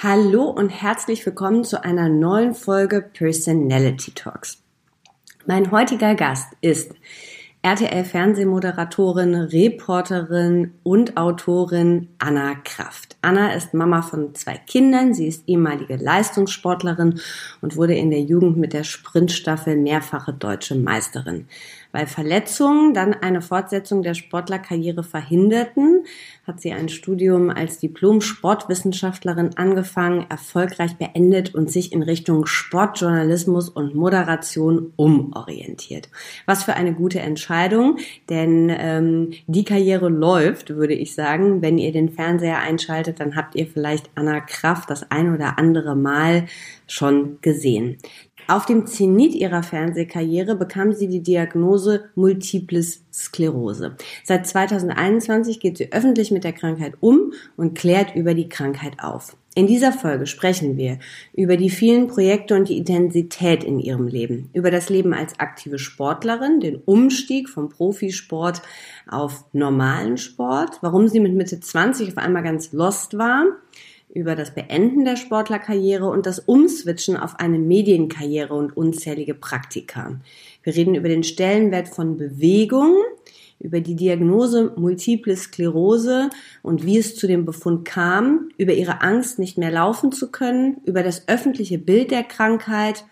Hallo 0.00 0.44
und 0.44 0.68
herzlich 0.68 1.26
willkommen 1.26 1.64
zu 1.64 1.82
einer 1.82 2.08
neuen 2.08 2.54
Folge 2.54 3.02
Personality 3.02 4.12
Talks. 4.12 4.62
Mein 5.44 5.72
heutiger 5.72 6.14
Gast 6.14 6.52
ist 6.60 6.92
RTL-Fernsehmoderatorin, 7.62 9.34
Reporterin 9.34 10.74
und 10.84 11.16
Autorin 11.16 12.10
Anna 12.18 12.54
Kraft. 12.54 13.16
Anna 13.22 13.52
ist 13.54 13.74
Mama 13.74 14.02
von 14.02 14.36
zwei 14.36 14.56
Kindern. 14.56 15.14
Sie 15.14 15.26
ist 15.26 15.42
ehemalige 15.48 15.96
Leistungssportlerin 15.96 17.20
und 17.60 17.74
wurde 17.74 17.96
in 17.96 18.10
der 18.10 18.20
Jugend 18.20 18.56
mit 18.56 18.74
der 18.74 18.84
Sprintstaffel 18.84 19.76
mehrfache 19.76 20.32
deutsche 20.32 20.76
Meisterin. 20.76 21.48
Weil 21.90 22.06
Verletzungen 22.06 22.94
dann 22.94 23.14
eine 23.14 23.42
Fortsetzung 23.42 24.04
der 24.04 24.14
Sportlerkarriere 24.14 25.02
verhinderten, 25.02 26.04
hat 26.48 26.60
sie 26.60 26.72
ein 26.72 26.88
Studium 26.88 27.50
als 27.50 27.78
Diplom-Sportwissenschaftlerin 27.78 29.50
angefangen, 29.56 30.26
erfolgreich 30.28 30.96
beendet 30.96 31.54
und 31.54 31.70
sich 31.70 31.92
in 31.92 32.02
Richtung 32.02 32.46
Sportjournalismus 32.46 33.68
und 33.68 33.94
Moderation 33.94 34.92
umorientiert. 34.96 36.08
Was 36.46 36.64
für 36.64 36.74
eine 36.74 36.94
gute 36.94 37.20
Entscheidung, 37.20 37.98
denn 38.28 38.74
ähm, 38.76 39.32
die 39.46 39.64
Karriere 39.64 40.08
läuft, 40.08 40.70
würde 40.70 40.94
ich 40.94 41.14
sagen. 41.14 41.62
Wenn 41.62 41.78
ihr 41.78 41.92
den 41.92 42.08
Fernseher 42.08 42.58
einschaltet, 42.58 43.20
dann 43.20 43.36
habt 43.36 43.54
ihr 43.54 43.66
vielleicht 43.66 44.10
Anna 44.14 44.40
Kraft 44.40 44.90
das 44.90 45.10
ein 45.10 45.34
oder 45.34 45.58
andere 45.58 45.94
Mal 45.94 46.46
schon 46.86 47.38
gesehen. 47.42 47.98
Auf 48.50 48.64
dem 48.64 48.86
Zenit 48.86 49.34
ihrer 49.34 49.62
Fernsehkarriere 49.62 50.56
bekam 50.56 50.94
sie 50.94 51.06
die 51.06 51.22
Diagnose 51.22 52.08
Multiples 52.14 53.02
Sklerose. 53.12 53.94
Seit 54.24 54.46
2021 54.46 55.60
geht 55.60 55.76
sie 55.76 55.92
öffentlich 55.92 56.30
mit 56.30 56.44
der 56.44 56.54
Krankheit 56.54 56.94
um 57.00 57.34
und 57.58 57.76
klärt 57.76 58.14
über 58.14 58.32
die 58.32 58.48
Krankheit 58.48 59.00
auf. 59.02 59.36
In 59.54 59.66
dieser 59.66 59.92
Folge 59.92 60.26
sprechen 60.26 60.78
wir 60.78 60.98
über 61.34 61.58
die 61.58 61.68
vielen 61.68 62.06
Projekte 62.06 62.54
und 62.54 62.70
die 62.70 62.78
Intensität 62.78 63.64
in 63.64 63.80
ihrem 63.80 64.06
Leben, 64.06 64.48
über 64.54 64.70
das 64.70 64.88
Leben 64.88 65.12
als 65.12 65.38
aktive 65.40 65.78
Sportlerin, 65.78 66.60
den 66.60 66.76
Umstieg 66.76 67.50
vom 67.50 67.68
Profisport 67.68 68.62
auf 69.06 69.44
normalen 69.52 70.16
Sport, 70.16 70.78
warum 70.80 71.06
sie 71.06 71.20
mit 71.20 71.34
Mitte 71.34 71.60
20 71.60 72.08
auf 72.08 72.16
einmal 72.16 72.44
ganz 72.44 72.72
lost 72.72 73.18
war, 73.18 73.44
über 74.14 74.34
das 74.34 74.54
Beenden 74.54 75.04
der 75.04 75.16
Sportlerkarriere 75.16 76.08
und 76.08 76.26
das 76.26 76.38
Umswitchen 76.38 77.16
auf 77.16 77.38
eine 77.38 77.58
Medienkarriere 77.58 78.54
und 78.54 78.76
unzählige 78.76 79.34
Praktika. 79.34 80.18
Wir 80.62 80.74
reden 80.74 80.94
über 80.94 81.08
den 81.08 81.22
Stellenwert 81.22 81.88
von 81.88 82.16
Bewegung, 82.16 82.96
über 83.60 83.80
die 83.80 83.96
Diagnose 83.96 84.72
Multiple 84.76 85.36
Sklerose 85.36 86.30
und 86.62 86.86
wie 86.86 86.98
es 86.98 87.16
zu 87.16 87.26
dem 87.26 87.44
Befund 87.44 87.84
kam, 87.84 88.50
über 88.56 88.72
ihre 88.72 89.02
Angst, 89.02 89.38
nicht 89.38 89.58
mehr 89.58 89.70
laufen 89.70 90.12
zu 90.12 90.30
können, 90.30 90.78
über 90.84 91.02
das 91.02 91.28
öffentliche 91.28 91.78
Bild 91.78 92.10
der 92.10 92.22
Krankheit, 92.22 93.04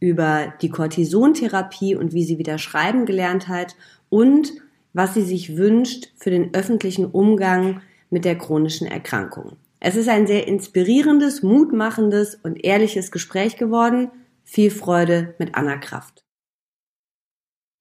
über 0.00 0.52
die 0.60 0.70
Cortisontherapie 0.70 1.94
und 1.94 2.12
wie 2.12 2.24
sie 2.24 2.38
wieder 2.38 2.58
schreiben 2.58 3.06
gelernt 3.06 3.48
hat 3.48 3.76
und 4.08 4.52
was 4.94 5.14
sie 5.14 5.22
sich 5.22 5.56
wünscht 5.56 6.08
für 6.16 6.30
den 6.30 6.54
öffentlichen 6.54 7.06
Umgang 7.06 7.82
mit 8.10 8.24
der 8.24 8.36
chronischen 8.36 8.86
Erkrankung. 8.86 9.56
Es 9.84 9.96
ist 9.96 10.08
ein 10.08 10.28
sehr 10.28 10.46
inspirierendes, 10.46 11.42
mutmachendes 11.42 12.36
und 12.36 12.64
ehrliches 12.64 13.10
Gespräch 13.10 13.56
geworden. 13.56 14.12
Viel 14.44 14.70
Freude 14.70 15.34
mit 15.40 15.56
Anna 15.56 15.76
Kraft. 15.76 16.22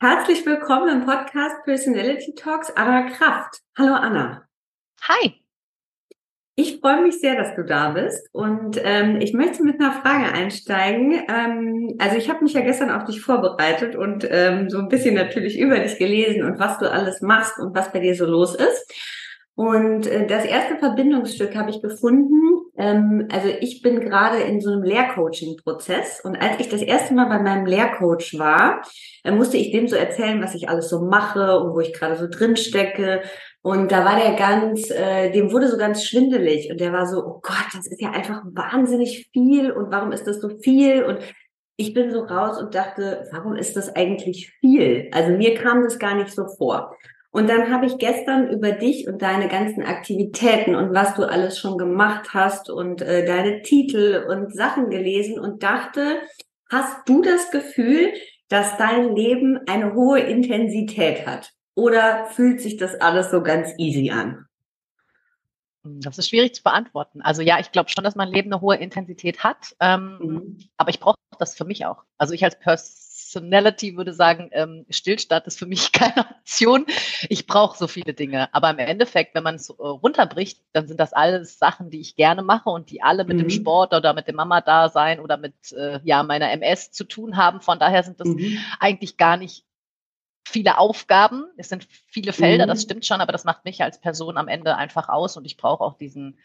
Herzlich 0.02 0.44
willkommen 0.44 0.90
im 0.90 1.06
Podcast 1.06 1.64
Personality 1.64 2.34
Talks 2.34 2.72
Anna 2.76 3.12
Kraft. 3.12 3.60
Hallo 3.78 3.94
Anna. 3.94 4.48
Hi. 5.04 5.34
Ich 6.56 6.80
freue 6.80 7.04
mich 7.04 7.20
sehr, 7.20 7.36
dass 7.36 7.54
du 7.56 7.64
da 7.64 7.92
bist 7.92 8.28
und 8.34 8.82
ähm, 8.84 9.22
ich 9.22 9.34
möchte 9.34 9.64
mit 9.64 9.80
einer 9.80 9.94
Frage 9.94 10.34
einsteigen. 10.34 11.24
Ähm, 11.30 11.98
also 12.00 12.18
ich 12.18 12.32
habe 12.32 12.44
mich 12.44 12.54
ja 12.54 12.62
gestern 12.62 12.90
auf 12.90 13.04
dich 13.04 13.22
vorbereitet 13.22 13.96
und 13.96 14.28
ähm, 14.28 14.72
so 14.72 14.80
ein 14.80 14.90
bisschen 14.90 15.14
natürlich 15.14 15.60
über 15.60 15.78
dich 15.78 16.00
gelesen 16.00 16.46
und 16.46 16.58
was 16.58 16.80
du 16.80 16.92
alles 16.92 17.22
machst 17.22 17.60
und 17.60 17.76
was 17.76 17.92
bei 17.92 18.00
dir 18.00 18.16
so 18.16 18.26
los 18.26 18.56
ist. 18.56 18.92
Und 19.62 20.08
äh, 20.08 20.26
das 20.26 20.44
erste 20.44 20.78
Verbindungsstück 20.78 21.56
habe 21.56 21.70
ich 21.70 21.84
gefunden. 21.84 22.64
Ähm, 22.80 23.28
also 23.32 23.48
ich 23.48 23.84
bin 23.84 24.00
gerade 24.00 24.40
in 24.40 24.60
so 24.60 24.72
einem 24.72 24.82
Lehrcoaching-Prozess. 24.82 26.22
Und 26.24 26.36
als 26.36 26.60
ich 26.60 26.68
das 26.68 26.82
erste 26.82 27.14
Mal 27.14 27.28
bei 27.28 27.38
meinem 27.38 27.68
Lehrcoach 27.68 28.40
war, 28.40 28.82
äh, 29.24 29.30
musste 29.30 29.58
ich 29.58 29.72
dem 29.72 29.88
so 29.88 29.96
erzählen, 29.96 30.42
was 30.42 30.56
ich 30.56 30.68
alles 30.68 30.90
so 30.90 31.02
mache 31.02 31.60
und 31.60 31.76
wo 31.76 31.80
ich 31.80 31.94
gerade 31.94 32.16
so 32.16 32.26
drin 32.28 32.58
stecke. 32.58 33.22
Und 33.62 33.92
da 33.92 34.04
war 34.04 34.20
der 34.20 34.34
ganz, 34.34 34.90
äh, 34.90 35.30
dem 35.30 35.52
wurde 35.52 35.68
so 35.68 35.78
ganz 35.78 36.06
schwindelig. 36.06 36.72
Und 36.72 36.82
der 36.82 36.92
war 36.92 37.06
so, 37.06 37.20
oh 37.24 37.40
Gott, 37.44 37.68
das 37.72 37.86
ist 37.86 38.02
ja 38.02 38.10
einfach 38.10 38.42
wahnsinnig 38.46 39.30
viel. 39.32 39.72
Und 39.72 39.92
warum 39.92 40.12
ist 40.12 40.26
das 40.26 40.42
so 40.42 40.50
viel? 40.50 41.04
Und 41.04 41.20
ich 41.78 41.94
bin 41.94 42.10
so 42.10 42.22
raus 42.22 42.60
und 42.60 42.74
dachte, 42.74 43.28
warum 43.32 43.56
ist 43.56 43.76
das 43.76 43.96
eigentlich 43.96 44.52
viel? 44.60 45.12
Also 45.12 45.34
mir 45.34 45.54
kam 45.54 45.84
das 45.84 46.00
gar 46.00 46.16
nicht 46.16 46.32
so 46.32 46.48
vor. 46.58 46.96
Und 47.32 47.50
dann 47.50 47.72
habe 47.72 47.86
ich 47.86 47.98
gestern 47.98 48.50
über 48.50 48.74
dich 48.74 49.08
und 49.08 49.22
deine 49.22 49.48
ganzen 49.48 49.84
Aktivitäten 49.84 50.76
und 50.76 50.94
was 50.94 51.16
du 51.16 51.24
alles 51.24 51.58
schon 51.58 51.78
gemacht 51.78 52.34
hast 52.34 52.70
und 52.70 53.02
äh, 53.02 53.26
deine 53.26 53.62
Titel 53.62 54.26
und 54.28 54.54
Sachen 54.54 54.90
gelesen 54.90 55.40
und 55.40 55.64
dachte, 55.64 56.20
hast 56.70 57.08
du 57.08 57.22
das 57.22 57.50
Gefühl, 57.50 58.12
dass 58.50 58.76
dein 58.78 59.16
Leben 59.16 59.62
eine 59.68 59.94
hohe 59.94 60.20
Intensität 60.20 61.26
hat? 61.26 61.52
Oder 61.74 62.26
fühlt 62.26 62.60
sich 62.60 62.76
das 62.76 63.00
alles 63.00 63.32
so 63.32 63.42
ganz 63.42 63.72
easy 63.78 64.12
an? 64.12 64.46
Das 65.84 66.18
ist 66.18 66.30
schwierig 66.30 66.54
zu 66.54 66.64
beantworten. 66.64 67.22
Also 67.22 67.42
ja, 67.42 67.60
ich 67.60 67.72
glaube 67.72 67.90
schon, 67.90 68.04
dass 68.04 68.16
mein 68.16 68.30
Leben 68.30 68.52
eine 68.52 68.62
hohe 68.62 68.76
Intensität 68.76 69.44
hat, 69.44 69.76
ähm, 69.80 70.20
mhm. 70.22 70.58
aber 70.78 70.90
ich 70.90 71.00
brauche 71.00 71.18
das 71.40 71.56
für 71.56 71.66
mich 71.66 71.86
auch. 71.86 72.04
Also 72.18 72.34
ich 72.34 72.44
als 72.44 72.60
Pers 72.60 73.11
Personality 73.32 73.96
würde 73.96 74.14
sagen, 74.14 74.50
ähm, 74.52 74.86
Stillstand 74.90 75.48
ist 75.48 75.58
für 75.58 75.66
mich 75.66 75.92
keine 75.92 76.30
Option. 76.30 76.86
Ich 77.30 77.48
brauche 77.48 77.78
so 77.78 77.88
viele 77.88 78.14
Dinge. 78.14 78.54
Aber 78.54 78.70
im 78.70 78.80
Endeffekt, 78.80 79.36
wenn 79.36 79.44
man 79.44 79.56
es 79.56 79.70
äh, 79.70 79.74
runterbricht, 79.74 80.60
dann 80.74 80.88
sind 80.88 81.00
das 81.00 81.14
alles 81.14 81.58
Sachen, 81.58 81.90
die 81.90 82.02
ich 82.02 82.16
gerne 82.16 82.44
mache 82.44 82.70
und 82.70 82.90
die 82.90 83.02
alle 83.02 83.24
mit 83.24 83.38
mhm. 83.38 83.42
dem 83.42 83.50
Sport 83.50 83.94
oder 83.94 84.14
mit 84.14 84.28
dem 84.28 84.36
Mama-Dasein 84.36 85.20
oder 85.20 85.38
mit 85.38 85.72
äh, 85.72 86.00
ja, 86.04 86.24
meiner 86.24 86.52
MS 86.52 86.92
zu 86.92 87.06
tun 87.06 87.38
haben. 87.38 87.62
Von 87.62 87.80
daher 87.80 88.04
sind 88.04 88.20
das 88.20 88.28
mhm. 88.28 88.58
eigentlich 88.80 89.18
gar 89.18 89.38
nicht 89.38 89.66
viele 90.44 90.78
Aufgaben. 90.78 91.46
Es 91.56 91.70
sind 91.70 91.88
viele 92.08 92.34
Felder, 92.34 92.66
mhm. 92.66 92.70
das 92.70 92.82
stimmt 92.82 93.06
schon, 93.06 93.22
aber 93.22 93.32
das 93.32 93.46
macht 93.46 93.64
mich 93.64 93.82
als 93.82 94.02
Person 94.02 94.38
am 94.38 94.48
Ende 94.48 94.76
einfach 94.76 95.08
aus 95.08 95.38
und 95.38 95.46
ich 95.46 95.56
brauche 95.56 95.84
auch 95.84 95.98
diesen 95.98 96.38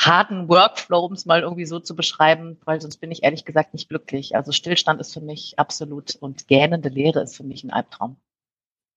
harten 0.00 0.48
Workflow, 0.48 1.04
um 1.04 1.12
es 1.12 1.26
mal 1.26 1.42
irgendwie 1.42 1.66
so 1.66 1.78
zu 1.78 1.94
beschreiben, 1.94 2.58
weil 2.64 2.80
sonst 2.80 2.96
bin 2.96 3.10
ich 3.10 3.22
ehrlich 3.22 3.44
gesagt 3.44 3.74
nicht 3.74 3.88
glücklich. 3.88 4.34
Also 4.34 4.50
Stillstand 4.50 5.00
ist 5.00 5.12
für 5.12 5.20
mich 5.20 5.58
absolut 5.58 6.16
und 6.16 6.48
gähnende 6.48 6.88
Leere 6.88 7.20
ist 7.20 7.36
für 7.36 7.44
mich 7.44 7.64
ein 7.64 7.70
Albtraum. 7.70 8.16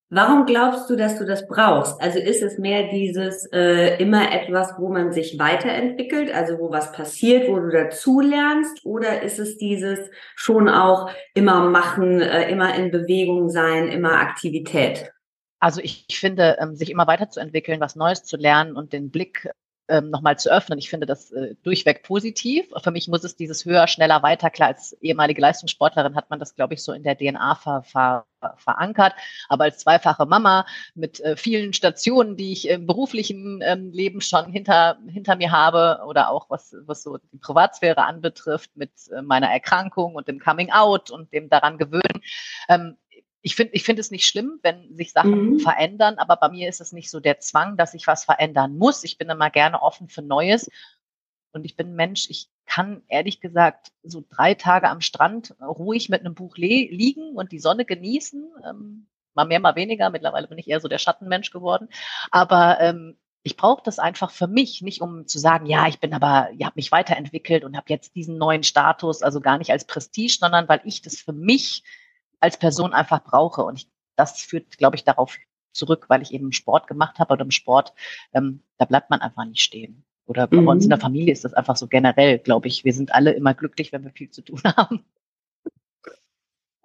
Warum 0.10 0.46
glaubst 0.46 0.90
du, 0.90 0.96
dass 0.96 1.18
du 1.18 1.26
das 1.26 1.48
brauchst? 1.48 2.00
Also 2.00 2.20
ist 2.20 2.44
es 2.44 2.60
mehr 2.60 2.90
dieses 2.90 3.48
äh, 3.52 3.98
immer 3.98 4.32
etwas, 4.32 4.76
wo 4.78 4.90
man 4.90 5.12
sich 5.12 5.40
weiterentwickelt, 5.40 6.32
also 6.34 6.60
wo 6.60 6.72
was 6.72 6.92
passiert, 6.92 7.50
wo 7.50 7.60
du 7.60 7.70
dazulernst, 7.70 8.86
oder 8.86 9.24
ist 9.24 9.40
es 9.40 9.58
dieses 9.58 10.00
schon 10.36 10.70
auch 10.70 11.10
immer 11.34 11.68
machen, 11.68 12.22
äh, 12.22 12.50
immer 12.50 12.76
in 12.76 12.92
Bewegung 12.92 13.50
sein, 13.50 13.88
immer 13.88 14.20
Aktivität? 14.20 15.12
Also 15.60 15.82
ich, 15.82 16.06
ich 16.08 16.20
finde, 16.20 16.58
ähm, 16.60 16.76
sich 16.76 16.92
immer 16.92 17.08
weiterzuentwickeln, 17.08 17.80
was 17.80 17.96
Neues 17.96 18.24
zu 18.24 18.38
lernen 18.38 18.76
und 18.76 18.94
den 18.94 19.10
Blick 19.10 19.50
ähm, 19.89 20.09
nochmal 20.09 20.38
zu 20.38 20.51
öffnen. 20.51 20.80
Ich 20.80 20.89
finde 20.89 21.06
das 21.06 21.31
äh, 21.31 21.56
durchweg 21.63 22.03
positiv. 22.03 22.68
Für 22.81 22.91
mich 22.91 23.07
muss 23.07 23.24
es 23.24 23.35
dieses 23.35 23.65
höher, 23.65 23.88
schneller, 23.88 24.24
weiter. 24.24 24.50
Klar, 24.50 24.69
als 24.69 24.94
ehemalige 25.01 25.41
Leistungssportlerin 25.41 26.15
hat 26.15 26.30
man 26.30 26.39
das, 26.39 26.56
glaube 26.56 26.74
ich, 26.74 26.83
so 26.83 26.94
in 26.94 27.03
der 27.03 27.18
DNA 27.18 27.56
ver, 27.56 27.83
ver, 27.83 28.25
verankert. 28.57 29.13
Aber 29.50 29.65
als 29.65 29.80
zweifache 29.80 30.25
Mama 30.25 30.65
mit 30.95 31.19
äh, 31.21 31.35
vielen 31.35 31.74
Stationen, 31.74 32.38
die 32.38 32.53
ich 32.53 32.69
im 32.69 32.88
beruflichen 32.88 33.62
ähm, 33.62 33.91
Leben 33.91 34.21
schon 34.21 34.51
hinter, 34.51 34.97
hinter 35.07 35.35
mir 35.35 35.51
habe 35.51 36.01
oder 36.07 36.30
auch 36.30 36.50
was, 36.50 36.75
was 36.85 37.03
so 37.03 37.18
die 37.18 37.38
Privatsphäre 37.38 38.06
anbetrifft 38.06 38.71
mit 38.75 38.91
äh, 39.12 39.21
meiner 39.21 39.50
Erkrankung 39.50 40.15
und 40.15 40.27
dem 40.27 40.39
Coming 40.39 40.71
Out 40.71 41.12
und 41.12 41.31
dem 41.33 41.50
daran 41.50 41.77
gewöhnen, 41.77 42.21
ähm, 42.69 42.97
ich 43.44 43.56
finde 43.56 43.74
ich 43.74 43.84
finde 43.84 44.00
es 44.00 44.10
nicht 44.10 44.25
schlimm, 44.25 44.60
wenn 44.63 44.95
sich 44.95 45.12
Sachen 45.12 45.51
mhm. 45.51 45.60
verändern, 45.60 46.16
aber 46.18 46.38
bei 46.38 46.50
mir 46.50 46.69
ist 46.69 46.80
es 46.80 46.94
nicht 46.94 47.12
so 47.12 47.19
der 47.19 47.40
Zwang, 47.40 47.75
dass 47.75 47.94
ich 47.94 48.07
was 48.07 48.24
verändern 48.24 48.78
muss. 48.78 49.04
Ich 49.04 49.18
bin 49.18 49.30
immer 49.30 49.50
gerne 49.50 49.81
offen 49.81 50.07
für 50.07 50.22
Neues. 50.22 50.72
Und 51.51 51.66
ich 51.66 51.75
bin 51.75 51.90
ein 51.90 51.95
Mensch, 51.95 52.30
ich 52.30 52.48
kann 52.66 53.04
ehrlich 53.10 53.40
gesagt 53.40 53.92
so 54.01 54.24
drei 54.28 54.56
Tage 54.56 54.90
am 54.90 55.01
Strand 55.01 55.56
ruhig 55.62 56.10
mit 56.10 56.22
einem 56.22 56.34
Buch 56.34 56.57
liegen 56.57 57.36
und 57.36 57.51
die 57.51 57.60
Sonne 57.60 57.86
genießen. 57.86 58.50
Ähm, 58.68 59.07
mal 59.36 59.45
mehr, 59.45 59.60
mal 59.60 59.75
weniger. 59.75 60.10
Mittlerweile 60.10 60.48
bin 60.48 60.57
ich 60.57 60.68
eher 60.68 60.80
so 60.80 60.88
der 60.88 60.98
Schattenmensch 60.98 61.51
geworden. 61.51 61.90
Aber 62.31 62.80
ähm, 62.80 63.18
ich 63.44 63.57
brauche 63.57 63.84
das 63.84 64.00
einfach 64.00 64.31
für 64.31 64.48
mich, 64.48 64.81
nicht 64.81 65.01
um 65.01 65.28
zu 65.28 65.38
sagen, 65.38 65.66
ja, 65.66 65.88
ich 65.88 66.00
bin 66.00 66.13
aber, 66.13 66.50
ich 66.57 66.66
habe 66.66 66.75
mich 66.75 66.92
weiterentwickelt 66.92 67.66
und 67.66 67.75
habe 67.75 67.88
jetzt 67.90 68.16
diesen 68.16 68.38
neuen 68.38 68.63
Status, 68.63 69.22
also 69.22 69.42
gar 69.42 69.57
nicht 69.57 69.72
als 69.72 69.86
Prestige, 69.86 70.38
sondern 70.40 70.68
weil 70.69 70.81
ich 70.86 71.01
das 71.01 71.18
für 71.18 71.34
mich 71.34 71.84
als 72.44 72.57
Person 72.57 72.94
einfach 72.94 73.24
brauche. 73.24 73.63
Und 73.63 73.80
ich, 73.80 73.90
das 74.18 74.42
führt, 74.42 74.78
glaube 74.78 74.98
ich, 74.98 75.06
darauf 75.06 75.38
zurück, 75.72 76.06
weil 76.10 76.22
ich 76.22 76.34
eben 76.34 76.51
Sport 76.51 76.88
gemacht 76.88 77.18
habe 77.18 77.34
oder 77.34 77.45
im 77.45 77.51
Sport, 77.51 77.94
ähm, 78.34 78.62
da 78.78 78.86
bleibt 78.86 79.10
man 79.10 79.22
einfach 79.22 79.45
nicht 79.45 79.62
stehen. 79.62 80.04
Oder 80.25 80.48
bei 80.48 80.57
mhm. 80.57 80.68
uns 80.68 80.84
in 80.84 80.90
der 80.90 81.00
Familie 81.00 81.34
ist 81.34 81.45
das 81.45 81.54
einfach 81.54 81.78
so 81.78 81.88
generell, 81.88 82.40
glaube 82.40 82.68
ich. 82.68 82.84
Wir 82.84 82.94
sind 82.94 83.13
alle 83.13 83.31
immer 83.31 83.54
glücklich, 83.54 83.92
wenn 83.92 84.04
wir 84.04 84.12
viel 84.12 84.30
zu 84.30 84.42
tun 84.42 84.62
haben. 84.78 85.04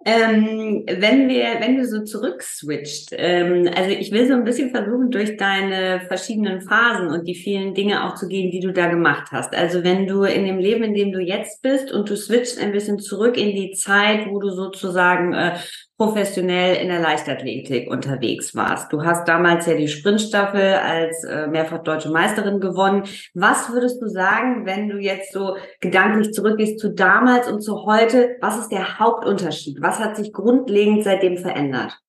Ähm, 0.05 0.85
wenn 0.87 1.27
wir, 1.27 1.59
wenn 1.59 1.75
du 1.75 1.85
so 1.85 2.03
zurückswitcht, 2.03 3.09
ähm, 3.11 3.69
also 3.75 3.89
ich 3.89 4.13
will 4.13 4.27
so 4.27 4.33
ein 4.33 4.45
bisschen 4.45 4.69
versuchen, 4.69 5.11
durch 5.11 5.35
deine 5.35 5.99
verschiedenen 6.07 6.61
Phasen 6.61 7.09
und 7.09 7.27
die 7.27 7.35
vielen 7.35 7.73
Dinge 7.73 8.05
auch 8.05 8.15
zu 8.15 8.29
gehen, 8.29 8.49
die 8.49 8.61
du 8.61 8.71
da 8.71 8.87
gemacht 8.87 9.31
hast. 9.31 9.53
Also 9.53 9.83
wenn 9.83 10.07
du 10.07 10.23
in 10.23 10.45
dem 10.45 10.57
Leben, 10.57 10.83
in 10.83 10.93
dem 10.93 11.11
du 11.11 11.19
jetzt 11.19 11.61
bist 11.61 11.91
und 11.91 12.09
du 12.09 12.15
switchst 12.15 12.61
ein 12.61 12.71
bisschen 12.71 12.99
zurück 12.99 13.37
in 13.37 13.53
die 13.53 13.71
Zeit, 13.71 14.27
wo 14.29 14.39
du 14.39 14.51
sozusagen 14.51 15.33
äh, 15.33 15.57
professionell 15.99 16.77
in 16.77 16.87
der 16.87 17.01
Leichtathletik 17.01 17.91
unterwegs 17.91 18.55
warst. 18.55 18.93
Du 18.93 19.03
hast 19.03 19.27
damals 19.27 19.65
ja 19.65 19.75
die 19.75 19.89
Sprintstaffel 19.89 20.75
als 20.75 21.25
äh, 21.25 21.47
mehrfach 21.47 21.83
deutsche 21.83 22.09
Meisterin 22.09 22.61
gewonnen. 22.61 23.03
Was 23.33 23.69
würdest 23.73 24.01
du 24.01 24.07
sagen, 24.07 24.65
wenn 24.65 24.87
du 24.87 24.97
jetzt 24.97 25.33
so 25.33 25.57
gedanklich 25.81 26.31
zurückgehst 26.31 26.79
zu 26.79 26.93
damals 26.93 27.49
und 27.49 27.61
zu 27.61 27.85
heute? 27.85 28.37
Was 28.39 28.57
ist 28.57 28.69
der 28.69 28.97
Hauptunterschied? 28.97 29.81
Was 29.81 29.99
hat 29.99 30.15
sich 30.15 30.31
grundlegend 30.31 31.03
seitdem 31.03 31.37
verändert? 31.37 31.99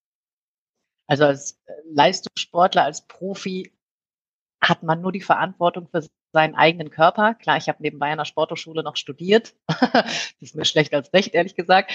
Also 1.07 1.25
als 1.25 1.59
äh, 1.65 1.73
Leistungssportler, 1.93 2.85
als 2.85 3.05
Profi 3.05 3.73
hat 4.61 4.83
man 4.83 5.01
nur 5.01 5.11
die 5.11 5.19
Verantwortung 5.19 5.89
für 5.89 6.07
seinen 6.31 6.55
eigenen 6.55 6.91
Körper. 6.91 7.33
Klar, 7.33 7.57
ich 7.57 7.67
habe 7.67 7.83
nebenbei 7.83 8.09
an 8.09 8.19
der 8.19 8.25
Sporthochschule 8.25 8.83
noch 8.83 8.95
studiert. 8.95 9.53
das 9.67 10.33
ist 10.39 10.55
mir 10.55 10.63
schlecht 10.63 10.93
als 10.93 11.11
recht, 11.11 11.33
ehrlich 11.33 11.55
gesagt. 11.55 11.91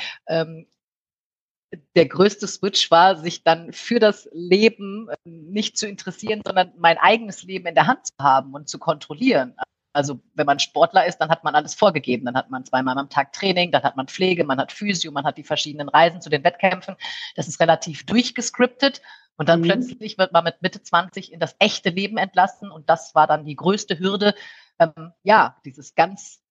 Der 1.95 2.07
größte 2.07 2.47
Switch 2.47 2.91
war, 2.91 3.17
sich 3.17 3.43
dann 3.43 3.73
für 3.73 3.99
das 3.99 4.29
Leben 4.33 5.09
ähm, 5.25 5.51
nicht 5.51 5.77
zu 5.77 5.89
interessieren, 5.89 6.43
sondern 6.47 6.73
mein 6.79 6.99
eigenes 6.99 7.43
Leben 7.43 7.67
in 7.67 7.75
der 7.75 7.87
Hand 7.87 8.07
zu 8.07 8.15
haben 8.21 8.55
und 8.55 8.69
zu 8.69 8.79
kontrollieren. 8.79 9.55
Also 9.93 10.21
wenn 10.35 10.47
man 10.47 10.59
Sportler 10.59 11.07
ist, 11.07 11.19
dann 11.19 11.31
hat 11.31 11.43
man 11.43 11.55
alles 11.55 11.75
vorgegeben. 11.75 12.27
Dann 12.27 12.37
hat 12.37 12.51
man 12.51 12.67
zweimal 12.67 12.99
am 12.99 13.09
Tag 13.09 13.33
Training, 13.33 13.73
dann 13.73 13.83
hat 13.83 13.97
man 13.97 14.09
Pflege, 14.09 14.45
man 14.45 14.59
hat 14.59 14.71
Physio, 14.71 15.11
man 15.11 15.25
hat 15.25 15.39
die 15.39 15.43
verschiedenen 15.43 15.89
Reisen 15.89 16.21
zu 16.21 16.29
den 16.29 16.45
Wettkämpfen. 16.45 16.97
Das 17.35 17.49
ist 17.49 17.61
relativ 17.61 18.05
durchgescriptet. 18.05 19.01
Und 19.39 19.49
dann 19.49 19.61
mhm. 19.61 19.65
plötzlich 19.65 20.19
wird 20.19 20.33
man 20.33 20.45
mit 20.45 20.61
Mitte 20.61 20.83
20 20.83 21.33
in 21.33 21.41
das 21.41 21.57
echte 21.59 21.89
Leben 21.89 22.19
entlassen. 22.19 22.71
Und 22.71 22.91
das 22.91 23.15
war 23.15 23.27
dann 23.27 23.47
die 23.47 23.57
größte 23.57 23.99
Hürde. 23.99 24.35
Ähm, 24.79 25.13
ja, 25.23 25.57
dieses 25.65 25.95
ganz 25.95 26.43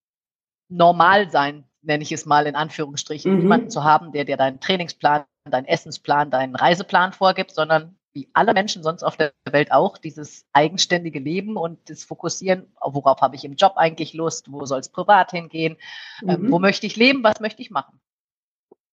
normal 0.68 1.30
sein 1.30 1.64
nenne 1.86 2.02
ich 2.02 2.12
es 2.12 2.26
mal 2.26 2.46
in 2.46 2.56
Anführungsstrichen, 2.56 3.32
mhm. 3.32 3.38
niemanden 3.38 3.70
zu 3.70 3.84
haben, 3.84 4.12
der 4.12 4.24
dir 4.24 4.36
deinen 4.36 4.60
Trainingsplan, 4.60 5.24
deinen 5.50 5.66
Essensplan, 5.66 6.30
deinen 6.30 6.54
Reiseplan 6.54 7.12
vorgibt, 7.12 7.52
sondern 7.52 7.96
wie 8.12 8.28
alle 8.32 8.54
Menschen 8.54 8.82
sonst 8.82 9.02
auf 9.02 9.16
der 9.16 9.32
Welt 9.50 9.72
auch, 9.72 9.98
dieses 9.98 10.46
eigenständige 10.54 11.18
Leben 11.18 11.56
und 11.56 11.78
das 11.90 12.02
Fokussieren, 12.02 12.72
worauf 12.80 13.20
habe 13.20 13.36
ich 13.36 13.44
im 13.44 13.56
Job 13.56 13.74
eigentlich 13.76 14.14
Lust, 14.14 14.50
wo 14.50 14.64
soll 14.64 14.80
es 14.80 14.88
privat 14.88 15.32
hingehen, 15.32 15.76
ähm, 16.22 16.28
mhm. 16.28 16.44
ähm, 16.46 16.52
wo 16.52 16.58
möchte 16.58 16.86
ich 16.86 16.96
leben, 16.96 17.22
was 17.22 17.40
möchte 17.40 17.62
ich 17.62 17.70
machen. 17.70 18.00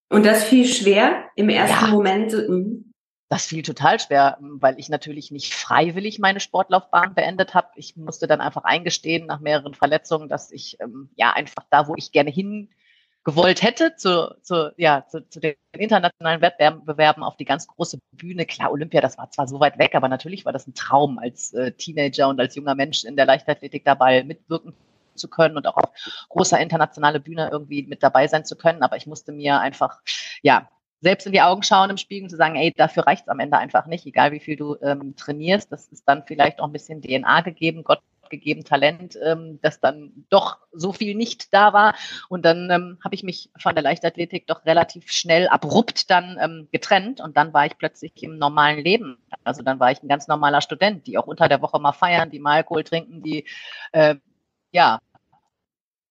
Und 0.09 0.25
das 0.25 0.43
fiel 0.43 0.67
schwer 0.67 1.25
im 1.35 1.49
ersten 1.49 1.85
ja. 1.85 1.91
Moment. 1.91 2.33
Mhm. 2.33 2.91
Das 3.29 3.45
fiel 3.45 3.63
total 3.63 3.99
schwer, 3.99 4.37
weil 4.39 4.77
ich 4.77 4.89
natürlich 4.89 5.31
nicht 5.31 5.55
freiwillig 5.55 6.19
meine 6.19 6.39
Sportlaufbahn 6.39 7.15
beendet 7.15 7.55
habe. 7.55 7.69
Ich 7.75 7.95
musste 7.95 8.27
dann 8.27 8.41
einfach 8.41 8.63
eingestehen 8.63 9.25
nach 9.25 9.39
mehreren 9.39 9.73
Verletzungen, 9.73 10.29
dass 10.29 10.51
ich 10.51 10.77
ähm, 10.81 11.09
ja 11.15 11.31
einfach 11.31 11.65
da, 11.71 11.87
wo 11.87 11.95
ich 11.95 12.11
gerne 12.11 12.29
hin 12.29 12.69
gewollt 13.23 13.61
hätte, 13.63 13.95
zu, 13.95 14.35
zu, 14.41 14.73
ja, 14.77 15.05
zu, 15.07 15.27
zu 15.29 15.39
den 15.39 15.55
internationalen 15.71 16.41
Wettbewerben 16.41 17.23
auf 17.23 17.37
die 17.37 17.45
ganz 17.45 17.67
große 17.67 17.99
Bühne. 18.11 18.45
Klar, 18.45 18.71
Olympia, 18.71 19.01
das 19.01 19.17
war 19.17 19.31
zwar 19.31 19.47
so 19.47 19.59
weit 19.59 19.77
weg, 19.79 19.95
aber 19.95 20.09
natürlich 20.09 20.45
war 20.45 20.53
das 20.53 20.67
ein 20.67 20.73
Traum, 20.73 21.19
als 21.19 21.53
äh, 21.53 21.71
Teenager 21.71 22.27
und 22.27 22.39
als 22.39 22.55
junger 22.55 22.75
Mensch 22.75 23.03
in 23.05 23.15
der 23.15 23.25
Leichtathletik 23.25 23.85
dabei 23.85 24.23
mitwirken 24.23 24.73
zu 25.15 25.29
können 25.29 25.57
und 25.57 25.67
auch 25.67 25.77
auf 25.77 25.89
großer 26.29 26.59
internationale 26.59 27.19
Bühne 27.19 27.49
irgendwie 27.51 27.83
mit 27.83 28.03
dabei 28.03 28.27
sein 28.27 28.45
zu 28.45 28.55
können. 28.55 28.83
Aber 28.83 28.97
ich 28.97 29.07
musste 29.07 29.31
mir 29.31 29.59
einfach, 29.59 30.01
ja, 30.41 30.69
selbst 31.01 31.25
in 31.25 31.33
die 31.33 31.41
Augen 31.41 31.63
schauen 31.63 31.89
im 31.89 31.97
Spiegel 31.97 32.23
und 32.23 32.29
zu 32.29 32.37
sagen, 32.37 32.55
ey, 32.55 32.73
dafür 32.75 33.05
reicht's 33.05 33.27
am 33.27 33.39
Ende 33.39 33.57
einfach 33.57 33.85
nicht, 33.85 34.05
egal 34.05 34.31
wie 34.31 34.39
viel 34.39 34.55
du 34.55 34.77
ähm, 34.81 35.15
trainierst. 35.15 35.71
Das 35.71 35.87
ist 35.87 36.07
dann 36.07 36.23
vielleicht 36.25 36.59
auch 36.59 36.65
ein 36.65 36.71
bisschen 36.71 37.01
DNA 37.01 37.41
gegeben. 37.41 37.83
Gott 37.83 37.99
gegeben 38.29 38.63
Talent, 38.63 39.17
ähm, 39.23 39.59
dass 39.61 39.79
dann 39.79 40.25
doch 40.29 40.57
so 40.71 40.93
viel 40.93 41.15
nicht 41.15 41.53
da 41.53 41.73
war. 41.73 41.95
Und 42.29 42.45
dann 42.45 42.69
ähm, 42.69 42.97
habe 43.03 43.15
ich 43.15 43.23
mich 43.23 43.49
von 43.57 43.75
der 43.75 43.83
Leichtathletik 43.83 44.47
doch 44.47 44.65
relativ 44.65 45.11
schnell 45.11 45.47
abrupt 45.47 46.09
dann 46.09 46.37
ähm, 46.41 46.67
getrennt 46.71 47.21
und 47.21 47.37
dann 47.37 47.53
war 47.53 47.65
ich 47.65 47.77
plötzlich 47.77 48.21
im 48.23 48.37
normalen 48.37 48.83
Leben. 48.83 49.17
Also 49.43 49.61
dann 49.63 49.79
war 49.79 49.91
ich 49.91 50.01
ein 50.01 50.07
ganz 50.07 50.27
normaler 50.27 50.61
Student, 50.61 51.07
die 51.07 51.17
auch 51.17 51.27
unter 51.27 51.47
der 51.47 51.61
Woche 51.61 51.79
mal 51.79 51.93
feiern, 51.93 52.29
die 52.29 52.39
mal 52.39 52.57
Alkohol 52.57 52.83
trinken, 52.83 53.21
die 53.21 53.45
äh, 53.91 54.15
ja 54.71 54.99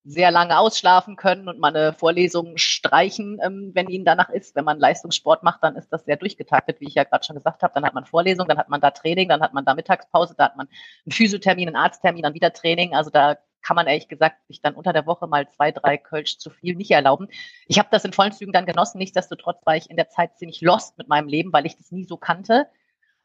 sehr 0.05 0.33
lange 0.33 0.59
ausschlafen 0.59 1.15
können 1.17 1.49
und 1.49 1.61
meine 1.61 1.93
Vorlesungen 1.93 2.59
streichen, 2.59 3.39
ähm, 3.43 3.71
wenn 3.75 3.89
ihnen 3.89 4.05
danach 4.05 4.31
ist. 4.31 4.57
Wenn 4.57 4.65
man 4.65 4.81
Leistungssport 4.81 5.45
macht, 5.45 5.63
dann 5.63 5.77
ist 5.77 5.93
das 5.93 6.05
sehr 6.05 6.17
durchgetaktet, 6.17 6.81
wie 6.81 6.89
ich 6.89 6.95
ja 6.95 7.05
gerade 7.05 7.25
schon 7.25 7.37
gesagt 7.37 7.63
habe. 7.63 7.73
Dann 7.75 7.85
hat 7.85 7.95
man 7.95 8.05
Vorlesungen, 8.05 8.49
dann 8.49 8.59
hat 8.59 8.69
man 8.69 8.81
da 8.81 8.91
Training, 8.91 9.29
dann 9.29 9.41
hat 9.41 9.55
man 9.55 9.65
da 9.65 9.75
Mittagspause, 9.75 10.35
da 10.37 10.47
hat 10.47 10.57
man 10.57 10.69
einen 11.07 11.13
Physiothermin, 11.13 11.69
einen 11.69 11.77
Arzttermin, 11.77 12.23
dann 12.23 12.35
wieder 12.35 12.53
Training. 12.53 12.95
Also 12.95 13.11
da 13.11 13.39
kann 13.63 13.77
man 13.77 13.87
ehrlich 13.87 14.09
gesagt 14.09 14.45
sich 14.49 14.61
dann 14.61 14.75
unter 14.75 14.93
der 14.93 15.07
Woche 15.07 15.29
mal 15.29 15.49
zwei, 15.51 15.71
drei 15.71 15.97
Kölsch 15.97 16.39
zu 16.39 16.51
viel 16.51 16.75
nicht 16.75 16.91
erlauben. 16.91 17.29
Ich 17.69 17.79
habe 17.79 17.89
das 17.93 18.05
in 18.05 18.13
vollen 18.13 18.33
Zügen 18.33 18.53
dann 18.53 18.67
genossen. 18.67 18.99
Nichtsdestotrotz 18.99 19.65
war 19.65 19.77
ich 19.77 19.89
in 19.89 19.97
der 19.97 20.09
Zeit 20.09 20.37
ziemlich 20.37 20.61
lost 20.63 20.99
mit 20.99 21.09
meinem 21.09 21.29
Leben, 21.29 21.53
weil 21.53 21.65
ich 21.65 21.77
das 21.77 21.93
nie 21.93 22.05
so 22.05 22.17
kannte. 22.17 22.67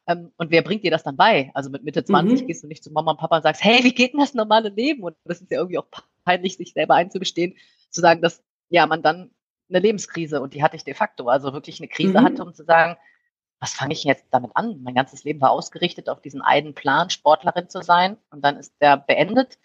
Ähm, 0.05 0.31
und 0.37 0.51
wer 0.51 0.61
bringt 0.61 0.83
dir 0.83 0.91
das 0.91 1.01
dann 1.01 1.17
bei? 1.17 1.49
Also 1.55 1.71
mit 1.71 1.83
Mitte 1.83 2.03
20 2.03 2.41
mhm. 2.41 2.47
gehst 2.47 2.63
du 2.63 2.67
nicht 2.67 2.83
zu 2.83 2.91
Mama 2.91 3.11
und 3.11 3.17
Papa 3.17 3.37
und 3.37 3.43
sagst, 3.43 3.63
hey, 3.63 3.83
wie 3.83 3.93
geht 3.93 4.13
denn 4.13 4.19
das 4.19 4.35
normale 4.35 4.69
Leben? 4.69 5.01
Und 5.03 5.15
das 5.25 5.41
ist 5.41 5.49
ja 5.51 5.57
irgendwie 5.57 5.79
auch 5.79 5.87
peinlich, 6.27 6.57
sich 6.57 6.73
selber 6.73 6.95
einzugestehen, 6.95 7.55
zu 7.89 8.01
sagen, 8.01 8.21
dass 8.21 8.43
ja 8.69 8.85
man 8.85 9.01
dann 9.01 9.31
eine 9.69 9.79
Lebenskrise 9.79 10.41
und 10.41 10.53
die 10.53 10.63
hatte 10.63 10.75
ich 10.75 10.83
de 10.83 10.93
facto, 10.93 11.27
also 11.27 11.53
wirklich 11.53 11.79
eine 11.79 11.87
Krise 11.87 12.19
mhm. 12.19 12.23
hatte, 12.23 12.43
um 12.43 12.53
zu 12.53 12.63
sagen, 12.63 12.97
was 13.59 13.73
fange 13.73 13.93
ich 13.93 14.03
jetzt 14.03 14.25
damit 14.31 14.51
an? 14.55 14.81
Mein 14.83 14.93
ganzes 14.93 15.23
Leben 15.23 15.41
war 15.41 15.51
ausgerichtet 15.51 16.09
auf 16.09 16.21
diesen 16.21 16.41
einen 16.41 16.73
Plan, 16.73 17.09
Sportlerin 17.09 17.69
zu 17.69 17.81
sein 17.81 18.17
und 18.29 18.43
dann 18.43 18.57
ist 18.57 18.73
der 18.81 18.97
beendet, 18.97 19.57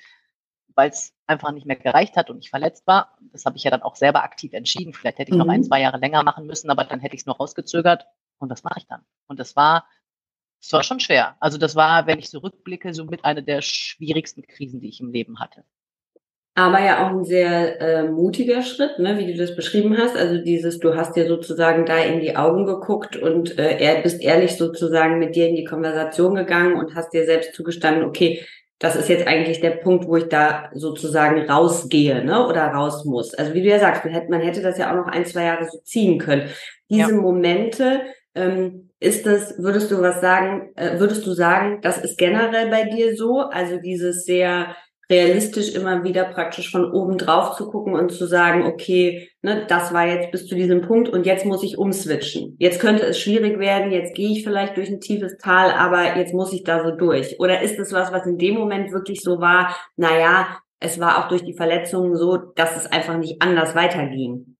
weil 0.74 0.88
es 0.88 1.14
einfach 1.26 1.52
nicht 1.52 1.66
mehr 1.66 1.76
gereicht 1.76 2.16
hat 2.16 2.30
und 2.30 2.38
ich 2.38 2.50
verletzt 2.50 2.86
war. 2.86 3.18
Das 3.32 3.44
habe 3.44 3.56
ich 3.56 3.64
ja 3.64 3.70
dann 3.70 3.82
auch 3.82 3.96
selber 3.96 4.22
aktiv 4.22 4.52
entschieden. 4.54 4.94
Vielleicht 4.94 5.18
hätte 5.18 5.30
ich 5.30 5.36
mhm. 5.36 5.44
noch 5.44 5.52
ein, 5.52 5.60
mhm. 5.60 5.64
zwei 5.64 5.80
Jahre 5.80 5.98
länger 5.98 6.22
machen 6.22 6.46
müssen, 6.46 6.70
aber 6.70 6.84
dann 6.84 7.00
hätte 7.00 7.14
ich 7.14 7.22
es 7.22 7.26
nur 7.26 7.36
rausgezögert 7.36 8.06
und 8.38 8.48
das 8.48 8.62
mache 8.62 8.78
ich 8.78 8.86
dann. 8.86 9.04
Und 9.26 9.38
das 9.38 9.56
war, 9.56 9.86
das 10.60 10.72
war 10.72 10.84
schon 10.84 11.00
schwer. 11.00 11.36
Also 11.40 11.58
das 11.58 11.76
war, 11.76 12.06
wenn 12.06 12.18
ich 12.18 12.30
so 12.30 12.38
rückblicke, 12.38 12.94
so 12.94 13.04
mit 13.04 13.24
einer 13.24 13.42
der 13.42 13.60
schwierigsten 13.62 14.42
Krisen, 14.46 14.80
die 14.80 14.88
ich 14.88 15.00
im 15.00 15.12
Leben 15.12 15.38
hatte. 15.40 15.64
Aber 16.54 16.80
ja 16.82 17.06
auch 17.06 17.10
ein 17.10 17.24
sehr 17.24 17.80
äh, 17.80 18.02
mutiger 18.04 18.60
Schritt, 18.62 18.98
ne, 18.98 19.16
wie 19.16 19.32
du 19.32 19.38
das 19.38 19.56
beschrieben 19.56 19.96
hast. 19.96 20.16
Also 20.16 20.36
dieses, 20.36 20.78
du 20.80 20.94
hast 20.94 21.16
dir 21.16 21.26
sozusagen 21.26 21.86
da 21.86 21.96
in 21.98 22.20
die 22.20 22.36
Augen 22.36 22.66
geguckt 22.66 23.16
und 23.16 23.58
äh, 23.58 23.78
er, 23.78 24.02
bist 24.02 24.20
ehrlich 24.22 24.56
sozusagen 24.58 25.18
mit 25.18 25.34
dir 25.34 25.48
in 25.48 25.56
die 25.56 25.64
Konversation 25.64 26.34
gegangen 26.34 26.76
und 26.76 26.94
hast 26.94 27.14
dir 27.14 27.24
selbst 27.24 27.54
zugestanden, 27.54 28.04
okay, 28.04 28.44
das 28.78 28.96
ist 28.96 29.08
jetzt 29.08 29.26
eigentlich 29.26 29.60
der 29.60 29.70
Punkt, 29.70 30.06
wo 30.06 30.16
ich 30.16 30.28
da 30.28 30.68
sozusagen 30.74 31.48
rausgehe, 31.48 32.22
ne, 32.24 32.46
oder 32.46 32.66
raus 32.66 33.04
muss. 33.06 33.32
Also 33.32 33.54
wie 33.54 33.62
du 33.62 33.68
ja 33.68 33.78
sagst, 33.78 34.04
man 34.04 34.12
hätte, 34.12 34.30
man 34.30 34.40
hätte 34.42 34.60
das 34.60 34.76
ja 34.76 34.90
auch 34.90 34.96
noch 34.96 35.06
ein, 35.06 35.24
zwei 35.24 35.44
Jahre 35.44 35.64
so 35.70 35.78
ziehen 35.84 36.18
können. 36.18 36.50
Diese 36.90 37.12
ja. 37.12 37.16
Momente, 37.16 38.02
ähm, 38.34 38.90
Ist 39.00 39.26
das, 39.26 39.58
würdest 39.58 39.90
du 39.90 40.00
was 40.00 40.20
sagen, 40.20 40.70
äh, 40.76 40.98
würdest 41.00 41.26
du 41.26 41.32
sagen, 41.32 41.80
das 41.82 41.98
ist 41.98 42.18
generell 42.18 42.70
bei 42.70 42.84
dir 42.84 43.16
so? 43.16 43.40
Also 43.40 43.78
dieses 43.78 44.24
sehr 44.24 44.76
realistisch 45.10 45.74
immer 45.74 46.04
wieder 46.04 46.24
praktisch 46.24 46.70
von 46.70 46.90
oben 46.90 47.18
drauf 47.18 47.56
zu 47.56 47.68
gucken 47.70 47.94
und 47.94 48.12
zu 48.12 48.26
sagen, 48.26 48.64
okay, 48.64 49.28
ne, 49.42 49.66
das 49.68 49.92
war 49.92 50.06
jetzt 50.06 50.30
bis 50.30 50.46
zu 50.46 50.54
diesem 50.54 50.82
Punkt 50.82 51.08
und 51.08 51.26
jetzt 51.26 51.44
muss 51.44 51.62
ich 51.62 51.78
umswitchen. 51.78 52.56
Jetzt 52.58 52.80
könnte 52.80 53.04
es 53.04 53.18
schwierig 53.18 53.58
werden, 53.58 53.92
jetzt 53.92 54.14
gehe 54.14 54.30
ich 54.30 54.44
vielleicht 54.44 54.76
durch 54.76 54.88
ein 54.88 55.00
tiefes 55.00 55.36
Tal, 55.38 55.70
aber 55.72 56.16
jetzt 56.16 56.32
muss 56.32 56.52
ich 56.52 56.64
da 56.64 56.82
so 56.82 56.96
durch. 56.96 57.38
Oder 57.40 57.62
ist 57.62 57.78
es 57.78 57.92
was, 57.92 58.12
was 58.12 58.26
in 58.26 58.38
dem 58.38 58.54
Moment 58.54 58.92
wirklich 58.92 59.20
so 59.20 59.40
war, 59.40 59.76
naja, 59.96 60.58
es 60.80 60.98
war 60.98 61.18
auch 61.18 61.28
durch 61.28 61.44
die 61.44 61.54
Verletzungen 61.54 62.16
so, 62.16 62.36
dass 62.36 62.76
es 62.76 62.86
einfach 62.86 63.16
nicht 63.16 63.40
anders 63.40 63.74
weiterging? 63.74 64.56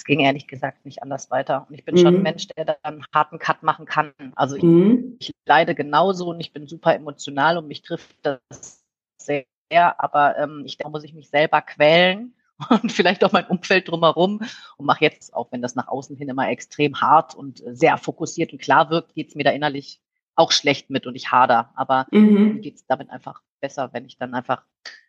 Es 0.00 0.04
ging 0.04 0.20
ehrlich 0.20 0.46
gesagt 0.46 0.86
nicht 0.86 1.02
anders 1.02 1.30
weiter. 1.30 1.66
Und 1.68 1.74
ich 1.74 1.84
bin 1.84 1.94
mhm. 1.94 1.98
schon 1.98 2.06
ein 2.06 2.16
mhm. 2.16 2.22
Mensch, 2.22 2.48
der 2.48 2.64
dann 2.64 2.76
einen 2.82 3.04
harten 3.12 3.38
Cut 3.38 3.62
machen 3.62 3.84
kann. 3.84 4.12
Also 4.34 4.56
ich, 4.56 4.62
mhm. 4.62 5.16
ich, 5.20 5.30
leide 5.44 5.74
genauso 5.74 6.30
und 6.30 6.40
ich 6.40 6.54
bin 6.54 6.66
super 6.66 6.94
emotional 6.94 7.58
und 7.58 7.68
mich 7.68 7.82
trifft 7.82 8.16
das 8.22 8.82
sehr, 9.18 9.44
aber 9.70 10.38
ähm, 10.38 10.62
ich, 10.64 10.78
da 10.78 10.88
muss 10.88 11.04
ich 11.04 11.12
mich 11.12 11.28
selber 11.28 11.60
quälen 11.60 12.34
und 12.70 12.90
vielleicht 12.90 13.22
auch 13.24 13.32
mein 13.32 13.46
Umfeld 13.46 13.88
drumherum 13.88 14.40
und 14.78 14.86
mache 14.86 15.04
jetzt, 15.04 15.34
auch 15.34 15.52
wenn 15.52 15.60
das 15.60 15.74
nach 15.74 15.88
außen 15.88 16.16
hin 16.16 16.30
immer 16.30 16.48
extrem 16.48 17.02
hart 17.02 17.34
und 17.34 17.62
sehr 17.66 17.98
fokussiert 17.98 18.52
und 18.52 18.62
klar 18.62 18.88
wirkt, 18.88 19.14
geht 19.14 19.28
es 19.28 19.34
mir 19.34 19.44
da 19.44 19.50
innerlich 19.50 20.00
auch 20.34 20.50
schlecht 20.50 20.88
mit 20.88 21.06
und 21.06 21.14
ich 21.14 21.30
hader. 21.30 21.72
Aber 21.74 22.06
mhm. 22.10 22.54
mir 22.54 22.60
geht 22.60 22.76
es 22.76 22.86
damit 22.86 23.10
einfach 23.10 23.42
besser, 23.60 23.92
wenn 23.92 24.06
ich 24.06 24.16
dann 24.16 24.32
einfach 24.32 24.62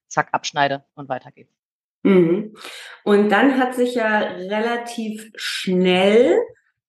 zack 0.10 0.34
abschneide 0.34 0.84
und 0.96 1.08
weitergehe. 1.08 1.48
Mhm. 2.04 2.54
Und 3.04 3.32
dann 3.32 3.58
hat 3.58 3.76
sich 3.76 3.96
ja 3.96 4.20
relativ 4.20 5.30
schnell, 5.36 6.38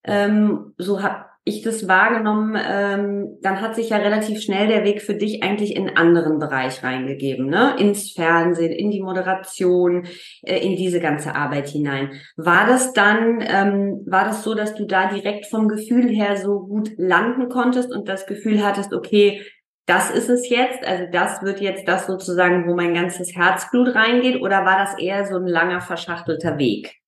ähm, 0.03 0.73
so 0.77 1.01
habe 1.01 1.25
ich 1.45 1.61
das 1.61 1.89
wahrgenommen, 1.89 2.57
ähm, 2.57 3.37
dann 3.41 3.59
hat 3.59 3.75
sich 3.75 3.89
ja 3.89 3.97
relativ 3.97 4.41
schnell 4.41 4.67
der 4.67 4.85
Weg 4.85 5.01
für 5.01 5.13
dich 5.13 5.43
eigentlich 5.43 5.75
in 5.75 5.89
einen 5.89 5.97
anderen 5.97 6.39
Bereich 6.39 6.83
reingegeben, 6.83 7.47
ne? 7.47 7.75
Ins 7.77 8.13
Fernsehen, 8.13 8.71
in 8.71 8.91
die 8.91 9.01
Moderation, 9.01 10.07
äh, 10.43 10.59
in 10.59 10.77
diese 10.77 11.01
ganze 11.01 11.35
Arbeit 11.35 11.67
hinein. 11.67 12.11
War 12.37 12.65
das 12.65 12.93
dann, 12.93 13.41
ähm, 13.41 14.05
war 14.07 14.23
das 14.23 14.43
so, 14.43 14.53
dass 14.55 14.73
du 14.75 14.85
da 14.85 15.09
direkt 15.13 15.45
vom 15.47 15.67
Gefühl 15.67 16.07
her 16.07 16.37
so 16.37 16.61
gut 16.61 16.91
landen 16.95 17.49
konntest 17.49 17.93
und 17.93 18.07
das 18.07 18.25
Gefühl 18.25 18.63
hattest, 18.63 18.93
okay, 18.93 19.41
das 19.85 20.09
ist 20.11 20.29
es 20.29 20.49
jetzt, 20.49 20.83
also 20.85 21.05
das 21.11 21.41
wird 21.41 21.59
jetzt 21.61 21.87
das 21.87 22.07
sozusagen, 22.07 22.67
wo 22.67 22.75
mein 22.75 22.93
ganzes 22.93 23.35
Herzblut 23.35 23.95
reingeht, 23.95 24.41
oder 24.41 24.65
war 24.65 24.77
das 24.77 24.97
eher 24.97 25.25
so 25.25 25.37
ein 25.37 25.47
langer, 25.47 25.81
verschachtelter 25.81 26.57
Weg? 26.57 27.02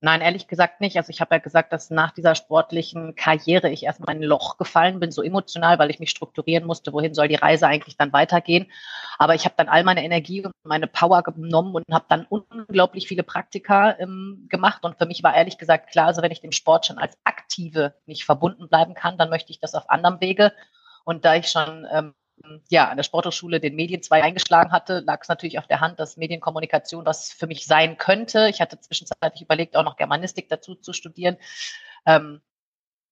Nein, 0.00 0.20
ehrlich 0.20 0.46
gesagt 0.46 0.80
nicht. 0.80 0.96
Also 0.96 1.10
ich 1.10 1.20
habe 1.20 1.34
ja 1.34 1.40
gesagt, 1.40 1.72
dass 1.72 1.90
nach 1.90 2.12
dieser 2.12 2.36
sportlichen 2.36 3.16
Karriere 3.16 3.68
ich 3.68 3.82
erstmal 3.82 4.14
in 4.14 4.22
ein 4.22 4.28
Loch 4.28 4.56
gefallen 4.56 5.00
bin, 5.00 5.10
so 5.10 5.22
emotional, 5.22 5.80
weil 5.80 5.90
ich 5.90 5.98
mich 5.98 6.10
strukturieren 6.10 6.64
musste, 6.68 6.92
wohin 6.92 7.14
soll 7.14 7.26
die 7.26 7.34
Reise 7.34 7.66
eigentlich 7.66 7.96
dann 7.96 8.12
weitergehen. 8.12 8.70
Aber 9.18 9.34
ich 9.34 9.44
habe 9.44 9.56
dann 9.56 9.68
all 9.68 9.82
meine 9.82 10.04
Energie 10.04 10.44
und 10.44 10.52
meine 10.62 10.86
Power 10.86 11.24
genommen 11.24 11.74
und 11.74 11.84
habe 11.90 12.04
dann 12.08 12.26
unglaublich 12.28 13.08
viele 13.08 13.24
Praktika 13.24 13.98
ähm, 13.98 14.46
gemacht. 14.48 14.84
Und 14.84 14.98
für 14.98 15.06
mich 15.06 15.24
war 15.24 15.34
ehrlich 15.34 15.58
gesagt 15.58 15.90
klar, 15.90 16.06
also 16.06 16.22
wenn 16.22 16.30
ich 16.30 16.40
dem 16.40 16.52
Sport 16.52 16.86
schon 16.86 16.98
als 16.98 17.18
Aktive 17.24 17.94
nicht 18.06 18.24
verbunden 18.24 18.68
bleiben 18.68 18.94
kann, 18.94 19.18
dann 19.18 19.30
möchte 19.30 19.50
ich 19.50 19.58
das 19.58 19.74
auf 19.74 19.90
anderem 19.90 20.20
Wege. 20.20 20.52
Und 21.04 21.24
da 21.24 21.34
ich 21.34 21.48
schon 21.48 21.88
ähm, 21.90 22.14
ja, 22.68 22.88
an 22.88 22.96
der 22.96 23.04
Sporthochschule 23.04 23.60
den 23.60 23.74
Medienzweig 23.74 24.22
eingeschlagen 24.22 24.72
hatte, 24.72 25.00
lag 25.00 25.20
es 25.22 25.28
natürlich 25.28 25.58
auf 25.58 25.66
der 25.66 25.80
Hand, 25.80 26.00
dass 26.00 26.16
Medienkommunikation 26.16 27.06
was 27.06 27.32
für 27.32 27.46
mich 27.46 27.66
sein 27.66 27.96
könnte. 27.96 28.48
Ich 28.48 28.60
hatte 28.60 28.80
zwischenzeitlich 28.80 29.42
überlegt, 29.42 29.76
auch 29.76 29.84
noch 29.84 29.96
Germanistik 29.96 30.48
dazu 30.48 30.74
zu 30.74 30.92
studieren. 30.92 31.36
Ähm, 32.06 32.40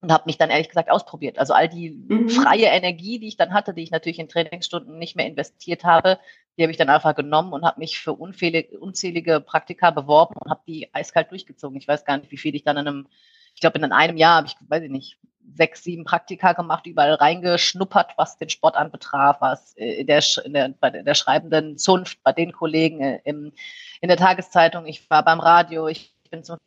und 0.02 0.12
habe 0.12 0.24
mich 0.26 0.36
dann 0.38 0.50
ehrlich 0.50 0.68
gesagt 0.68 0.90
ausprobiert. 0.90 1.38
Also 1.38 1.54
all 1.54 1.68
die 1.68 1.90
mhm. 1.90 2.28
freie 2.28 2.66
Energie, 2.66 3.18
die 3.18 3.28
ich 3.28 3.36
dann 3.36 3.52
hatte, 3.52 3.74
die 3.74 3.82
ich 3.82 3.90
natürlich 3.90 4.18
in 4.18 4.28
Trainingsstunden 4.28 4.98
nicht 4.98 5.16
mehr 5.16 5.26
investiert 5.26 5.84
habe, 5.84 6.18
die 6.56 6.62
habe 6.62 6.70
ich 6.70 6.76
dann 6.76 6.90
einfach 6.90 7.14
genommen 7.14 7.52
und 7.52 7.64
habe 7.64 7.80
mich 7.80 7.98
für 7.98 8.12
unzählige, 8.12 8.78
unzählige 8.78 9.40
Praktika 9.40 9.90
beworben 9.90 10.34
und 10.38 10.50
habe 10.50 10.62
die 10.66 10.94
eiskalt 10.94 11.30
durchgezogen. 11.30 11.78
Ich 11.78 11.88
weiß 11.88 12.04
gar 12.04 12.18
nicht, 12.18 12.30
wie 12.30 12.36
viel 12.36 12.54
ich 12.54 12.62
dann 12.62 12.76
in 12.76 12.86
einem, 12.86 13.08
ich 13.54 13.60
glaube 13.60 13.78
in 13.78 13.92
einem 13.92 14.16
Jahr 14.16 14.36
habe 14.36 14.46
ich, 14.46 14.54
weiß 14.60 14.82
ich 14.82 14.90
nicht, 14.90 15.18
sechs, 15.54 15.84
sieben 15.84 16.04
Praktika 16.04 16.52
gemacht, 16.52 16.86
überall 16.86 17.14
reingeschnuppert, 17.14 18.12
was 18.16 18.36
den 18.36 18.48
Sport 18.48 18.76
anbetraf, 18.76 19.40
was 19.40 19.76
äh, 19.76 20.00
in 20.00 20.06
der, 20.06 20.22
in 20.44 20.52
der, 20.52 20.68
bei 20.80 20.90
der 20.90 21.14
schreibenden 21.14 21.78
Zunft, 21.78 22.22
bei 22.22 22.32
den 22.32 22.52
Kollegen 22.52 23.00
äh, 23.00 23.20
im, 23.24 23.52
in 24.00 24.08
der 24.08 24.16
Tageszeitung, 24.16 24.86
ich 24.86 25.08
war 25.10 25.24
beim 25.24 25.40
Radio, 25.40 25.88
ich 25.88 26.14
bin 26.30 26.44
zum 26.44 26.58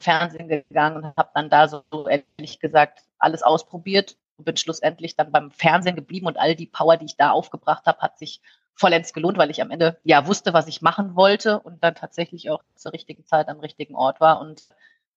Fernsehen 0.00 0.48
gegangen 0.48 0.96
und 0.96 1.16
habe 1.16 1.30
dann 1.34 1.50
da 1.50 1.68
so, 1.68 1.82
so 1.90 2.06
ehrlich 2.06 2.60
gesagt 2.60 3.00
alles 3.18 3.42
ausprobiert 3.42 4.16
und 4.36 4.44
bin 4.44 4.56
schlussendlich 4.56 5.16
dann 5.16 5.32
beim 5.32 5.50
Fernsehen 5.50 5.96
geblieben 5.96 6.26
und 6.26 6.38
all 6.38 6.54
die 6.54 6.66
Power, 6.66 6.96
die 6.96 7.06
ich 7.06 7.16
da 7.16 7.30
aufgebracht 7.30 7.86
habe, 7.86 8.00
hat 8.00 8.18
sich 8.18 8.40
vollends 8.74 9.14
gelohnt, 9.14 9.38
weil 9.38 9.50
ich 9.50 9.62
am 9.62 9.70
Ende 9.70 9.98
ja 10.04 10.26
wusste, 10.26 10.52
was 10.52 10.68
ich 10.68 10.82
machen 10.82 11.16
wollte 11.16 11.60
und 11.60 11.82
dann 11.82 11.94
tatsächlich 11.94 12.50
auch 12.50 12.62
zur 12.74 12.92
richtigen 12.92 13.24
Zeit 13.24 13.48
am 13.48 13.60
richtigen 13.60 13.94
Ort 13.94 14.20
war 14.20 14.40
und 14.40 14.68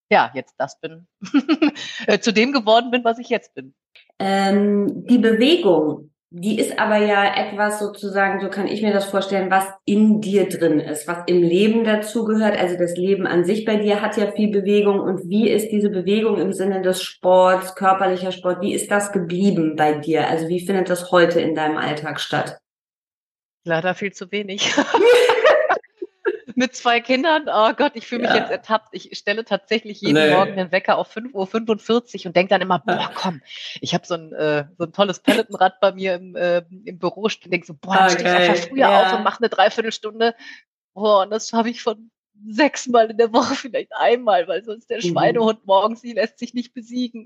ja, 0.09 0.31
jetzt 0.33 0.55
das 0.57 0.79
bin, 0.79 1.07
äh, 2.07 2.19
zu 2.19 2.33
dem 2.33 2.51
geworden 2.51 2.91
bin, 2.91 3.03
was 3.03 3.19
ich 3.19 3.29
jetzt 3.29 3.53
bin. 3.53 3.73
Ähm, 4.19 5.05
die 5.05 5.19
Bewegung, 5.19 6.11
die 6.31 6.59
ist 6.59 6.77
aber 6.77 6.97
ja 6.97 7.35
etwas 7.35 7.79
sozusagen, 7.79 8.39
so 8.39 8.49
kann 8.49 8.67
ich 8.67 8.81
mir 8.81 8.93
das 8.93 9.05
vorstellen, 9.05 9.49
was 9.49 9.65
in 9.85 10.21
dir 10.21 10.47
drin 10.47 10.79
ist, 10.79 11.07
was 11.07 11.23
im 11.25 11.41
Leben 11.41 11.83
dazugehört. 11.83 12.57
Also 12.57 12.77
das 12.77 12.95
Leben 12.95 13.25
an 13.25 13.45
sich 13.45 13.65
bei 13.65 13.77
dir 13.77 14.01
hat 14.01 14.17
ja 14.17 14.31
viel 14.31 14.51
Bewegung. 14.51 14.99
Und 14.99 15.27
wie 15.27 15.49
ist 15.49 15.69
diese 15.71 15.89
Bewegung 15.89 16.37
im 16.37 16.53
Sinne 16.53 16.81
des 16.81 17.01
Sports, 17.01 17.73
körperlicher 17.75 18.31
Sport, 18.31 18.61
wie 18.61 18.73
ist 18.73 18.91
das 18.91 19.11
geblieben 19.11 19.75
bei 19.75 19.93
dir? 19.93 20.27
Also 20.27 20.47
wie 20.49 20.63
findet 20.63 20.89
das 20.89 21.11
heute 21.11 21.41
in 21.41 21.55
deinem 21.55 21.77
Alltag 21.77 22.19
statt? 22.19 22.59
Leider 23.63 23.95
viel 23.95 24.13
zu 24.13 24.31
wenig. 24.31 24.71
mit 26.59 26.75
zwei 26.75 26.99
Kindern. 26.99 27.43
Oh 27.47 27.71
Gott, 27.73 27.93
ich 27.95 28.05
fühle 28.05 28.23
mich 28.23 28.31
ja. 28.31 28.37
jetzt 28.37 28.51
ertappt. 28.51 28.89
Ich 28.91 29.17
stelle 29.17 29.45
tatsächlich 29.45 30.01
jeden 30.01 30.15
nee. 30.15 30.31
Morgen 30.31 30.57
den 30.57 30.73
Wecker 30.73 30.97
auf 30.97 31.15
5.45 31.15 32.19
Uhr 32.19 32.25
und 32.25 32.35
denke 32.35 32.49
dann 32.49 32.61
immer, 32.61 32.79
boah, 32.79 33.09
komm, 33.15 33.41
ich 33.79 33.93
habe 33.93 34.05
so 34.05 34.15
ein, 34.15 34.33
äh, 34.33 34.65
so 34.77 34.83
ein 34.83 34.91
tolles 34.91 35.21
Pelletenrad 35.21 35.79
bei 35.79 35.93
mir 35.93 36.15
im, 36.15 36.35
äh, 36.35 36.63
im 36.83 36.99
Büro 36.99 37.29
stehen. 37.29 37.51
Denke 37.51 37.65
so, 37.65 37.75
boah, 37.75 37.95
dann 37.95 38.11
okay. 38.11 38.19
stehe 38.19 38.43
ich 38.43 38.49
einfach 38.49 38.67
früher 38.67 38.79
ja. 38.79 39.01
auf 39.01 39.13
und 39.17 39.23
mache 39.23 39.39
eine 39.39 39.47
Dreiviertelstunde. 39.47 40.35
Boah, 40.93 41.23
und 41.23 41.29
das 41.31 41.47
schaffe 41.47 41.69
ich 41.69 41.81
von 41.81 42.11
sechsmal 42.45 43.09
in 43.09 43.17
der 43.17 43.31
Woche 43.31 43.55
vielleicht 43.55 43.95
einmal, 43.95 44.45
weil 44.49 44.61
sonst 44.65 44.89
der 44.89 44.97
mhm. 44.97 45.11
Schweinehund 45.11 45.65
morgens, 45.65 46.01
die 46.01 46.11
lässt 46.11 46.39
sich 46.39 46.53
nicht 46.53 46.73
besiegen. 46.73 47.25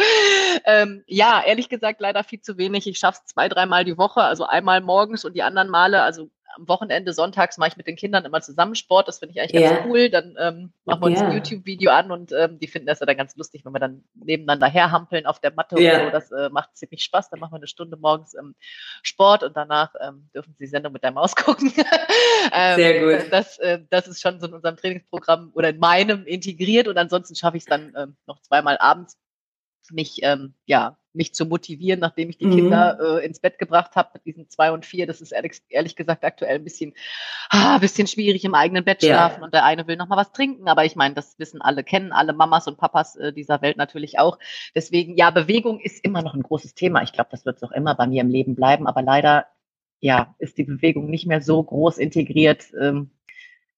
ähm, 0.64 1.02
ja, 1.08 1.42
ehrlich 1.44 1.68
gesagt 1.68 2.00
leider 2.00 2.22
viel 2.22 2.40
zu 2.40 2.56
wenig. 2.56 2.86
Ich 2.86 3.00
schaffe 3.00 3.20
es 3.24 3.32
zwei, 3.32 3.48
dreimal 3.48 3.84
die 3.84 3.98
Woche, 3.98 4.22
also 4.22 4.46
einmal 4.46 4.80
morgens 4.80 5.24
und 5.24 5.34
die 5.34 5.42
anderen 5.42 5.70
Male, 5.70 6.02
also 6.02 6.30
am 6.56 6.68
Wochenende 6.68 7.12
sonntags 7.12 7.58
mache 7.58 7.70
ich 7.70 7.76
mit 7.76 7.86
den 7.86 7.96
Kindern 7.96 8.24
immer 8.24 8.40
zusammen 8.40 8.74
Sport. 8.74 9.08
Das 9.08 9.18
finde 9.18 9.34
ich 9.34 9.40
eigentlich 9.40 9.62
ganz 9.62 9.86
cool. 9.86 10.10
Dann 10.10 10.36
ähm, 10.38 10.72
machen 10.84 11.00
wir 11.02 11.06
uns 11.06 11.20
yeah. 11.20 11.28
ein 11.28 11.36
YouTube-Video 11.36 11.90
an 11.90 12.10
und 12.10 12.32
ähm, 12.32 12.58
die 12.58 12.66
finden 12.66 12.86
das 12.86 13.00
ja 13.00 13.06
dann 13.06 13.16
ganz 13.16 13.36
lustig, 13.36 13.64
wenn 13.64 13.72
wir 13.72 13.78
dann 13.78 14.04
nebeneinander 14.14 14.66
herhampeln 14.66 15.26
auf 15.26 15.40
der 15.40 15.52
Matte 15.52 15.78
yeah. 15.78 16.04
so. 16.04 16.10
Das 16.10 16.30
äh, 16.32 16.48
macht 16.50 16.76
ziemlich 16.76 17.02
Spaß. 17.02 17.30
Dann 17.30 17.40
machen 17.40 17.52
wir 17.52 17.56
eine 17.56 17.66
Stunde 17.66 17.96
morgens 17.96 18.34
ähm, 18.34 18.54
Sport 19.02 19.42
und 19.42 19.56
danach 19.56 19.94
ähm, 20.00 20.28
dürfen 20.34 20.52
sie 20.52 20.64
die 20.64 20.70
Sendung 20.70 20.92
mit 20.92 21.02
der 21.02 21.12
Maus 21.12 21.36
gucken. 21.36 21.72
ähm, 22.52 22.76
Sehr 22.76 23.00
gut. 23.00 23.32
Das, 23.32 23.58
äh, 23.58 23.80
das 23.90 24.08
ist 24.08 24.20
schon 24.20 24.40
so 24.40 24.46
in 24.46 24.54
unserem 24.54 24.76
Trainingsprogramm 24.76 25.50
oder 25.54 25.70
in 25.70 25.78
meinem 25.78 26.26
integriert 26.26 26.88
und 26.88 26.98
ansonsten 26.98 27.34
schaffe 27.34 27.56
ich 27.56 27.62
es 27.62 27.66
dann 27.66 27.92
ähm, 27.96 28.16
noch 28.26 28.40
zweimal 28.42 28.78
abends 28.78 29.18
mich 29.92 30.20
ähm, 30.22 30.54
ja 30.66 30.99
mich 31.12 31.34
zu 31.34 31.44
motivieren, 31.46 32.00
nachdem 32.00 32.30
ich 32.30 32.38
die 32.38 32.46
mhm. 32.46 32.54
Kinder 32.54 32.98
äh, 33.00 33.26
ins 33.26 33.40
Bett 33.40 33.58
gebracht 33.58 33.96
habe 33.96 34.10
mit 34.14 34.26
diesen 34.26 34.48
zwei 34.48 34.72
und 34.72 34.86
vier. 34.86 35.06
Das 35.06 35.20
ist 35.20 35.32
ehrlich, 35.32 35.60
ehrlich 35.68 35.96
gesagt 35.96 36.24
aktuell 36.24 36.56
ein 36.56 36.64
bisschen, 36.64 36.94
ah, 37.50 37.78
bisschen 37.78 38.06
schwierig 38.06 38.44
im 38.44 38.54
eigenen 38.54 38.84
Bett 38.84 39.02
schlafen 39.02 39.40
ja. 39.40 39.44
und 39.44 39.54
der 39.54 39.64
eine 39.64 39.86
will 39.86 39.96
noch 39.96 40.08
mal 40.08 40.16
was 40.16 40.32
trinken. 40.32 40.68
Aber 40.68 40.84
ich 40.84 40.96
meine, 40.96 41.14
das 41.14 41.38
wissen 41.38 41.60
alle, 41.60 41.82
kennen 41.82 42.12
alle 42.12 42.32
Mamas 42.32 42.68
und 42.68 42.78
Papas 42.78 43.16
äh, 43.16 43.32
dieser 43.32 43.62
Welt 43.62 43.76
natürlich 43.76 44.18
auch. 44.18 44.38
Deswegen, 44.74 45.16
ja, 45.16 45.30
Bewegung 45.30 45.80
ist 45.80 46.04
immer 46.04 46.22
noch 46.22 46.34
ein 46.34 46.42
großes 46.42 46.74
Thema. 46.74 47.02
Ich 47.02 47.12
glaube, 47.12 47.30
das 47.30 47.44
wird 47.44 47.56
es 47.56 47.62
auch 47.62 47.72
immer 47.72 47.94
bei 47.94 48.06
mir 48.06 48.20
im 48.22 48.30
Leben 48.30 48.54
bleiben. 48.54 48.86
Aber 48.86 49.02
leider, 49.02 49.46
ja, 49.98 50.34
ist 50.38 50.58
die 50.58 50.64
Bewegung 50.64 51.10
nicht 51.10 51.26
mehr 51.26 51.42
so 51.42 51.62
groß 51.62 51.98
integriert 51.98 52.66
ähm, 52.80 53.10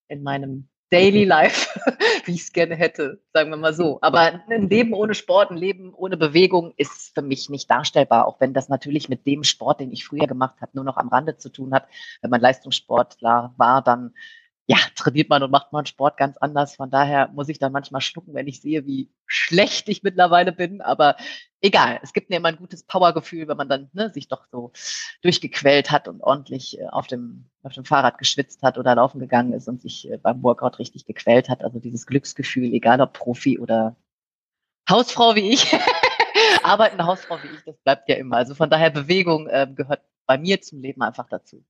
in 0.08 0.22
meinem 0.22 0.68
Daily 0.92 1.24
Life, 1.24 1.80
wie 2.26 2.34
ich 2.34 2.42
es 2.42 2.52
gerne 2.52 2.76
hätte, 2.76 3.18
sagen 3.32 3.48
wir 3.48 3.56
mal 3.56 3.72
so. 3.72 3.98
Aber 4.02 4.42
ein 4.48 4.68
Leben 4.68 4.92
ohne 4.92 5.14
Sport, 5.14 5.50
ein 5.50 5.56
Leben 5.56 5.94
ohne 5.94 6.18
Bewegung 6.18 6.74
ist 6.76 7.14
für 7.14 7.22
mich 7.22 7.48
nicht 7.48 7.70
darstellbar, 7.70 8.26
auch 8.26 8.40
wenn 8.40 8.52
das 8.52 8.68
natürlich 8.68 9.08
mit 9.08 9.26
dem 9.26 9.42
Sport, 9.42 9.80
den 9.80 9.90
ich 9.90 10.04
früher 10.04 10.26
gemacht 10.26 10.60
habe, 10.60 10.72
nur 10.74 10.84
noch 10.84 10.98
am 10.98 11.08
Rande 11.08 11.38
zu 11.38 11.48
tun 11.48 11.72
hat. 11.72 11.88
Wenn 12.20 12.30
man 12.30 12.42
Leistungssportler 12.42 13.54
war, 13.56 13.82
dann 13.82 14.14
ja, 14.66 14.76
trainiert 14.94 15.28
man 15.28 15.42
und 15.42 15.50
macht 15.50 15.72
man 15.72 15.86
Sport 15.86 16.16
ganz 16.16 16.36
anders. 16.36 16.76
Von 16.76 16.90
daher 16.90 17.28
muss 17.28 17.48
ich 17.48 17.58
dann 17.58 17.72
manchmal 17.72 18.00
schlucken, 18.00 18.34
wenn 18.34 18.46
ich 18.46 18.60
sehe, 18.60 18.86
wie 18.86 19.10
schlecht 19.26 19.88
ich 19.88 20.04
mittlerweile 20.04 20.52
bin. 20.52 20.80
Aber 20.80 21.16
egal, 21.60 21.98
es 22.02 22.12
gibt 22.12 22.30
mir 22.30 22.36
immer 22.36 22.48
ein 22.48 22.56
gutes 22.56 22.84
Powergefühl, 22.84 23.48
wenn 23.48 23.56
man 23.56 23.68
dann 23.68 23.90
ne, 23.92 24.10
sich 24.10 24.28
doch 24.28 24.46
so 24.52 24.72
durchgequält 25.22 25.90
hat 25.90 26.06
und 26.06 26.20
ordentlich 26.22 26.78
äh, 26.78 26.86
auf 26.86 27.08
dem, 27.08 27.50
auf 27.64 27.72
dem 27.72 27.84
Fahrrad 27.84 28.18
geschwitzt 28.18 28.62
hat 28.62 28.78
oder 28.78 28.94
laufen 28.94 29.18
gegangen 29.18 29.52
ist 29.52 29.66
und 29.68 29.82
sich 29.82 30.08
äh, 30.08 30.18
beim 30.18 30.42
Workout 30.44 30.78
richtig 30.78 31.06
gequält 31.06 31.48
hat. 31.48 31.64
Also 31.64 31.80
dieses 31.80 32.06
Glücksgefühl, 32.06 32.72
egal 32.72 33.00
ob 33.00 33.14
Profi 33.14 33.58
oder 33.58 33.96
Hausfrau 34.88 35.34
wie 35.34 35.50
ich, 35.50 35.76
arbeitende 36.62 37.04
Hausfrau 37.04 37.36
wie 37.42 37.48
ich, 37.48 37.64
das 37.64 37.76
bleibt 37.78 38.08
ja 38.08 38.14
immer. 38.14 38.36
Also 38.36 38.54
von 38.54 38.70
daher 38.70 38.90
Bewegung 38.90 39.48
äh, 39.48 39.66
gehört 39.74 40.02
bei 40.26 40.38
mir 40.38 40.60
zum 40.60 40.80
Leben 40.80 41.02
einfach 41.02 41.28
dazu. 41.28 41.64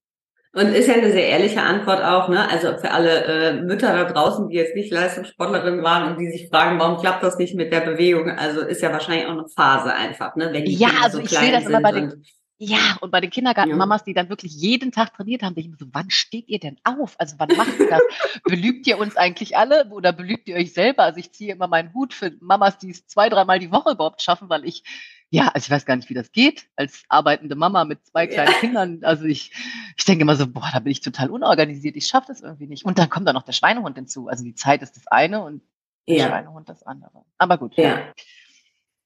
Und 0.55 0.69
ist 0.75 0.87
ja 0.87 0.95
eine 0.95 1.11
sehr 1.13 1.29
ehrliche 1.29 1.63
Antwort 1.63 2.03
auch, 2.03 2.29
ne? 2.29 2.47
Also 2.51 2.77
für 2.77 2.91
alle 2.91 3.25
äh, 3.25 3.63
Mütter 3.63 3.91
da 3.95 4.05
draußen, 4.05 4.49
die 4.49 4.57
jetzt 4.57 4.75
nicht 4.75 4.93
Leistungssportlerin 4.93 5.83
waren 5.83 6.13
und 6.13 6.19
die 6.21 6.31
sich 6.31 6.49
fragen, 6.49 6.79
warum 6.79 7.01
klappt 7.01 7.23
das 7.23 7.39
nicht 7.39 7.55
mit 7.55 7.73
der 7.73 7.81
Bewegung? 7.81 8.31
Also 8.31 8.61
ist 8.61 8.83
ja 8.83 8.93
wahrscheinlich 8.93 9.27
auch 9.27 9.33
eine 9.33 9.49
Phase 9.49 9.95
einfach, 9.95 10.37
ne? 10.37 10.51
Wenn 10.53 10.67
die 10.67 10.75
ja, 10.75 10.89
Kinder 10.89 11.05
also 11.05 11.19
so 11.19 11.25
ich 11.25 11.31
sehe 11.31 11.53
das 11.53 11.65
immer 11.65 11.81
bei 11.81 11.93
den 11.93 12.23
ja, 12.65 12.97
und 13.01 13.11
bei 13.11 13.21
den 13.21 13.31
Kindergartenmamas, 13.31 14.05
die 14.05 14.15
dann 14.15 14.29
wirklich 14.29 14.53
jeden 14.53 14.93
Tag 14.93 15.15
trainiert 15.15 15.43
haben, 15.43 15.57
denke 15.57 15.67
ich 15.67 15.73
mir 15.73 15.85
so, 15.85 15.91
wann 15.93 16.11
steht 16.11 16.49
ihr 16.49 16.61
denn 16.61 16.77
auf? 16.85 17.17
Also 17.19 17.35
wann 17.39 17.49
macht 17.57 17.77
ihr 17.81 17.91
das? 17.91 18.01
belügt 18.45 18.87
ihr 18.87 18.99
uns 18.99 19.17
eigentlich 19.17 19.57
alle 19.57 19.89
oder 19.89 20.13
belügt 20.13 20.47
ihr 20.47 20.55
euch 20.55 20.73
selber? 20.73 21.03
Also 21.03 21.19
ich 21.19 21.33
ziehe 21.33 21.53
immer 21.55 21.67
meinen 21.67 21.93
Hut 21.93 22.15
für 22.15 22.31
Mamas, 22.41 22.79
die 22.79 22.91
es 22.91 23.05
zwei, 23.09 23.29
dreimal 23.29 23.59
die 23.59 23.73
Woche 23.73 23.91
überhaupt 23.91 24.23
schaffen, 24.23 24.49
weil 24.49 24.65
ich 24.65 24.85
ja, 25.29 25.49
also 25.49 25.65
ich 25.65 25.71
weiß 25.71 25.87
gar 25.87 25.97
nicht, 25.97 26.09
wie 26.09 26.15
das 26.15 26.31
geht, 26.31 26.69
als 26.77 27.03
arbeitende 27.09 27.57
Mama 27.57 27.85
mit 27.85 28.07
zwei 28.07 28.29
kleinen 28.29 28.53
ja. 28.53 28.59
Kindern. 28.59 28.99
Also 29.03 29.25
ich, 29.25 29.51
ich 29.97 30.05
denke 30.05 30.23
immer 30.23 30.37
so, 30.37 30.47
boah, 30.47 30.71
da 30.73 30.79
bin 30.79 30.93
ich 30.93 31.01
total 31.01 31.31
unorganisiert, 31.31 31.97
ich 31.97 32.07
schaffe 32.07 32.27
das 32.29 32.43
irgendwie 32.43 32.69
nicht. 32.69 32.85
Und 32.85 32.99
dann 32.99 33.09
kommt 33.09 33.27
da 33.27 33.33
noch 33.33 33.43
der 33.43 33.53
Schweinehund 33.53 33.97
hinzu. 33.97 34.29
Also 34.29 34.45
die 34.45 34.55
Zeit 34.55 34.83
ist 34.83 34.95
das 34.95 35.09
eine 35.09 35.43
und 35.43 35.63
der 36.07 36.17
ja. 36.17 36.29
Schweinehund 36.29 36.69
das 36.69 36.85
andere. 36.85 37.25
Aber 37.39 37.59
gut. 37.59 37.77
Ja. 37.77 38.13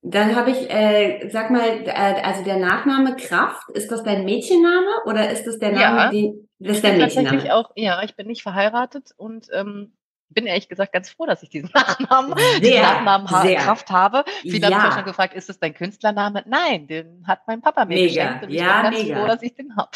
Dann 0.09 0.37
habe 0.37 0.53
ich, 0.53 0.71
äh, 0.71 1.29
sag 1.31 1.51
mal, 1.51 1.83
äh, 1.85 1.91
also 1.91 2.45
der 2.45 2.59
Nachname 2.59 3.17
Kraft, 3.17 3.71
ist 3.71 3.91
das 3.91 4.05
dein 4.05 4.25
Mädchenname 4.25 5.03
oder 5.05 5.31
ist 5.31 5.47
das 5.47 5.59
der 5.59 5.73
Name, 5.73 5.81
ja, 5.83 6.11
den, 6.11 6.49
das 6.61 6.77
ist 6.77 6.85
dein 6.85 6.99
Mädchenname? 6.99 7.39
Tatsächlich 7.39 7.53
auch, 7.53 7.73
ja, 7.75 8.03
ich 8.05 8.15
bin 8.15 8.29
nicht 8.29 8.43
verheiratet 8.43 9.11
und 9.17 9.49
ähm, 9.53 9.97
bin 10.29 10.47
ehrlich 10.47 10.69
gesagt 10.69 10.93
ganz 10.93 11.11
froh, 11.11 11.27
dass 11.27 11.43
ich 11.43 11.51
diesen 11.51 11.71
Nachnamen, 11.75 12.39
sehr, 12.39 12.61
diesen 12.61 12.83
Nachnamen 12.83 13.31
ha 13.31 13.43
sehr. 13.43 13.59
Kraft 13.59 13.91
habe. 13.91 14.25
Viele 14.43 14.71
ja. 14.71 14.79
haben 14.79 14.87
mich 14.87 14.95
schon 14.95 15.05
gefragt, 15.05 15.35
ist 15.35 15.49
das 15.49 15.59
dein 15.59 15.75
Künstlername? 15.75 16.45
Nein, 16.47 16.87
den 16.87 17.27
hat 17.27 17.41
mein 17.49 17.61
Papa 17.61 17.85
mir 17.85 17.97
mega. 17.97 18.07
geschenkt 18.07 18.45
und 18.45 18.51
ich 18.51 18.61
ja, 18.61 18.83
bin 18.83 18.91
ganz 18.91 19.03
mega. 19.03 19.19
froh, 19.19 19.27
dass 19.27 19.43
ich 19.43 19.55
den 19.55 19.77
habe. 19.77 19.91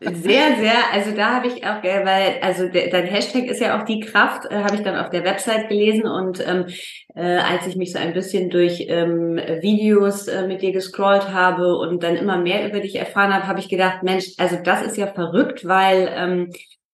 Sehr, 0.00 0.56
sehr, 0.56 0.92
also 0.92 1.10
da 1.16 1.34
habe 1.34 1.48
ich 1.48 1.64
auch, 1.64 1.82
weil, 1.82 2.38
also 2.42 2.68
der, 2.68 2.90
dein 2.90 3.06
Hashtag 3.06 3.46
ist 3.46 3.60
ja 3.60 3.78
auch 3.78 3.84
die 3.84 4.00
Kraft, 4.00 4.50
äh, 4.50 4.62
habe 4.62 4.76
ich 4.76 4.82
dann 4.82 4.96
auf 4.96 5.10
der 5.10 5.24
Website 5.24 5.68
gelesen 5.68 6.06
und 6.06 6.46
ähm, 6.46 6.66
äh, 7.16 7.38
als 7.38 7.66
ich 7.66 7.76
mich 7.76 7.92
so 7.92 7.98
ein 7.98 8.12
bisschen 8.12 8.50
durch 8.50 8.86
ähm, 8.88 9.36
Videos 9.60 10.28
äh, 10.28 10.46
mit 10.46 10.62
dir 10.62 10.72
gescrollt 10.72 11.32
habe 11.32 11.76
und 11.76 12.04
dann 12.04 12.16
immer 12.16 12.38
mehr 12.38 12.68
über 12.68 12.78
dich 12.78 12.96
erfahren 12.96 13.34
habe, 13.34 13.48
habe 13.48 13.58
ich 13.58 13.68
gedacht, 13.68 14.02
Mensch, 14.02 14.26
also 14.38 14.56
das 14.62 14.82
ist 14.82 14.96
ja 14.96 15.08
verrückt, 15.08 15.66
weil 15.66 16.08
ähm, 16.14 16.52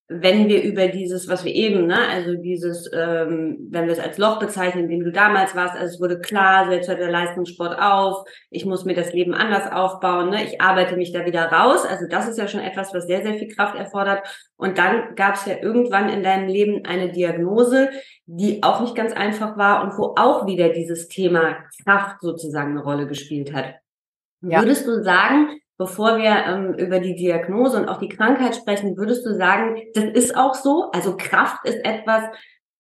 wenn 0.09 0.49
wir 0.49 0.63
über 0.63 0.87
dieses, 0.87 1.29
was 1.29 1.45
wir 1.45 1.53
eben, 1.53 1.87
ne, 1.87 1.99
also 2.09 2.35
dieses, 2.35 2.89
ähm, 2.93 3.67
wenn 3.71 3.87
wir 3.87 3.93
es 3.93 3.99
als 3.99 4.19
Loch 4.19 4.39
bezeichnen, 4.39 4.85
in 4.85 4.91
dem 4.91 5.05
du 5.05 5.11
damals 5.11 5.57
warst, 5.57 5.75
also 5.75 5.95
es 5.95 6.01
wurde 6.01 6.21
klar, 6.21 6.69
selbst 6.69 6.89
hört 6.89 7.01
der 7.01 7.11
Leistungssport 7.11 7.77
auf, 7.81 8.25
ich 8.51 8.65
muss 8.65 8.85
mir 8.85 8.95
das 8.95 9.13
Leben 9.13 9.35
anders 9.35 9.73
aufbauen, 9.73 10.31
ne, 10.31 10.45
ich 10.45 10.61
arbeite 10.61 10.97
mich 10.97 11.13
da 11.13 11.27
wieder 11.27 11.47
raus, 11.47 11.85
also 11.85 12.07
das 12.09 12.29
ist 12.29 12.39
ja 12.39 12.47
schon 12.47 12.61
etwas, 12.61 12.95
was 12.95 13.09
sehr, 13.09 13.23
sehr 13.23 13.35
viel 13.35 13.49
Kraft 13.49 13.77
erfordert. 13.77 14.23
Und 14.57 14.79
dann 14.79 15.17
gab 15.17 15.35
es 15.35 15.45
ja 15.45 15.57
irgendwann 15.61 16.09
in 16.09 16.23
deinem 16.23 16.49
Leben 16.49 16.85
eine 16.85 17.11
Diagnose, 17.11 17.91
die 18.27 18.63
auch 18.63 18.81
nicht 18.81 18.95
ganz 18.95 19.13
einfach 19.13 19.59
war 19.59 19.83
und 19.83 19.99
wo 19.99 20.15
auch 20.17 20.47
wieder 20.47 20.69
dieses 20.69 21.09
Thema 21.09 21.57
Kraft 21.83 22.21
sozusagen 22.21 22.71
eine 22.71 22.83
Rolle 22.83 23.09
gespielt 23.09 23.53
hat. 23.53 23.75
Ja. 24.41 24.61
Würdest 24.61 24.87
du 24.87 25.03
sagen, 25.03 25.59
Bevor 25.78 26.18
wir 26.18 26.30
ähm, 26.47 26.75
über 26.75 27.00
die 27.00 27.14
Diagnose 27.14 27.76
und 27.76 27.88
auch 27.88 27.99
die 27.99 28.09
Krankheit 28.09 28.56
sprechen, 28.56 28.97
würdest 28.97 29.26
du 29.26 29.35
sagen, 29.35 29.76
das 29.95 30.04
ist 30.04 30.37
auch 30.37 30.54
so? 30.54 30.90
Also 30.92 31.16
Kraft 31.16 31.66
ist 31.66 31.85
etwas, 31.85 32.25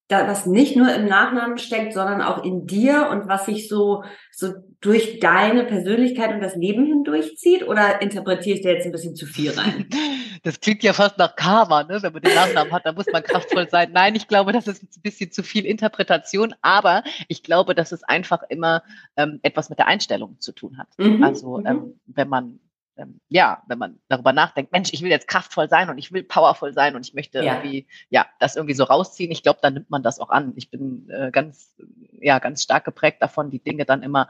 da, 0.08 0.28
was 0.28 0.46
nicht 0.46 0.76
nur 0.76 0.92
im 0.94 1.06
Nachnamen 1.06 1.58
steckt, 1.58 1.92
sondern 1.92 2.22
auch 2.22 2.44
in 2.44 2.66
dir 2.66 3.08
und 3.10 3.28
was 3.28 3.46
sich 3.46 3.68
so, 3.68 4.04
so 4.30 4.54
durch 4.80 5.18
deine 5.18 5.64
Persönlichkeit 5.64 6.32
und 6.32 6.40
das 6.40 6.54
Leben 6.54 6.86
hindurchzieht? 6.86 7.66
Oder 7.66 8.00
interpretiere 8.00 8.56
ich 8.56 8.62
da 8.62 8.68
jetzt 8.70 8.86
ein 8.86 8.92
bisschen 8.92 9.16
zu 9.16 9.26
viel 9.26 9.50
rein? 9.50 9.88
Das 10.42 10.60
klingt 10.60 10.84
ja 10.84 10.92
fast 10.92 11.18
nach 11.18 11.34
Karma, 11.34 11.82
ne? 11.82 12.00
wenn 12.02 12.12
man 12.12 12.22
den 12.22 12.34
Nachnamen 12.34 12.72
hat, 12.72 12.86
dann 12.86 12.94
muss 12.94 13.06
man 13.12 13.20
kraftvoll 13.24 13.68
sein. 13.68 13.90
Nein, 13.92 14.14
ich 14.14 14.28
glaube, 14.28 14.52
das 14.52 14.68
ist 14.68 14.80
ein 14.82 15.02
bisschen 15.02 15.32
zu 15.32 15.42
viel 15.42 15.66
Interpretation, 15.66 16.54
aber 16.62 17.02
ich 17.26 17.42
glaube, 17.42 17.74
dass 17.74 17.90
es 17.90 18.04
einfach 18.04 18.44
immer 18.48 18.84
ähm, 19.16 19.40
etwas 19.42 19.70
mit 19.70 19.80
der 19.80 19.88
Einstellung 19.88 20.38
zu 20.38 20.52
tun 20.52 20.78
hat. 20.78 20.86
Mhm. 20.98 21.24
Also 21.24 21.58
mhm. 21.58 21.66
ähm, 21.66 22.00
wenn 22.06 22.28
man 22.28 22.60
ähm, 22.96 23.20
ja, 23.28 23.62
wenn 23.66 23.78
man 23.78 23.98
darüber 24.08 24.32
nachdenkt, 24.32 24.72
Mensch, 24.72 24.90
ich 24.92 25.02
will 25.02 25.10
jetzt 25.10 25.28
kraftvoll 25.28 25.68
sein 25.68 25.90
und 25.90 25.98
ich 25.98 26.12
will 26.12 26.22
powervoll 26.22 26.72
sein 26.72 26.96
und 26.96 27.06
ich 27.06 27.14
möchte 27.14 27.42
ja. 27.42 27.54
irgendwie, 27.54 27.86
ja, 28.08 28.26
das 28.38 28.56
irgendwie 28.56 28.74
so 28.74 28.84
rausziehen. 28.84 29.30
Ich 29.30 29.42
glaube, 29.42 29.60
dann 29.62 29.74
nimmt 29.74 29.90
man 29.90 30.02
das 30.02 30.18
auch 30.18 30.30
an. 30.30 30.52
Ich 30.56 30.70
bin 30.70 31.08
äh, 31.10 31.30
ganz, 31.30 31.74
ja, 32.20 32.38
ganz 32.38 32.62
stark 32.62 32.84
geprägt 32.84 33.20
davon, 33.20 33.50
die 33.50 33.62
Dinge 33.62 33.84
dann 33.84 34.02
immer, 34.02 34.28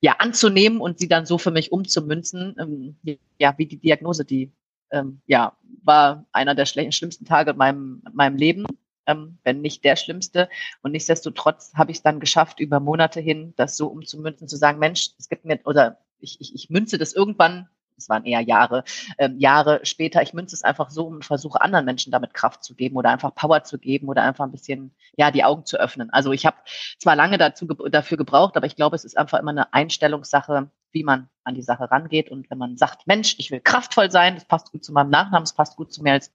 ja, 0.00 0.16
anzunehmen 0.18 0.80
und 0.80 0.98
sie 0.98 1.08
dann 1.08 1.26
so 1.26 1.38
für 1.38 1.50
mich 1.50 1.72
umzumünzen. 1.72 2.56
Ähm, 2.58 3.18
ja, 3.38 3.54
wie 3.56 3.66
die 3.66 3.78
Diagnose, 3.78 4.24
die, 4.24 4.52
ähm, 4.90 5.20
ja, 5.26 5.56
war 5.82 6.26
einer 6.32 6.54
der 6.54 6.66
schlimmsten 6.66 7.24
Tage 7.24 7.52
in 7.52 7.56
meinem, 7.56 8.02
meinem 8.12 8.36
Leben. 8.36 8.66
Ähm, 9.06 9.36
wenn 9.44 9.60
nicht 9.60 9.84
der 9.84 9.96
schlimmste. 9.96 10.48
Und 10.80 10.92
nichtsdestotrotz 10.92 11.74
habe 11.74 11.90
ich 11.90 11.98
es 11.98 12.02
dann 12.02 12.20
geschafft, 12.20 12.58
über 12.58 12.80
Monate 12.80 13.20
hin 13.20 13.52
das 13.56 13.76
so 13.76 13.88
umzumünzen, 13.88 14.48
zu 14.48 14.56
sagen, 14.56 14.78
Mensch, 14.78 15.10
es 15.18 15.28
gibt 15.28 15.44
mir, 15.44 15.60
oder 15.66 15.98
ich, 16.20 16.40
ich, 16.40 16.54
ich 16.54 16.70
münze 16.70 16.96
das 16.96 17.12
irgendwann 17.12 17.68
es 17.96 18.08
waren 18.08 18.24
eher 18.24 18.40
Jahre, 18.40 18.84
ähm, 19.18 19.38
Jahre 19.38 19.80
später, 19.84 20.22
ich 20.22 20.34
münze 20.34 20.54
es 20.54 20.62
einfach 20.62 20.90
so 20.90 21.06
und 21.06 21.24
versuche 21.24 21.60
anderen 21.60 21.84
Menschen 21.84 22.12
damit 22.12 22.34
Kraft 22.34 22.64
zu 22.64 22.74
geben 22.74 22.96
oder 22.96 23.10
einfach 23.10 23.34
Power 23.34 23.64
zu 23.64 23.78
geben 23.78 24.08
oder 24.08 24.22
einfach 24.22 24.44
ein 24.44 24.52
bisschen, 24.52 24.94
ja, 25.16 25.30
die 25.30 25.44
Augen 25.44 25.64
zu 25.64 25.78
öffnen. 25.78 26.10
Also 26.10 26.32
ich 26.32 26.46
habe 26.46 26.56
zwar 26.98 27.16
lange 27.16 27.38
dazu, 27.38 27.66
dafür 27.66 28.16
gebraucht, 28.16 28.56
aber 28.56 28.66
ich 28.66 28.76
glaube, 28.76 28.96
es 28.96 29.04
ist 29.04 29.16
einfach 29.16 29.38
immer 29.38 29.50
eine 29.52 29.72
Einstellungssache, 29.72 30.70
wie 30.92 31.04
man 31.04 31.28
an 31.44 31.54
die 31.54 31.62
Sache 31.62 31.90
rangeht. 31.90 32.30
Und 32.30 32.50
wenn 32.50 32.58
man 32.58 32.76
sagt, 32.76 33.06
Mensch, 33.06 33.36
ich 33.38 33.50
will 33.50 33.60
kraftvoll 33.60 34.10
sein, 34.10 34.34
das 34.34 34.44
passt 34.44 34.72
gut 34.72 34.84
zu 34.84 34.92
meinem 34.92 35.10
Nachnamen, 35.10 35.44
das 35.44 35.54
passt 35.54 35.76
gut 35.76 35.92
zu 35.92 36.02
mir 36.02 36.12
als 36.12 36.32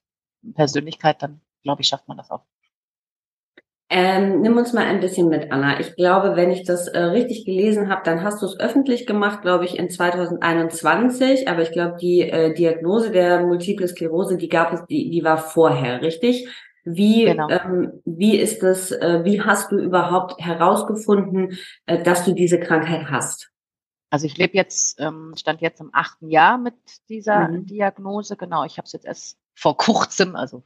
Persönlichkeit, 0.53 1.21
dann 1.21 1.41
glaube 1.63 1.81
ich, 1.81 1.87
schafft 1.87 2.07
man 2.07 2.17
das 2.17 2.31
auch. 2.31 2.45
Ähm, 3.91 4.41
nimm 4.41 4.55
uns 4.55 4.71
mal 4.71 4.85
ein 4.85 4.99
bisschen 4.99 5.29
mit, 5.29 5.51
Anna. 5.51 5.79
Ich 5.79 5.95
glaube, 5.95 6.35
wenn 6.35 6.51
ich 6.51 6.63
das 6.63 6.87
äh, 6.87 6.99
richtig 6.99 7.43
gelesen 7.45 7.89
habe, 7.89 8.03
dann 8.05 8.23
hast 8.23 8.39
du 8.41 8.45
es 8.45 8.59
öffentlich 8.59 9.07
gemacht, 9.07 9.41
glaube 9.41 9.65
ich, 9.65 9.79
in 9.79 9.89
2021. 9.89 11.47
Aber 11.47 11.63
ich 11.63 11.71
glaube, 11.71 11.97
die 11.99 12.21
äh, 12.21 12.53
Diagnose 12.53 13.09
der 13.09 13.41
Multiple 13.41 13.87
Sklerose, 13.87 14.37
die 14.37 14.47
gab 14.47 14.73
es, 14.73 14.85
die, 14.85 15.09
die 15.09 15.23
war 15.23 15.39
vorher, 15.39 16.03
richtig? 16.03 16.47
Wie, 16.85 17.25
genau. 17.25 17.49
ähm, 17.49 18.01
wie 18.05 18.37
ist 18.37 18.61
das, 18.61 18.91
äh, 18.91 19.21
wie 19.23 19.41
hast 19.41 19.71
du 19.71 19.77
überhaupt 19.79 20.39
herausgefunden, 20.39 21.57
äh, 21.87 22.03
dass 22.03 22.25
du 22.25 22.33
diese 22.33 22.59
Krankheit 22.59 23.09
hast? 23.09 23.49
Also 24.11 24.27
ich 24.27 24.37
lebe 24.37 24.53
jetzt, 24.55 24.99
ähm, 24.99 25.33
stand 25.35 25.61
jetzt 25.61 25.81
im 25.81 25.89
achten 25.93 26.29
Jahr 26.29 26.57
mit 26.57 26.75
dieser 27.09 27.49
mhm. 27.49 27.65
Diagnose. 27.65 28.37
Genau, 28.37 28.65
ich 28.65 28.77
habe 28.77 28.85
es 28.85 28.93
jetzt 28.93 29.05
erst 29.05 29.37
vor 29.55 29.77
kurzem, 29.77 30.35
also 30.35 30.63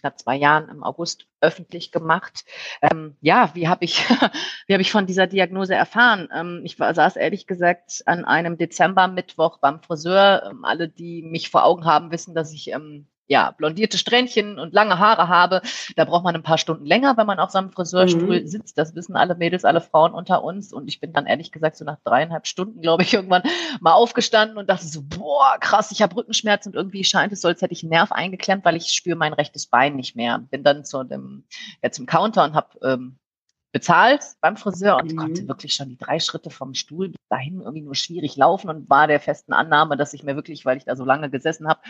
knapp 0.00 0.18
zwei 0.18 0.36
Jahren 0.36 0.68
im 0.68 0.82
August 0.82 1.26
öffentlich 1.40 1.92
gemacht. 1.92 2.44
Ähm, 2.82 3.16
ja, 3.20 3.50
wie 3.54 3.68
habe 3.68 3.84
ich, 3.84 4.04
wie 4.66 4.72
habe 4.72 4.82
ich 4.82 4.90
von 4.90 5.06
dieser 5.06 5.26
Diagnose 5.26 5.74
erfahren? 5.74 6.28
Ähm, 6.34 6.62
ich 6.64 6.78
war, 6.78 6.94
saß 6.94 7.16
ehrlich 7.16 7.46
gesagt 7.46 8.02
an 8.06 8.24
einem 8.24 8.56
Dezember-Mittwoch 8.56 9.58
beim 9.58 9.80
Friseur. 9.80 10.50
Ähm, 10.50 10.64
alle, 10.64 10.88
die 10.88 11.22
mich 11.22 11.50
vor 11.50 11.64
Augen 11.64 11.84
haben, 11.84 12.10
wissen, 12.10 12.34
dass 12.34 12.52
ich 12.52 12.70
ähm, 12.72 13.06
ja, 13.26 13.52
blondierte 13.52 13.96
Strähnchen 13.96 14.58
und 14.58 14.74
lange 14.74 14.98
Haare 14.98 15.28
habe, 15.28 15.62
da 15.96 16.04
braucht 16.04 16.24
man 16.24 16.34
ein 16.34 16.42
paar 16.42 16.58
Stunden 16.58 16.84
länger, 16.84 17.16
wenn 17.16 17.26
man 17.26 17.38
auf 17.38 17.50
seinem 17.50 17.70
Friseurstuhl 17.70 18.42
mhm. 18.42 18.46
sitzt. 18.46 18.76
Das 18.76 18.94
wissen 18.94 19.16
alle 19.16 19.34
Mädels, 19.34 19.64
alle 19.64 19.80
Frauen 19.80 20.12
unter 20.12 20.44
uns. 20.44 20.72
Und 20.72 20.88
ich 20.88 21.00
bin 21.00 21.12
dann 21.12 21.26
ehrlich 21.26 21.50
gesagt 21.50 21.76
so 21.76 21.84
nach 21.84 21.98
dreieinhalb 22.04 22.46
Stunden, 22.46 22.80
glaube 22.82 23.02
ich, 23.02 23.14
irgendwann 23.14 23.42
mal 23.80 23.92
aufgestanden 23.92 24.58
und 24.58 24.68
dachte 24.68 24.86
so, 24.86 25.02
boah, 25.02 25.56
krass, 25.60 25.90
ich 25.90 26.02
habe 26.02 26.16
Rückenschmerzen 26.16 26.72
und 26.72 26.76
irgendwie 26.76 27.04
scheint 27.04 27.32
es 27.32 27.40
so, 27.40 27.48
als 27.48 27.62
hätte 27.62 27.72
ich 27.72 27.82
einen 27.82 27.90
Nerv 27.90 28.12
eingeklemmt, 28.12 28.64
weil 28.64 28.76
ich 28.76 28.88
spüre 28.92 29.16
mein 29.16 29.32
rechtes 29.32 29.66
Bein 29.66 29.96
nicht 29.96 30.16
mehr. 30.16 30.38
Bin 30.50 30.62
dann 30.62 30.84
zu 30.84 31.02
dem, 31.04 31.44
ja, 31.82 31.90
zum 31.90 32.06
Counter 32.06 32.44
und 32.44 32.54
habe 32.54 32.68
ähm, 32.82 33.18
bezahlt 33.74 34.22
beim 34.40 34.56
Friseur 34.56 34.96
und 34.98 35.12
mhm. 35.12 35.16
konnte 35.16 35.48
wirklich 35.48 35.74
schon 35.74 35.88
die 35.88 35.98
drei 35.98 36.20
Schritte 36.20 36.48
vom 36.48 36.74
Stuhl 36.74 37.08
bis 37.08 37.20
dahin 37.28 37.60
irgendwie 37.60 37.82
nur 37.82 37.96
schwierig 37.96 38.36
laufen 38.36 38.70
und 38.70 38.88
war 38.88 39.08
der 39.08 39.18
festen 39.18 39.52
Annahme, 39.52 39.96
dass 39.96 40.14
ich 40.14 40.22
mir 40.22 40.36
wirklich, 40.36 40.64
weil 40.64 40.76
ich 40.76 40.84
da 40.84 40.94
so 40.94 41.04
lange 41.04 41.28
gesessen 41.28 41.66
habe 41.66 41.80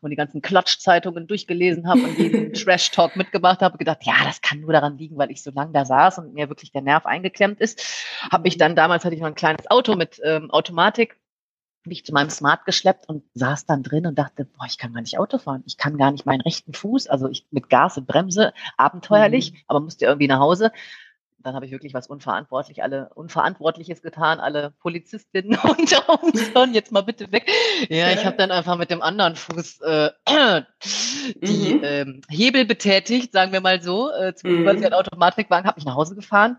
und 0.00 0.10
die 0.10 0.16
ganzen 0.16 0.42
Klatschzeitungen 0.42 1.26
durchgelesen 1.26 1.88
habe 1.88 2.02
und 2.02 2.16
jeden 2.18 2.52
Trash-Talk 2.54 3.16
mitgemacht 3.16 3.62
habe, 3.62 3.78
gedacht, 3.78 4.04
ja, 4.04 4.14
das 4.24 4.42
kann 4.42 4.60
nur 4.60 4.72
daran 4.72 4.96
liegen, 4.96 5.18
weil 5.18 5.32
ich 5.32 5.42
so 5.42 5.50
lange 5.50 5.72
da 5.72 5.84
saß 5.84 6.18
und 6.18 6.34
mir 6.34 6.48
wirklich 6.48 6.70
der 6.70 6.82
Nerv 6.82 7.04
eingeklemmt 7.04 7.60
ist. 7.60 7.82
Habe 8.30 8.46
ich 8.46 8.56
dann, 8.56 8.76
damals 8.76 9.04
hatte 9.04 9.16
ich 9.16 9.20
noch 9.20 9.26
ein 9.26 9.34
kleines 9.34 9.68
Auto 9.68 9.96
mit 9.96 10.20
ähm, 10.22 10.52
Automatik 10.52 11.16
mich 11.84 12.04
zu 12.04 12.12
meinem 12.12 12.30
Smart 12.30 12.64
geschleppt 12.64 13.08
und 13.08 13.24
saß 13.34 13.66
dann 13.66 13.82
drin 13.82 14.06
und 14.06 14.18
dachte, 14.18 14.44
boah, 14.44 14.66
ich 14.66 14.78
kann 14.78 14.94
gar 14.94 15.02
nicht 15.02 15.18
Auto 15.18 15.38
fahren. 15.38 15.62
Ich 15.66 15.76
kann 15.76 15.98
gar 15.98 16.12
nicht 16.12 16.26
meinen 16.26 16.40
rechten 16.40 16.72
Fuß, 16.72 17.08
also 17.08 17.28
ich 17.28 17.44
mit 17.50 17.68
Gas 17.68 17.98
und 17.98 18.06
Bremse, 18.06 18.54
abenteuerlich, 18.76 19.52
mhm. 19.52 19.58
aber 19.66 19.80
musste 19.80 20.06
irgendwie 20.06 20.28
nach 20.28 20.38
Hause 20.38 20.72
dann 21.44 21.54
habe 21.54 21.66
ich 21.66 21.72
wirklich 21.72 21.92
was 21.92 22.06
unverantwortlich, 22.06 22.82
alle 22.82 23.10
Unverantwortliches 23.14 24.00
getan, 24.00 24.40
alle 24.40 24.72
Polizistinnen 24.80 25.58
unter 25.62 26.22
uns 26.22 26.54
hören 26.54 26.72
jetzt 26.72 26.90
mal 26.90 27.02
bitte 27.02 27.30
weg. 27.32 27.48
Ja, 27.88 28.10
ich 28.10 28.24
habe 28.24 28.36
dann 28.36 28.50
einfach 28.50 28.78
mit 28.78 28.90
dem 28.90 29.02
anderen 29.02 29.36
Fuß 29.36 29.80
äh, 29.82 30.10
die 31.42 31.74
mhm. 31.74 31.80
ähm, 31.84 32.20
Hebel 32.30 32.64
betätigt, 32.64 33.32
sagen 33.32 33.52
wir 33.52 33.60
mal 33.60 33.82
so, 33.82 34.10
äh, 34.10 34.34
zum 34.34 34.62
mhm. 34.62 34.68
ein 34.68 34.94
Automatikwagen, 34.94 35.66
habe 35.66 35.78
mich 35.78 35.84
nach 35.84 35.96
Hause 35.96 36.14
gefahren 36.14 36.56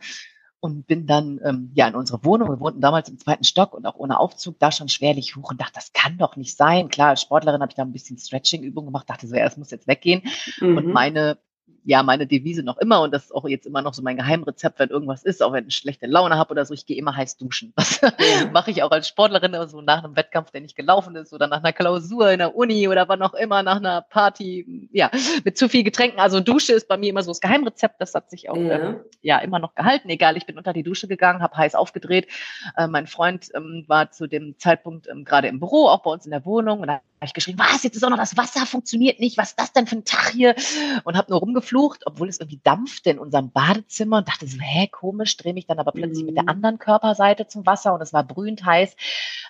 und 0.59 0.85
bin 0.87 1.07
dann 1.07 1.39
ähm, 1.43 1.71
ja 1.73 1.87
in 1.87 1.95
unsere 1.95 2.23
Wohnung. 2.23 2.49
Wir 2.49 2.59
wohnten 2.59 2.81
damals 2.81 3.09
im 3.09 3.17
zweiten 3.17 3.43
Stock 3.43 3.73
und 3.73 3.85
auch 3.85 3.95
ohne 3.95 4.19
Aufzug, 4.19 4.59
da 4.59 4.71
schon 4.71 4.89
schwerlich 4.89 5.35
hoch 5.35 5.49
und 5.51 5.59
dachte, 5.59 5.73
das 5.75 5.93
kann 5.93 6.17
doch 6.17 6.35
nicht 6.35 6.55
sein. 6.55 6.89
Klar, 6.89 7.09
als 7.09 7.21
Sportlerin 7.21 7.61
habe 7.61 7.71
ich 7.71 7.75
da 7.75 7.81
ein 7.81 7.91
bisschen 7.91 8.17
Stretching-Übungen 8.19 8.87
gemacht, 8.87 9.09
dachte 9.09 9.27
so, 9.27 9.35
ja, 9.35 9.45
es 9.45 9.57
muss 9.57 9.71
jetzt 9.71 9.87
weggehen. 9.87 10.23
Mhm. 10.59 10.77
Und 10.77 10.87
meine 10.87 11.39
ja 11.85 12.03
meine 12.03 12.25
Devise 12.27 12.63
noch 12.63 12.77
immer 12.77 13.01
und 13.01 13.13
das 13.13 13.25
ist 13.25 13.31
auch 13.31 13.47
jetzt 13.47 13.65
immer 13.65 13.81
noch 13.81 13.93
so 13.93 14.01
mein 14.01 14.17
Geheimrezept, 14.17 14.79
wenn 14.79 14.89
irgendwas 14.89 15.23
ist, 15.23 15.41
auch 15.43 15.53
wenn 15.53 15.67
ich 15.67 15.75
schlechte 15.75 16.07
Laune 16.07 16.35
habe 16.35 16.51
oder 16.51 16.65
so, 16.65 16.73
ich 16.73 16.85
gehe 16.85 16.97
immer 16.97 17.15
heiß 17.15 17.37
duschen. 17.37 17.73
Das 17.75 18.01
mache 18.53 18.71
ich 18.71 18.83
auch 18.83 18.91
als 18.91 19.07
Sportlerin, 19.07 19.53
so 19.53 19.59
also 19.59 19.81
nach 19.81 20.03
einem 20.03 20.15
Wettkampf, 20.15 20.51
der 20.51 20.61
nicht 20.61 20.75
gelaufen 20.75 21.15
ist 21.15 21.31
oder 21.33 21.47
nach 21.47 21.59
einer 21.59 21.73
Klausur 21.73 22.31
in 22.31 22.39
der 22.39 22.55
Uni 22.55 22.87
oder 22.87 23.07
wann 23.07 23.21
auch 23.21 23.33
immer, 23.35 23.61
nach 23.63 23.77
einer 23.77 24.01
Party, 24.01 24.89
ja, 24.91 25.11
mit 25.43 25.57
zu 25.57 25.69
viel 25.69 25.83
Getränken. 25.83 26.19
Also 26.19 26.39
Dusche 26.39 26.73
ist 26.73 26.87
bei 26.87 26.97
mir 26.97 27.09
immer 27.09 27.23
so 27.23 27.31
das 27.31 27.41
Geheimrezept, 27.41 27.95
das 27.99 28.15
hat 28.15 28.29
sich 28.29 28.49
auch 28.49 28.57
ja, 28.57 28.79
ähm, 28.79 28.99
ja 29.21 29.37
immer 29.39 29.59
noch 29.59 29.75
gehalten. 29.75 30.09
Egal, 30.09 30.37
ich 30.37 30.45
bin 30.45 30.57
unter 30.57 30.73
die 30.73 30.83
Dusche 30.83 31.07
gegangen, 31.07 31.41
habe 31.41 31.55
heiß 31.55 31.75
aufgedreht. 31.75 32.27
Äh, 32.75 32.87
mein 32.87 33.05
Freund 33.05 33.49
ähm, 33.53 33.85
war 33.87 34.11
zu 34.11 34.27
dem 34.27 34.57
Zeitpunkt 34.57 35.07
ähm, 35.07 35.23
gerade 35.23 35.47
im 35.47 35.59
Büro, 35.59 35.87
auch 35.87 36.01
bei 36.01 36.11
uns 36.11 36.25
in 36.25 36.31
der 36.31 36.45
Wohnung 36.45 36.79
und 36.79 36.89
habe 37.25 37.29
ich 37.29 37.33
geschrieben, 37.33 37.59
was, 37.59 37.83
jetzt 37.83 37.95
ist 37.95 38.03
auch 38.03 38.09
noch 38.09 38.17
das 38.17 38.37
Wasser, 38.37 38.65
funktioniert 38.65 39.19
nicht, 39.19 39.37
was 39.37 39.49
ist 39.49 39.59
das 39.59 39.73
denn 39.73 39.87
für 39.87 39.97
ein 39.97 40.05
Tag 40.05 40.29
hier? 40.29 40.55
Und 41.03 41.17
habe 41.17 41.31
nur 41.31 41.39
rumgeflucht, 41.39 42.03
obwohl 42.05 42.29
es 42.29 42.39
irgendwie 42.39 42.61
dampfte 42.63 43.09
in 43.09 43.19
unserem 43.19 43.51
Badezimmer 43.51 44.19
und 44.19 44.27
dachte 44.27 44.47
so, 44.47 44.59
hä, 44.59 44.87
komisch, 44.87 45.35
drehe 45.37 45.53
mich 45.53 45.65
dann 45.65 45.79
aber 45.79 45.91
plötzlich 45.91 46.21
mhm. 46.21 46.27
mit 46.27 46.35
der 46.35 46.43
mhm. 46.43 46.49
anderen 46.49 46.79
Körperseite 46.79 47.47
zum 47.47 47.65
Wasser 47.65 47.93
und 47.93 48.01
es 48.01 48.13
war 48.13 48.23
brühend 48.23 48.63
heiß. 48.63 48.95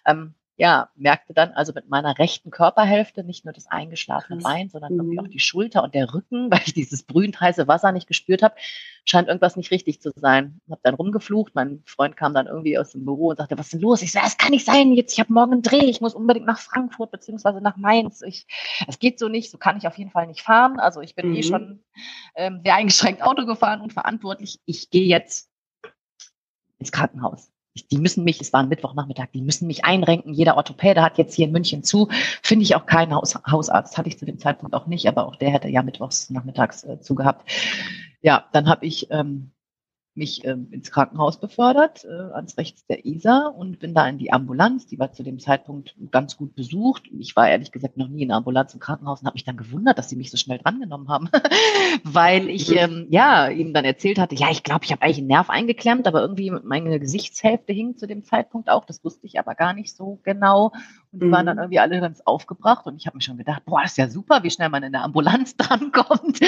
Ähm, 0.06 0.36
ja, 0.58 0.90
merkte 0.96 1.34
dann 1.34 1.52
also 1.52 1.74
mit 1.74 1.90
meiner 1.90 2.18
rechten 2.18 2.50
Körperhälfte 2.50 3.26
nicht 3.26 3.44
nur 3.44 3.54
das 3.54 3.68
eingeschlafene 3.68 4.42
Bein, 4.42 4.70
sondern 4.70 4.94
mhm. 4.94 5.00
irgendwie 5.00 5.20
auch 5.20 5.28
die 5.28 5.40
Schulter 5.40 5.84
und 5.84 5.94
der 5.94 6.14
Rücken, 6.14 6.50
weil 6.52 6.62
ich 6.66 6.74
dieses 6.74 7.04
brühend 7.04 7.40
heiße 7.40 7.68
Wasser 7.68 7.92
nicht 7.92 8.08
gespürt 8.08 8.42
habe, 8.42 8.56
scheint 9.04 9.28
irgendwas 9.28 9.58
nicht 9.58 9.72
richtig 9.72 10.02
zu 10.02 10.12
sein. 10.16 10.62
Hab 10.70 10.82
dann 10.84 10.96
rumgeflucht, 10.96 11.56
mein 11.56 11.84
Freund 11.86 12.16
kam 12.16 12.34
dann 12.34 12.48
irgendwie 12.48 12.78
aus 12.78 12.94
dem 12.94 13.04
Büro 13.04 13.30
und 13.30 13.38
sagte, 13.38 13.58
was 13.58 13.68
ist 13.68 13.74
denn 13.74 13.82
los? 13.82 14.02
Ich 14.02 14.14
so, 14.14 14.20
es 14.26 14.38
kann 14.38 14.52
nicht 14.52 14.66
sein, 14.66 14.94
jetzt 14.94 15.14
ich 15.14 15.20
habe 15.20 15.34
morgen 15.34 15.54
einen 15.54 15.62
Dreh, 15.62 15.90
ich 15.90 16.00
muss 16.00 16.16
unbedingt 16.16 16.46
nach 16.46 16.60
Frankfurt 16.60 17.12
beziehungsweise 17.12 17.60
nach 17.60 17.76
Mainz. 17.76 18.22
Ich, 18.22 18.48
es 18.88 19.00
geht 19.00 19.20
so 19.20 19.28
nicht, 19.28 19.52
so 19.52 19.58
kann 19.58 19.78
ich 19.78 19.88
auf 19.88 19.98
jeden 19.98 20.12
Fall 20.12 20.28
nicht 20.28 20.42
fahren. 20.42 20.80
Also 20.80 21.02
ich 21.02 21.16
bin 21.16 21.26
eh 21.26 21.30
mhm. 21.30 21.36
eh 21.36 21.44
schon 21.44 21.84
ähm, 22.36 22.62
sehr 22.64 22.76
eingeschränkt 22.76 23.22
Auto 23.22 23.46
gefahren 23.46 23.82
und 23.82 23.92
verantwortlich. 23.92 24.62
Ich 24.66 24.90
gehe 24.90 25.06
jetzt 25.06 25.50
ins 26.80 26.94
Krankenhaus 26.94 27.52
die 27.92 27.98
müssen 27.98 28.24
mich, 28.24 28.40
es 28.40 28.54
war 28.54 28.62
ein 28.62 28.70
Mittwochnachmittag, 28.70 29.28
die 29.34 29.42
müssen 29.42 29.68
mich 29.68 29.84
einrenken. 29.84 30.34
Jeder 30.34 30.58
Orthopäde 30.58 31.02
hat 31.02 31.18
jetzt 31.18 31.36
hier 31.36 31.46
in 31.46 31.52
München 31.52 31.84
zu. 31.84 32.08
Finde 32.42 32.64
ich 32.64 32.76
auch 32.76 32.86
keinen 32.86 33.14
Haus, 33.14 33.36
Hausarzt, 33.50 33.98
hatte 33.98 34.08
ich 34.08 34.18
zu 34.18 34.26
dem 34.26 34.40
Zeitpunkt 34.40 34.76
auch 34.76 34.88
nicht, 34.88 35.08
aber 35.08 35.28
auch 35.28 35.36
der 35.36 35.52
hätte 35.52 35.68
ja 35.68 35.84
mittwochs 35.84 36.30
nachmittags 36.30 36.84
äh, 36.84 37.00
zugehabt. 37.02 37.50
Ja, 38.22 38.46
dann 38.54 38.70
habe 38.70 38.86
ich 38.86 39.12
ähm, 39.12 39.52
mich 40.16 40.46
ähm, 40.46 40.68
ins 40.72 40.92
Krankenhaus 40.92 41.40
befördert, 41.40 42.06
äh, 42.06 42.34
ans 42.34 42.58
rechts 42.58 42.86
der 42.88 43.06
Isar 43.06 43.54
und 43.56 43.80
bin 43.80 43.94
da 43.94 44.08
in 44.08 44.18
die 44.18 44.32
Ambulanz. 44.32 44.88
Die 44.88 44.98
war 44.98 45.12
zu 45.12 45.24
dem 45.24 45.40
Zeitpunkt 45.40 45.96
ganz 46.12 46.38
gut 46.38 46.56
besucht. 46.56 47.04
Ich 47.20 47.36
war 47.36 47.50
ehrlich 47.50 47.72
gesagt 47.72 47.98
noch 47.98 48.08
nie 48.08 48.22
in 48.22 48.30
der 48.30 48.38
Ambulanz 48.38 48.74
im 48.74 48.80
Krankenhaus 48.80 49.20
und 49.22 49.28
habe 49.28 49.36
mich 49.36 49.44
dann 49.44 49.58
gewundert, 49.58 49.98
dass 49.98 50.10
sie 50.10 50.16
mich 50.16 50.32
so 50.32 50.38
schnell 50.38 50.58
drangenommen 50.58 51.10
haben, 51.10 51.30
weil 52.04 52.50
ich 52.50 52.70
mhm. 52.70 52.78
ähm, 52.78 53.08
ja 53.10 53.50
ihm 53.50 53.74
dann 53.74 53.86
erzählt 53.86 54.18
hatte, 54.18 54.36
ja, 54.36 54.50
ich 54.52 54.64
glaube, 54.64 54.86
ich 54.86 54.92
habe 54.92 55.02
eigentlich 55.02 55.20
einen 55.20 55.28
Nerv 55.28 55.50
eingeklemmt, 55.50 56.08
aber 56.08 56.22
irgendwie 56.22 56.52
meine 56.52 57.00
Gesichtshälfte 57.00 57.74
hing 57.74 57.98
zu 57.98 58.08
dem 58.08 58.24
Zeitpunkt 58.24 58.70
auch. 58.70 58.86
Das 58.86 59.04
wusste 59.04 59.28
ich 59.28 59.40
aber 59.40 59.54
gar 59.56 59.74
nicht 59.74 59.96
so 59.96 60.20
genau. 60.24 60.72
Und 61.16 61.22
die 61.22 61.28
mhm. 61.28 61.32
waren 61.32 61.46
dann 61.46 61.58
mhm. 61.58 61.64
irgendwie 61.64 61.80
alle 61.80 62.00
ganz 62.00 62.22
aufgebracht 62.22 62.86
und 62.86 62.98
ich 62.98 63.08
habe 63.08 63.18
mir 63.18 63.22
schon 63.22 63.38
gedacht, 63.38 63.64
boah, 63.66 63.82
das 63.82 63.92
ist 63.92 63.98
ja 63.98 64.10
super, 64.10 64.44
wie 64.44 64.52
schnell 64.52 64.70
man 64.70 64.84
in 64.84 64.92
der 64.92 65.04
Ambulanz 65.04 65.56
drankommt. 65.58 66.40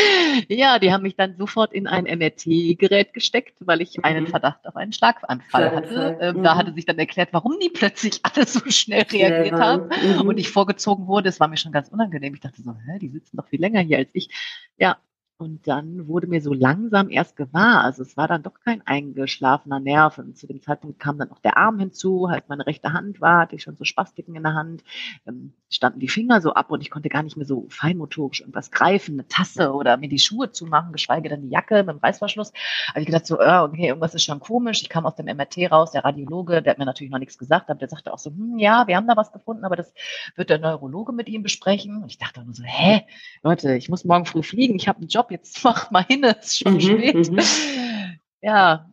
ja, 0.49 0.77
die 0.77 0.91
haben 0.91 1.03
mich 1.03 1.15
dann 1.15 1.35
sofort 1.37 1.73
in 1.73 1.87
ein 1.87 2.03
MRT-Gerät 2.03 3.13
gesteckt 3.13 3.57
weil 3.59 3.81
ich 3.81 4.03
einen 4.03 4.25
mhm. 4.25 4.27
Verdacht 4.27 4.67
auf 4.67 4.75
einen 4.75 4.93
Schlaganfall 4.93 5.75
hatte. 5.75 6.17
Ähm, 6.19 6.37
mhm. 6.37 6.43
Da 6.43 6.55
hatte 6.55 6.73
sich 6.73 6.85
dann 6.85 6.97
erklärt, 6.97 7.29
warum 7.31 7.57
die 7.61 7.69
plötzlich 7.69 8.19
alle 8.23 8.45
so 8.45 8.59
schnell 8.69 9.03
reagiert 9.03 9.51
ja, 9.51 9.59
haben 9.59 9.89
mhm. 9.89 10.27
und 10.27 10.37
ich 10.37 10.49
vorgezogen 10.49 11.07
wurde. 11.07 11.29
Es 11.29 11.39
war 11.39 11.47
mir 11.47 11.57
schon 11.57 11.71
ganz 11.71 11.89
unangenehm. 11.89 12.33
Ich 12.33 12.41
dachte 12.41 12.61
so, 12.61 12.73
hä, 12.73 12.99
die 12.99 13.09
sitzen 13.09 13.37
doch 13.37 13.47
viel 13.47 13.61
länger 13.61 13.81
hier 13.81 13.97
als 13.97 14.09
ich. 14.13 14.29
Ja, 14.77 14.97
und 15.39 15.67
dann 15.67 16.07
wurde 16.07 16.25
mir 16.25 16.41
so 16.41 16.51
langsam 16.51 17.09
erst 17.11 17.35
gewahr, 17.35 17.83
also 17.83 18.01
es 18.01 18.17
war 18.17 18.27
dann 18.27 18.41
doch 18.41 18.59
kein 18.59 18.81
eingeschlafener 18.87 19.79
Nerv. 19.79 20.17
Und 20.17 20.35
zu 20.35 20.47
dem 20.47 20.63
Zeitpunkt 20.63 20.99
kam 20.99 21.19
dann 21.19 21.31
auch 21.31 21.37
der 21.39 21.57
Arm 21.57 21.77
hinzu, 21.77 22.29
halt 22.29 22.49
meine 22.49 22.65
rechte 22.65 22.91
Hand 22.91 23.21
war, 23.21 23.41
hatte 23.41 23.55
ich 23.55 23.61
schon 23.61 23.75
so 23.75 23.83
Spastiken 23.83 24.35
in 24.35 24.41
der 24.41 24.55
Hand, 24.55 24.83
ähm, 25.27 25.53
standen 25.69 25.99
die 25.99 26.07
Finger 26.07 26.41
so 26.41 26.53
ab 26.53 26.71
und 26.71 26.81
ich 26.81 26.89
konnte 26.89 27.09
gar 27.09 27.21
nicht 27.21 27.37
mehr 27.37 27.45
so 27.45 27.67
feinmotorisch 27.69 28.39
irgendwas 28.39 28.71
greifen, 28.71 29.13
eine 29.13 29.27
Tasse 29.27 29.73
oder 29.73 29.97
mir 29.97 30.09
die 30.09 30.17
Schuhe 30.17 30.51
zumachen, 30.51 30.91
geschweige 30.91 31.29
denn 31.29 31.43
die 31.43 31.49
Jacke 31.49 31.83
mit 31.83 31.89
dem 31.89 31.99
Reißverschluss. 31.99 32.51
Also 32.95 32.99
ich 33.01 33.05
gedacht 33.05 33.27
so, 33.27 33.39
äh, 33.39 33.59
okay, 33.59 33.89
irgendwas 33.89 34.15
ist 34.15 34.23
schon 34.23 34.39
komisch. 34.39 34.81
Ich 34.81 34.89
kam 34.89 35.05
aus 35.05 35.15
dem 35.15 35.27
MRT 35.27 35.71
raus, 35.71 35.91
der 35.91 36.03
Radiologe, 36.03 36.63
der 36.63 36.71
hat 36.71 36.79
mir 36.79 36.85
natürlich 36.85 37.11
noch 37.11 37.19
nichts 37.19 37.37
gesagt, 37.37 37.69
aber 37.69 37.77
der 37.77 37.89
sagte 37.89 38.11
auch 38.11 38.19
so, 38.19 38.31
hm, 38.31 38.57
ja, 38.57 38.87
wir 38.87 38.95
haben 38.95 39.07
da 39.07 39.15
was 39.15 39.31
gefunden, 39.31 39.65
aber 39.65 39.75
das 39.75 39.93
wird 40.35 40.49
der 40.49 40.57
Neurologe 40.57 41.11
mit 41.13 41.29
ihm 41.29 41.43
besprechen. 41.43 42.01
Und 42.01 42.09
ich 42.09 42.17
dachte 42.17 42.43
nur 42.43 42.55
so, 42.55 42.63
hä, 42.63 43.03
Leute, 43.43 43.75
ich 43.75 43.87
muss 43.87 44.03
morgen 44.03 44.25
früh 44.25 44.41
fliegen, 44.41 44.75
ich 44.75 44.87
habe 44.87 44.97
einen 44.99 45.09
Job, 45.09 45.26
jetzt 45.31 45.61
mach 45.63 45.91
mal 45.91 46.03
hin, 46.03 46.23
es 46.23 46.47
ist 46.47 46.59
schon 46.59 46.73
mhm, 46.73 46.81
spät. 46.81 47.31
Mhm. 47.31 48.19
Ja, 48.41 48.91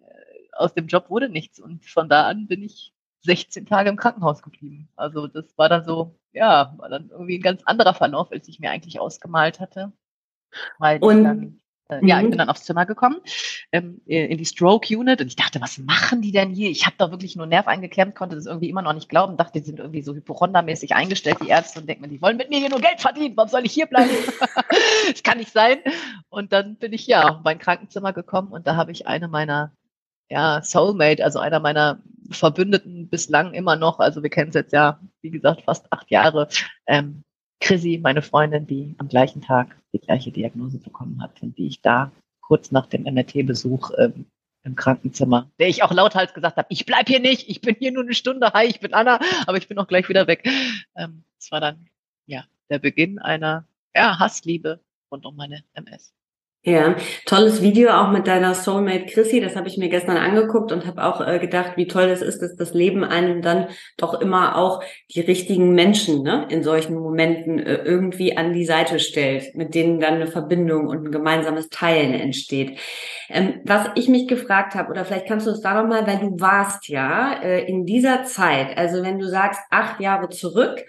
äh, 0.00 0.04
aus 0.52 0.74
dem 0.74 0.86
Job 0.86 1.10
wurde 1.10 1.28
nichts 1.28 1.58
und 1.60 1.84
von 1.84 2.08
da 2.08 2.26
an 2.26 2.46
bin 2.46 2.62
ich 2.62 2.92
16 3.22 3.66
Tage 3.66 3.88
im 3.88 3.96
Krankenhaus 3.96 4.42
geblieben. 4.42 4.88
Also 4.96 5.26
das 5.26 5.56
war 5.56 5.68
dann 5.68 5.84
so, 5.84 6.18
ja, 6.32 6.74
war 6.76 6.88
dann 6.88 7.08
irgendwie 7.10 7.38
ein 7.38 7.42
ganz 7.42 7.62
anderer 7.64 7.94
Verlauf, 7.94 8.30
als 8.30 8.48
ich 8.48 8.60
mir 8.60 8.70
eigentlich 8.70 9.00
ausgemalt 9.00 9.60
hatte. 9.60 9.92
Weil 10.78 11.02
und 11.02 11.24
dann 11.24 11.60
ja, 12.02 12.18
ich 12.18 12.26
mhm. 12.26 12.30
bin 12.30 12.38
dann 12.38 12.48
aufs 12.48 12.64
Zimmer 12.64 12.86
gekommen, 12.86 13.16
ähm, 13.72 14.00
in 14.06 14.38
die 14.38 14.46
Stroke 14.46 14.96
Unit 14.96 15.20
und 15.20 15.26
ich 15.28 15.36
dachte, 15.36 15.60
was 15.60 15.78
machen 15.78 16.22
die 16.22 16.32
denn 16.32 16.50
hier? 16.50 16.70
Ich 16.70 16.86
habe 16.86 16.96
da 16.98 17.10
wirklich 17.10 17.36
nur 17.36 17.46
Nerv 17.46 17.66
eingeklemmt, 17.66 18.14
konnte 18.14 18.36
das 18.36 18.46
irgendwie 18.46 18.68
immer 18.68 18.82
noch 18.82 18.92
nicht 18.92 19.08
glauben, 19.08 19.36
dachte, 19.36 19.60
die 19.60 19.66
sind 19.66 19.78
irgendwie 19.78 20.02
so 20.02 20.14
hypochondermäßig 20.14 20.94
eingestellt, 20.94 21.38
die 21.42 21.48
Ärzte, 21.48 21.80
und 21.80 21.88
denke 21.88 22.02
mir, 22.02 22.08
die 22.08 22.22
wollen 22.22 22.36
mit 22.36 22.50
mir 22.50 22.58
hier 22.58 22.70
nur 22.70 22.80
Geld 22.80 23.00
verdienen, 23.00 23.36
warum 23.36 23.50
soll 23.50 23.64
ich 23.64 23.72
hier 23.72 23.86
bleiben? 23.86 24.10
das 25.10 25.22
kann 25.22 25.38
nicht 25.38 25.52
sein. 25.52 25.78
Und 26.28 26.52
dann 26.52 26.76
bin 26.76 26.92
ich 26.92 27.06
ja 27.06 27.28
auf 27.28 27.40
mein 27.44 27.58
Krankenzimmer 27.58 28.12
gekommen 28.12 28.48
und 28.52 28.66
da 28.66 28.76
habe 28.76 28.92
ich 28.92 29.06
eine 29.06 29.28
meiner 29.28 29.72
ja, 30.28 30.62
Soulmate, 30.62 31.22
also 31.22 31.38
einer 31.38 31.60
meiner 31.60 32.00
Verbündeten 32.30 33.08
bislang 33.08 33.52
immer 33.52 33.76
noch, 33.76 33.98
also 33.98 34.22
wir 34.22 34.30
kennen 34.30 34.48
es 34.48 34.54
jetzt 34.54 34.72
ja, 34.72 35.00
wie 35.20 35.30
gesagt, 35.30 35.62
fast 35.62 35.92
acht 35.92 36.10
Jahre, 36.10 36.48
ähm, 36.86 37.24
Chrissy, 37.60 37.98
meine 38.02 38.22
Freundin, 38.22 38.66
die 38.66 38.94
am 38.98 39.08
gleichen 39.08 39.40
Tag 39.40 39.76
die 39.92 40.00
gleiche 40.00 40.30
Diagnose 40.30 40.78
bekommen 40.78 41.22
hat 41.22 41.42
und 41.42 41.56
die 41.56 41.66
ich 41.66 41.80
da 41.80 42.12
kurz 42.40 42.70
nach 42.70 42.86
dem 42.86 43.04
MRT-Besuch 43.04 43.90
ähm, 43.98 44.26
im 44.64 44.76
Krankenzimmer, 44.76 45.50
der 45.58 45.68
ich 45.68 45.82
auch 45.82 45.92
lauthals 45.92 46.34
gesagt 46.34 46.56
habe, 46.56 46.66
ich 46.70 46.86
bleib 46.86 47.08
hier 47.08 47.20
nicht, 47.20 47.48
ich 47.48 47.60
bin 47.60 47.76
hier 47.78 47.92
nur 47.92 48.02
eine 48.02 48.14
Stunde, 48.14 48.52
hi, 48.52 48.66
ich 48.66 48.80
bin 48.80 48.94
Anna, 48.94 49.20
aber 49.46 49.58
ich 49.58 49.68
bin 49.68 49.78
auch 49.78 49.86
gleich 49.86 50.08
wieder 50.08 50.26
weg. 50.26 50.48
Ähm, 50.96 51.24
war 51.50 51.60
dann 51.60 51.86
ja 52.26 52.44
der 52.70 52.78
Beginn 52.78 53.18
einer 53.18 53.66
ja, 53.94 54.18
Hassliebe 54.18 54.80
rund 55.10 55.26
um 55.26 55.36
meine 55.36 55.64
MS. 55.74 56.14
Ja, 56.66 56.96
tolles 57.26 57.60
Video 57.60 57.90
auch 57.90 58.10
mit 58.10 58.26
deiner 58.26 58.54
Soulmate 58.54 59.04
Chrissy. 59.04 59.38
Das 59.42 59.54
habe 59.54 59.68
ich 59.68 59.76
mir 59.76 59.90
gestern 59.90 60.16
angeguckt 60.16 60.72
und 60.72 60.86
habe 60.86 61.04
auch 61.04 61.20
äh, 61.20 61.38
gedacht, 61.38 61.72
wie 61.76 61.86
toll 61.86 62.04
es 62.04 62.22
ist, 62.22 62.40
dass 62.40 62.56
das 62.56 62.72
Leben 62.72 63.04
einem 63.04 63.42
dann 63.42 63.66
doch 63.98 64.18
immer 64.18 64.56
auch 64.56 64.82
die 65.14 65.20
richtigen 65.20 65.74
Menschen 65.74 66.22
ne, 66.22 66.46
in 66.48 66.62
solchen 66.62 66.94
Momenten 66.94 67.58
äh, 67.58 67.82
irgendwie 67.84 68.38
an 68.38 68.54
die 68.54 68.64
Seite 68.64 68.98
stellt, 68.98 69.54
mit 69.54 69.74
denen 69.74 70.00
dann 70.00 70.14
eine 70.14 70.26
Verbindung 70.26 70.86
und 70.86 71.08
ein 71.08 71.12
gemeinsames 71.12 71.68
Teilen 71.68 72.14
entsteht. 72.14 72.78
Ähm, 73.28 73.60
was 73.64 73.90
ich 73.94 74.08
mich 74.08 74.26
gefragt 74.26 74.74
habe, 74.74 74.90
oder 74.90 75.04
vielleicht 75.04 75.26
kannst 75.26 75.46
du 75.46 75.50
es 75.50 75.60
da 75.60 75.74
nochmal, 75.74 76.06
weil 76.06 76.18
du 76.18 76.40
warst 76.40 76.88
ja 76.88 77.42
äh, 77.42 77.68
in 77.68 77.84
dieser 77.84 78.24
Zeit, 78.24 78.78
also 78.78 79.02
wenn 79.02 79.18
du 79.18 79.28
sagst 79.28 79.60
acht 79.70 80.00
Jahre 80.00 80.30
zurück, 80.30 80.82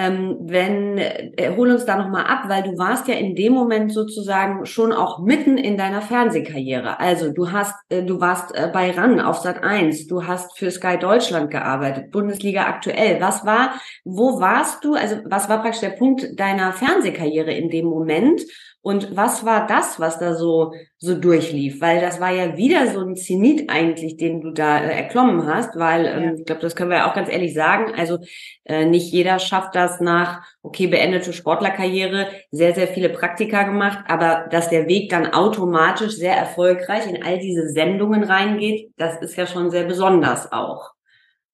ähm, 0.00 0.38
wenn, 0.40 0.96
äh, 0.96 1.52
hol 1.54 1.70
uns 1.70 1.84
da 1.84 1.96
nochmal 1.96 2.24
ab, 2.24 2.44
weil 2.46 2.62
du 2.62 2.78
warst 2.78 3.06
ja 3.06 3.14
in 3.14 3.34
dem 3.34 3.52
Moment 3.52 3.92
sozusagen 3.92 4.64
schon 4.64 4.94
auch 4.94 5.18
mitten 5.18 5.58
in 5.58 5.76
deiner 5.76 6.00
Fernsehkarriere. 6.00 6.98
Also 6.98 7.30
du 7.32 7.52
hast, 7.52 7.74
äh, 7.90 8.02
du 8.02 8.18
warst 8.18 8.54
äh, 8.54 8.70
bei 8.72 8.92
RAN 8.92 9.20
auf 9.20 9.40
Sat 9.40 9.62
1, 9.62 10.06
du 10.06 10.26
hast 10.26 10.56
für 10.56 10.70
Sky 10.70 10.96
Deutschland 10.98 11.50
gearbeitet, 11.50 12.12
Bundesliga 12.12 12.62
aktuell. 12.62 13.20
Was 13.20 13.44
war, 13.44 13.74
wo 14.04 14.40
warst 14.40 14.84
du, 14.84 14.94
also 14.94 15.16
was 15.26 15.50
war 15.50 15.60
praktisch 15.60 15.82
der 15.82 15.90
Punkt 15.90 16.40
deiner 16.40 16.72
Fernsehkarriere 16.72 17.52
in 17.52 17.68
dem 17.68 17.84
Moment? 17.84 18.40
Und 18.82 19.14
was 19.14 19.44
war 19.44 19.66
das, 19.66 20.00
was 20.00 20.18
da 20.18 20.34
so, 20.34 20.72
so 20.96 21.14
durchlief? 21.14 21.82
Weil 21.82 22.00
das 22.00 22.18
war 22.18 22.30
ja 22.30 22.56
wieder 22.56 22.86
so 22.86 23.00
ein 23.00 23.14
Zenit 23.14 23.68
eigentlich, 23.68 24.16
den 24.16 24.40
du 24.40 24.52
da 24.52 24.78
äh, 24.78 24.96
erklommen 24.96 25.46
hast, 25.46 25.78
weil 25.78 26.06
ähm, 26.06 26.22
ja. 26.22 26.32
ich 26.32 26.46
glaube, 26.46 26.62
das 26.62 26.74
können 26.74 26.90
wir 26.90 26.98
ja 26.98 27.10
auch 27.10 27.14
ganz 27.14 27.28
ehrlich 27.28 27.52
sagen. 27.52 27.92
Also 27.94 28.18
äh, 28.64 28.86
nicht 28.86 29.12
jeder 29.12 29.38
schafft 29.38 29.74
das 29.74 30.00
nach, 30.00 30.42
okay, 30.62 30.86
beendete 30.86 31.34
Sportlerkarriere, 31.34 32.28
sehr, 32.50 32.74
sehr 32.74 32.88
viele 32.88 33.10
Praktika 33.10 33.64
gemacht, 33.64 33.98
aber 34.08 34.46
dass 34.50 34.70
der 34.70 34.88
Weg 34.88 35.10
dann 35.10 35.26
automatisch 35.26 36.16
sehr 36.16 36.36
erfolgreich 36.36 37.06
in 37.06 37.22
all 37.22 37.38
diese 37.38 37.68
Sendungen 37.68 38.24
reingeht, 38.24 38.92
das 38.96 39.20
ist 39.20 39.36
ja 39.36 39.46
schon 39.46 39.70
sehr 39.70 39.84
besonders 39.84 40.52
auch. 40.52 40.94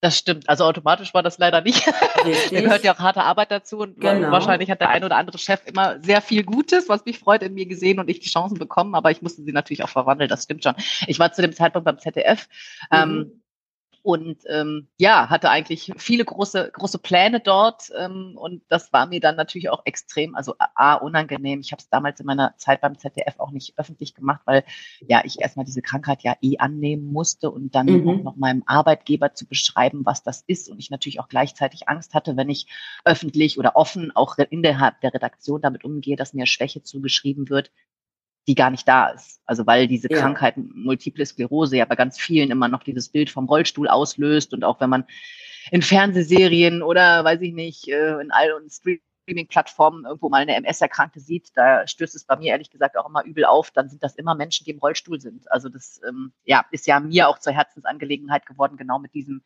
Das 0.06 0.18
stimmt. 0.18 0.48
Also 0.48 0.62
automatisch 0.62 1.12
war 1.14 1.24
das 1.24 1.36
leider 1.38 1.62
nicht. 1.62 1.84
da 1.84 1.92
gehört 2.60 2.84
ja 2.84 2.94
auch 2.94 3.00
harte 3.00 3.24
Arbeit 3.24 3.50
dazu 3.50 3.78
und 3.78 4.00
genau. 4.00 4.30
wahrscheinlich 4.30 4.70
hat 4.70 4.80
der 4.80 4.90
ein 4.90 5.02
oder 5.02 5.16
andere 5.16 5.36
Chef 5.36 5.62
immer 5.66 6.00
sehr 6.00 6.20
viel 6.20 6.44
Gutes, 6.44 6.88
was 6.88 7.04
mich 7.04 7.18
freut, 7.18 7.42
in 7.42 7.54
mir 7.54 7.66
gesehen 7.66 7.98
und 7.98 8.08
ich 8.08 8.20
die 8.20 8.28
Chancen 8.28 8.56
bekommen, 8.56 8.94
aber 8.94 9.10
ich 9.10 9.20
musste 9.20 9.42
sie 9.42 9.50
natürlich 9.50 9.82
auch 9.82 9.88
verwandeln, 9.88 10.28
das 10.28 10.44
stimmt 10.44 10.62
schon. 10.62 10.76
Ich 11.08 11.18
war 11.18 11.32
zu 11.32 11.42
dem 11.42 11.52
Zeitpunkt 11.52 11.86
beim 11.86 11.98
ZDF. 11.98 12.48
Ähm, 12.92 13.08
mhm. 13.08 13.20
Ähm, 13.20 13.42
und 14.06 14.44
ähm, 14.48 14.86
ja, 14.98 15.30
hatte 15.30 15.50
eigentlich 15.50 15.92
viele 15.96 16.24
große, 16.24 16.70
große 16.72 17.00
Pläne 17.00 17.40
dort 17.40 17.90
ähm, 17.98 18.38
und 18.38 18.62
das 18.68 18.92
war 18.92 19.06
mir 19.06 19.18
dann 19.18 19.34
natürlich 19.34 19.68
auch 19.68 19.82
extrem, 19.84 20.36
also 20.36 20.54
A, 20.76 20.94
unangenehm. 20.94 21.58
Ich 21.58 21.72
habe 21.72 21.82
es 21.82 21.88
damals 21.88 22.20
in 22.20 22.26
meiner 22.26 22.56
Zeit 22.56 22.82
beim 22.82 22.96
ZDF 22.96 23.40
auch 23.40 23.50
nicht 23.50 23.76
öffentlich 23.76 24.14
gemacht, 24.14 24.42
weil 24.44 24.62
ja 25.08 25.22
ich 25.24 25.40
erstmal 25.40 25.66
diese 25.66 25.82
Krankheit 25.82 26.22
ja 26.22 26.36
eh 26.40 26.58
annehmen 26.58 27.12
musste 27.12 27.50
und 27.50 27.74
dann 27.74 27.86
mhm. 27.86 28.08
auch 28.08 28.22
noch 28.22 28.36
meinem 28.36 28.62
Arbeitgeber 28.66 29.34
zu 29.34 29.44
beschreiben, 29.44 30.06
was 30.06 30.22
das 30.22 30.44
ist 30.46 30.70
und 30.70 30.78
ich 30.78 30.90
natürlich 30.90 31.18
auch 31.18 31.28
gleichzeitig 31.28 31.88
Angst 31.88 32.14
hatte, 32.14 32.36
wenn 32.36 32.48
ich 32.48 32.68
öffentlich 33.04 33.58
oder 33.58 33.74
offen 33.74 34.14
auch 34.14 34.38
in 34.38 34.62
der, 34.62 34.94
der 35.02 35.14
Redaktion 35.14 35.60
damit 35.60 35.82
umgehe, 35.82 36.14
dass 36.14 36.32
mir 36.32 36.46
Schwäche 36.46 36.84
zugeschrieben 36.84 37.48
wird, 37.48 37.72
die 38.46 38.54
gar 38.54 38.70
nicht 38.70 38.86
da 38.86 39.08
ist. 39.08 39.40
Also 39.46 39.66
weil 39.66 39.88
diese 39.88 40.10
ja. 40.10 40.18
Krankheit 40.18 40.54
Multiple 40.56 41.24
Sklerose 41.24 41.76
ja 41.76 41.84
bei 41.84 41.96
ganz 41.96 42.18
vielen 42.18 42.50
immer 42.50 42.68
noch 42.68 42.82
dieses 42.82 43.08
Bild 43.08 43.30
vom 43.30 43.46
Rollstuhl 43.46 43.88
auslöst 43.88 44.52
und 44.54 44.64
auch 44.64 44.80
wenn 44.80 44.90
man 44.90 45.04
in 45.70 45.82
Fernsehserien 45.82 46.82
oder 46.82 47.24
weiß 47.24 47.40
ich 47.40 47.52
nicht, 47.52 47.88
äh, 47.88 48.20
in 48.20 48.30
all 48.30 48.52
und 48.52 48.70
Streaming-Plattformen 49.26 50.04
irgendwo 50.04 50.28
mal 50.28 50.42
eine 50.42 50.54
MS-Erkrankte 50.54 51.20
sieht, 51.20 51.50
da 51.54 51.86
stößt 51.86 52.14
es 52.14 52.24
bei 52.24 52.36
mir 52.36 52.52
ehrlich 52.52 52.70
gesagt 52.70 52.96
auch 52.96 53.08
immer 53.08 53.24
übel 53.24 53.44
auf, 53.44 53.70
dann 53.72 53.88
sind 53.88 54.02
das 54.02 54.14
immer 54.14 54.34
Menschen, 54.34 54.64
die 54.64 54.70
im 54.70 54.78
Rollstuhl 54.78 55.20
sind. 55.20 55.50
Also 55.50 55.68
das 55.68 56.00
ähm, 56.08 56.32
ja, 56.44 56.64
ist 56.70 56.86
ja 56.86 57.00
mir 57.00 57.28
auch 57.28 57.38
zur 57.38 57.52
Herzensangelegenheit 57.52 58.46
geworden, 58.46 58.76
genau 58.76 58.98
mit 58.98 59.14
diesem 59.14 59.42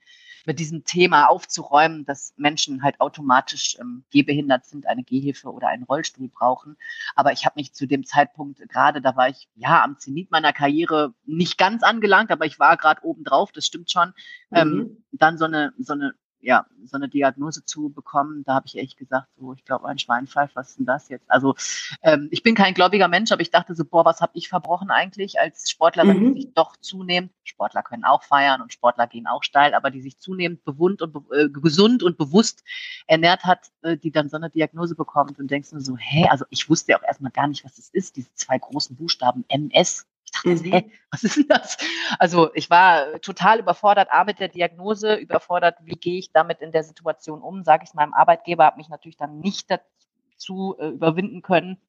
mit 0.47 0.59
diesem 0.59 0.85
Thema 0.85 1.27
aufzuräumen, 1.27 2.07
dass 2.07 2.33
Menschen 2.39 2.83
halt 2.83 2.99
automatisch 3.01 3.77
ähm, 3.79 4.05
gehbehindert 4.11 4.65
sind, 4.65 4.87
eine 4.87 5.03
Gehhilfe 5.05 5.53
oder 5.53 5.69
einen 5.69 5.83
Rollstuhl 5.83 6.29
brauchen. 6.29 6.77
Aber 7.15 7.33
ich 7.33 7.45
habe 7.45 7.61
mich 7.61 7.75
zu 7.75 7.87
dem 7.87 8.05
Zeitpunkt 8.07 8.67
gerade, 8.71 9.03
da 9.03 9.17
war 9.17 9.29
ich 9.29 9.49
ja 9.55 9.83
am 9.85 9.99
Zenit 9.99 10.31
meiner 10.31 10.55
Karriere 10.55 11.15
nicht 11.27 11.59
ganz 11.59 11.83
angelangt, 11.83 12.31
aber 12.31 12.47
ich 12.47 12.59
war 12.59 12.79
gerade 12.79 13.05
oben 13.05 13.25
drauf, 13.25 13.53
das 13.53 13.67
stimmt 13.67 13.91
schon. 13.91 14.15
Ähm, 14.51 14.69
mhm. 14.69 14.81
Ähm, 14.81 15.05
dann 15.13 15.39
so 15.39 15.45
eine 15.45 15.75
so 15.79 15.93
eine 15.93 16.15
ja, 16.43 16.67
so 16.85 16.97
eine 16.97 17.09
Diagnose 17.09 17.65
zu 17.65 17.91
bekommen, 17.91 18.45
da 18.45 18.55
habe 18.55 18.67
ich 18.67 18.79
echt 18.79 18.97
gesagt, 18.97 19.29
so, 19.39 19.53
ich 19.53 19.65
glaube, 19.65 19.87
ein 19.87 19.99
Schweinpfeif, 19.99 20.51
was 20.55 20.71
ist 20.71 20.79
denn 20.79 20.87
das 20.87 21.09
jetzt? 21.09 21.31
Also 21.31 21.55
ähm, 22.03 22.29
ich 22.31 22.43
bin 22.43 22.55
kein 22.55 22.75
gläubiger 22.75 23.09
Mensch, 23.09 23.31
aber 23.33 23.43
ich 23.43 23.51
dachte 23.51 23.75
so, 23.75 23.85
boah, 23.85 24.05
was 24.05 24.21
habe 24.21 24.33
ich 24.35 24.49
verbrochen 24.49 24.91
eigentlich 24.91 25.39
als 25.39 25.71
Sportlerin, 25.71 26.19
mhm. 26.19 26.35
die 26.35 26.43
sich 26.43 26.55
doch 26.55 26.77
zunehmend, 26.77 27.33
Sportler 27.45 27.83
können 27.83 28.05
auch 28.05 28.23
feiern 28.23 28.63
und 28.63 28.73
Sportler 28.73 29.07
gehen 29.07 29.27
auch 29.27 29.43
steil, 29.43 29.75
aber 29.75 29.91
die 29.91 30.01
sich 30.01 30.19
zunehmend 30.19 30.65
bewund 30.65 31.03
und 31.03 31.15
äh, 31.33 31.49
gesund 31.49 32.03
und 32.03 32.17
bewusst 32.17 32.65
ernährt 33.07 33.45
hat, 33.45 33.71
äh, 33.83 33.97
die 33.97 34.11
dann 34.11 34.29
so 34.29 34.37
eine 34.37 34.51
Diagnose 34.51 34.95
bekommt 34.95 35.39
und 35.39 35.51
denkst 35.51 35.73
nur 35.73 35.81
so, 35.81 35.97
hä, 35.97 36.27
also 36.31 36.45
ich 36.51 36.69
wusste 36.71 36.93
ja 36.93 36.99
auch 36.99 37.05
erstmal 37.05 37.33
gar 37.33 37.49
nicht, 37.49 37.65
was 37.65 37.79
es 37.79 37.91
ist, 37.91 38.17
diese 38.17 38.33
zwei 38.35 38.59
großen 38.59 38.97
Buchstaben 38.97 39.45
MS, 39.49 40.07
ich 40.31 40.43
dachte, 40.43 40.69
mhm. 40.69 40.73
hä, 40.73 40.93
was 41.11 41.25
ist 41.25 41.37
denn 41.37 41.49
das? 41.49 41.77
Also 42.19 42.55
ich 42.55 42.71
war 42.71 43.21
total 43.21 43.59
überfordert, 43.61 44.09
A 44.11 44.25
mit 44.25 44.41
der 44.41 44.49
Diagnose, 44.49 45.15
überfordert, 45.17 45.79
wie 45.83 45.97
gehe 45.97 46.19
ich 46.19 46.33
damit 46.33 46.61
in 46.61 46.73
der 46.73 46.85
Situation 46.85 47.43
um, 47.43 47.65
sage 47.65 47.85
ich 47.85 47.95
meinem 47.95 48.15
Arbeitgeber, 48.15 48.65
habe 48.65 48.77
mich 48.77 48.89
natürlich 48.89 49.17
dann 49.17 49.41
nicht 49.41 49.71
dazu 49.71 50.77
äh, 50.79 50.89
überwinden 50.89 51.43
können, 51.43 51.81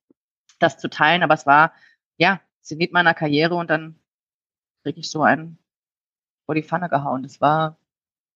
das 0.60 0.78
zu 0.78 0.90
teilen, 0.90 1.24
aber 1.24 1.34
es 1.34 1.46
war, 1.46 1.74
ja, 2.18 2.42
Zenit 2.62 2.94
meiner 2.94 3.16
Karriere 3.16 3.56
und 3.56 3.70
dann 3.70 4.00
kriege 4.84 5.00
ich 5.00 5.10
so 5.10 5.24
einen 5.24 5.58
vor 6.46 6.56
die 6.56 6.64
Pfanne 6.64 6.90
gehauen. 6.90 7.24
Das 7.24 7.42
war, 7.42 7.78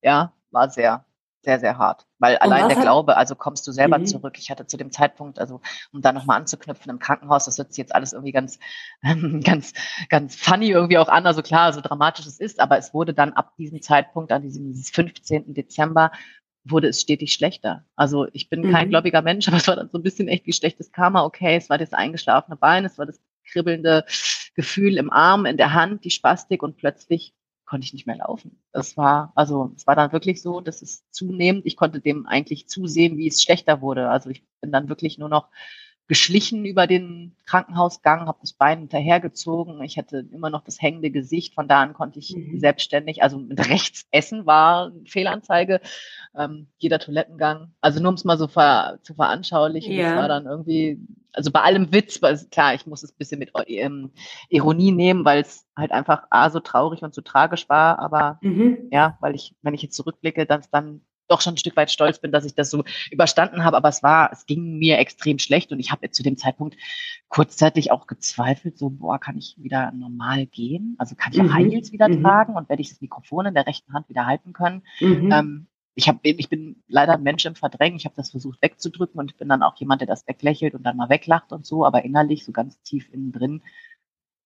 ja, 0.01 0.33
war 0.51 0.69
sehr, 0.69 1.05
sehr, 1.45 1.59
sehr 1.59 1.77
hart. 1.77 2.05
Weil 2.19 2.37
allein 2.37 2.67
der 2.67 2.77
Glaube, 2.77 3.15
also 3.15 3.35
kommst 3.35 3.65
du 3.67 3.71
selber 3.71 3.97
mhm. 3.97 4.05
zurück. 4.05 4.37
Ich 4.37 4.51
hatte 4.51 4.67
zu 4.67 4.77
dem 4.77 4.91
Zeitpunkt, 4.91 5.39
also 5.39 5.61
um 5.93 6.01
da 6.01 6.11
nochmal 6.11 6.39
anzuknüpfen 6.39 6.89
im 6.89 6.99
Krankenhaus, 6.99 7.45
das 7.45 7.57
hört 7.57 7.69
sich 7.69 7.77
jetzt 7.77 7.95
alles 7.95 8.13
irgendwie 8.13 8.33
ganz, 8.33 8.59
ähm, 9.03 9.41
ganz, 9.45 9.73
ganz 10.09 10.35
funny 10.35 10.69
irgendwie 10.69 10.97
auch 10.97 11.07
an. 11.07 11.25
Also 11.25 11.41
klar, 11.41 11.71
so 11.71 11.81
dramatisch 11.81 12.25
es 12.25 12.39
ist, 12.39 12.59
aber 12.59 12.77
es 12.77 12.93
wurde 12.93 13.13
dann 13.13 13.33
ab 13.33 13.53
diesem 13.57 13.81
Zeitpunkt, 13.81 14.31
an 14.31 14.41
diesem 14.41 14.75
15. 14.75 15.53
Dezember, 15.53 16.11
wurde 16.65 16.87
es 16.87 16.99
stetig 16.99 17.31
schlechter. 17.31 17.85
Also 17.95 18.27
ich 18.33 18.49
bin 18.49 18.71
kein 18.71 18.87
mhm. 18.87 18.89
gläubiger 18.89 19.21
Mensch, 19.21 19.47
aber 19.47 19.57
es 19.57 19.67
war 19.67 19.75
dann 19.75 19.89
so 19.89 19.97
ein 19.97 20.03
bisschen 20.03 20.27
echt 20.27 20.45
wie 20.45 20.53
schlechtes 20.53 20.91
Karma. 20.91 21.23
Okay, 21.23 21.55
es 21.55 21.69
war 21.69 21.77
das 21.77 21.93
eingeschlafene 21.93 22.57
Bein, 22.57 22.85
es 22.85 22.97
war 22.97 23.05
das 23.05 23.21
kribbelnde 23.47 24.05
Gefühl 24.55 24.97
im 24.97 25.11
Arm, 25.11 25.45
in 25.45 25.57
der 25.57 25.73
Hand, 25.73 26.03
die 26.03 26.09
Spastik 26.09 26.63
und 26.63 26.77
plötzlich 26.77 27.33
konnte 27.75 27.87
ich 27.87 27.93
nicht 27.93 28.07
mehr 28.07 28.15
laufen. 28.15 28.57
Das 28.71 28.95
war, 28.95 29.33
also 29.35 29.73
es 29.75 29.85
war 29.85 29.97
dann 29.97 30.13
wirklich 30.13 30.41
so, 30.41 30.61
dass 30.61 30.81
es 30.81 31.03
zunehmend, 31.11 31.65
ich 31.65 31.75
konnte 31.75 31.99
dem 31.99 32.25
eigentlich 32.25 32.69
zusehen, 32.69 33.17
wie 33.17 33.27
es 33.27 33.43
schlechter 33.43 33.81
wurde. 33.81 34.07
Also 34.07 34.29
ich 34.29 34.45
bin 34.61 34.71
dann 34.71 34.87
wirklich 34.87 35.17
nur 35.17 35.27
noch 35.27 35.49
geschlichen 36.07 36.65
über 36.65 36.85
den 36.85 37.35
Krankenhausgang, 37.45 38.27
habe 38.27 38.37
das 38.41 38.53
Bein 38.53 38.79
hinterhergezogen. 38.79 39.81
Ich 39.83 39.97
hatte 39.97 40.25
immer 40.31 40.51
noch 40.51 40.63
das 40.63 40.79
hängende 40.79 41.09
Gesicht. 41.09 41.55
Von 41.55 41.67
da 41.67 41.81
an 41.81 41.93
konnte 41.93 42.19
ich 42.19 42.35
mhm. 42.35 42.59
selbstständig, 42.59 43.23
also 43.23 43.39
mit 43.39 43.59
rechts 43.69 44.05
essen 44.11 44.45
war 44.45 44.87
eine 44.87 45.05
Fehlanzeige. 45.05 45.81
Ähm, 46.37 46.67
jeder 46.77 46.99
Toilettengang. 46.99 47.73
Also 47.81 47.99
nur 48.01 48.09
um 48.09 48.15
es 48.15 48.23
mal 48.23 48.37
so 48.37 48.47
ver, 48.47 48.99
zu 49.01 49.15
veranschaulichen. 49.15 49.93
Ja. 49.93 50.11
Das 50.11 50.21
war 50.21 50.27
dann 50.27 50.45
irgendwie, 50.45 50.99
also 51.33 51.51
bei 51.51 51.61
allem 51.61 51.91
Witz, 51.91 52.21
weil 52.21 52.37
klar, 52.51 52.75
ich 52.75 52.85
muss 52.85 53.01
es 53.01 53.11
ein 53.11 53.17
bisschen 53.17 53.39
mit 53.39 53.51
ähm, 53.67 54.11
Ironie 54.49 54.91
nehmen, 54.91 55.25
weil 55.25 55.41
es 55.41 55.65
halt 55.75 55.91
einfach 55.91 56.27
A, 56.29 56.51
so 56.51 56.59
traurig 56.59 57.01
und 57.01 57.15
so 57.15 57.21
tragisch 57.21 57.67
war. 57.67 57.97
Aber 57.97 58.37
mhm. 58.41 58.89
ja, 58.91 59.17
weil 59.21 59.33
ich, 59.33 59.55
wenn 59.63 59.73
ich 59.73 59.81
jetzt 59.81 59.95
zurückblicke, 59.95 60.45
dann, 60.45 60.61
dann 60.71 61.01
doch 61.27 61.41
schon 61.41 61.55
ein 61.55 61.57
Stück 61.57 61.75
weit 61.75 61.91
stolz 61.91 62.19
bin, 62.19 62.31
dass 62.31 62.45
ich 62.45 62.55
das 62.55 62.69
so 62.69 62.83
überstanden 63.11 63.63
habe. 63.63 63.77
Aber 63.77 63.89
es 63.89 64.03
war, 64.03 64.31
es 64.31 64.45
ging 64.45 64.77
mir 64.77 64.97
extrem 64.97 65.39
schlecht 65.39 65.71
und 65.71 65.79
ich 65.79 65.91
habe 65.91 66.09
zu 66.11 66.23
dem 66.23 66.37
Zeitpunkt 66.37 66.77
kurzzeitig 67.29 67.91
auch 67.91 68.07
gezweifelt, 68.07 68.77
so, 68.77 68.89
boah, 68.89 69.19
kann 69.19 69.37
ich 69.37 69.55
wieder 69.57 69.91
normal 69.91 70.45
gehen? 70.45 70.95
Also 70.97 71.15
kann 71.15 71.33
ich 71.33 71.39
auch 71.39 71.45
mhm. 71.45 71.53
High 71.53 71.71
Heels 71.71 71.91
wieder 71.91 72.07
mhm. 72.07 72.21
tragen 72.21 72.55
und 72.55 72.69
werde 72.69 72.81
ich 72.81 72.89
das 72.89 73.01
Mikrofon 73.01 73.47
in 73.47 73.53
der 73.53 73.67
rechten 73.67 73.93
Hand 73.93 74.09
wieder 74.09 74.25
halten 74.25 74.53
können? 74.53 74.83
Mhm. 74.99 75.31
Ähm, 75.31 75.67
ich, 75.95 76.09
hab, 76.09 76.19
ich 76.23 76.49
bin 76.49 76.83
leider 76.87 77.13
ein 77.13 77.23
Mensch 77.23 77.45
im 77.45 77.55
Verdrängen. 77.55 77.97
Ich 77.97 78.05
habe 78.05 78.15
das 78.15 78.31
versucht 78.31 78.61
wegzudrücken 78.61 79.19
und 79.19 79.31
ich 79.31 79.37
bin 79.37 79.49
dann 79.49 79.63
auch 79.63 79.77
jemand, 79.77 80.01
der 80.01 80.07
das 80.07 80.27
weglächelt 80.27 80.75
und 80.75 80.83
dann 80.83 80.97
mal 80.97 81.09
weglacht 81.09 81.51
und 81.53 81.65
so. 81.65 81.85
Aber 81.85 82.03
innerlich, 82.03 82.45
so 82.45 82.51
ganz 82.51 82.81
tief 82.81 83.09
innen 83.11 83.31
drin, 83.31 83.63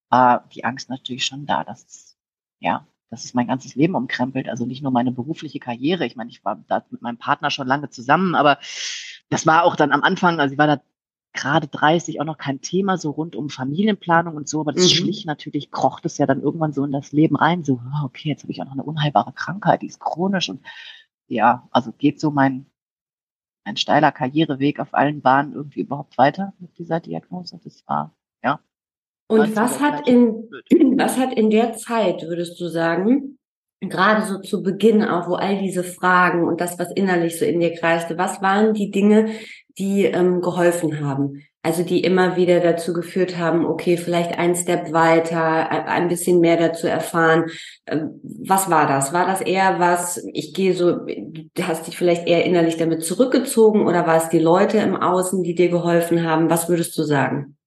war 0.09 0.47
die 0.53 0.63
Angst 0.63 0.89
natürlich 0.89 1.25
schon 1.25 1.45
da, 1.45 1.63
dass 1.63 2.17
ja, 2.59 2.85
dass 3.09 3.25
es 3.25 3.33
mein 3.33 3.47
ganzes 3.47 3.75
Leben 3.75 3.95
umkrempelt. 3.95 4.49
Also 4.49 4.65
nicht 4.65 4.83
nur 4.83 4.91
meine 4.91 5.11
berufliche 5.11 5.59
Karriere. 5.59 6.05
Ich 6.05 6.15
meine, 6.15 6.29
ich 6.29 6.43
war 6.45 6.63
da 6.67 6.83
mit 6.89 7.01
meinem 7.01 7.17
Partner 7.17 7.49
schon 7.49 7.67
lange 7.67 7.89
zusammen, 7.89 8.35
aber 8.35 8.59
das 9.29 9.45
war 9.47 9.63
auch 9.63 9.75
dann 9.75 9.91
am 9.91 10.03
Anfang, 10.03 10.39
also 10.39 10.53
ich 10.53 10.59
war 10.59 10.67
da 10.67 10.81
gerade 11.33 11.67
30 11.67 12.19
auch 12.19 12.25
noch 12.25 12.37
kein 12.37 12.61
Thema, 12.61 12.97
so 12.97 13.11
rund 13.11 13.35
um 13.35 13.49
Familienplanung 13.49 14.35
und 14.35 14.49
so, 14.49 14.61
aber 14.61 14.73
das 14.73 14.85
mhm. 14.85 14.89
schlich 14.89 15.25
natürlich, 15.25 15.71
kroch 15.71 15.99
das 15.99 16.17
ja 16.17 16.25
dann 16.25 16.41
irgendwann 16.41 16.73
so 16.73 16.83
in 16.83 16.91
das 16.91 17.11
Leben 17.11 17.35
rein, 17.35 17.63
so, 17.63 17.73
oh, 17.73 18.05
okay, 18.05 18.29
jetzt 18.29 18.43
habe 18.43 18.51
ich 18.51 18.61
auch 18.61 18.65
noch 18.65 18.73
eine 18.73 18.83
unheilbare 18.83 19.31
Krankheit, 19.33 19.81
die 19.81 19.87
ist 19.87 19.99
chronisch 19.99 20.49
und 20.49 20.65
ja, 21.27 21.67
also 21.71 21.91
geht 21.91 22.19
so 22.19 22.31
mein, 22.31 22.65
mein 23.63 23.77
steiler 23.77 24.11
Karriereweg 24.11 24.79
auf 24.79 24.93
allen 24.93 25.21
Bahnen 25.21 25.53
irgendwie 25.53 25.81
überhaupt 25.81 26.17
weiter 26.17 26.53
mit 26.59 26.77
dieser 26.79 26.99
Diagnose. 26.99 27.59
Das 27.63 27.87
war, 27.87 28.15
und 29.29 29.55
was 29.55 29.79
hat 29.79 30.07
in, 30.07 30.49
was 30.97 31.17
hat 31.17 31.33
in 31.33 31.49
der 31.49 31.73
Zeit, 31.73 32.23
würdest 32.23 32.59
du 32.59 32.67
sagen, 32.67 33.37
gerade 33.79 34.25
so 34.25 34.39
zu 34.39 34.63
Beginn 34.63 35.03
auch, 35.03 35.29
wo 35.29 35.35
all 35.35 35.59
diese 35.59 35.83
Fragen 35.83 36.47
und 36.47 36.59
das, 36.59 36.79
was 36.79 36.91
innerlich 36.91 37.37
so 37.37 37.45
in 37.45 37.59
dir 37.59 37.73
kreiste, 37.73 38.17
was 38.17 38.41
waren 38.41 38.73
die 38.73 38.91
Dinge, 38.91 39.29
die 39.77 40.05
ähm, 40.05 40.41
geholfen 40.41 40.99
haben? 40.99 41.43
Also 41.61 41.83
die 41.83 42.03
immer 42.03 42.37
wieder 42.37 42.61
dazu 42.61 42.93
geführt 42.93 43.37
haben, 43.37 43.65
okay, 43.65 43.97
vielleicht 43.97 44.39
ein 44.39 44.55
Step 44.55 44.93
weiter, 44.93 45.69
ein 45.69 46.07
bisschen 46.07 46.39
mehr 46.39 46.57
dazu 46.57 46.87
erfahren. 46.87 47.51
Ähm, 47.85 48.21
was 48.23 48.69
war 48.69 48.87
das? 48.87 49.13
War 49.13 49.27
das 49.27 49.41
eher 49.41 49.77
was, 49.77 50.25
ich 50.33 50.53
gehe 50.53 50.73
so, 50.73 51.05
du 51.05 51.63
hast 51.63 51.85
dich 51.85 51.97
vielleicht 51.97 52.27
eher 52.27 52.45
innerlich 52.45 52.77
damit 52.77 53.03
zurückgezogen 53.03 53.85
oder 53.85 54.07
war 54.07 54.17
es 54.17 54.29
die 54.29 54.39
Leute 54.39 54.79
im 54.79 54.95
Außen, 54.95 55.43
die 55.43 55.53
dir 55.53 55.69
geholfen 55.69 56.23
haben? 56.23 56.49
Was 56.49 56.67
würdest 56.67 56.97
du 56.97 57.03
sagen? 57.03 57.57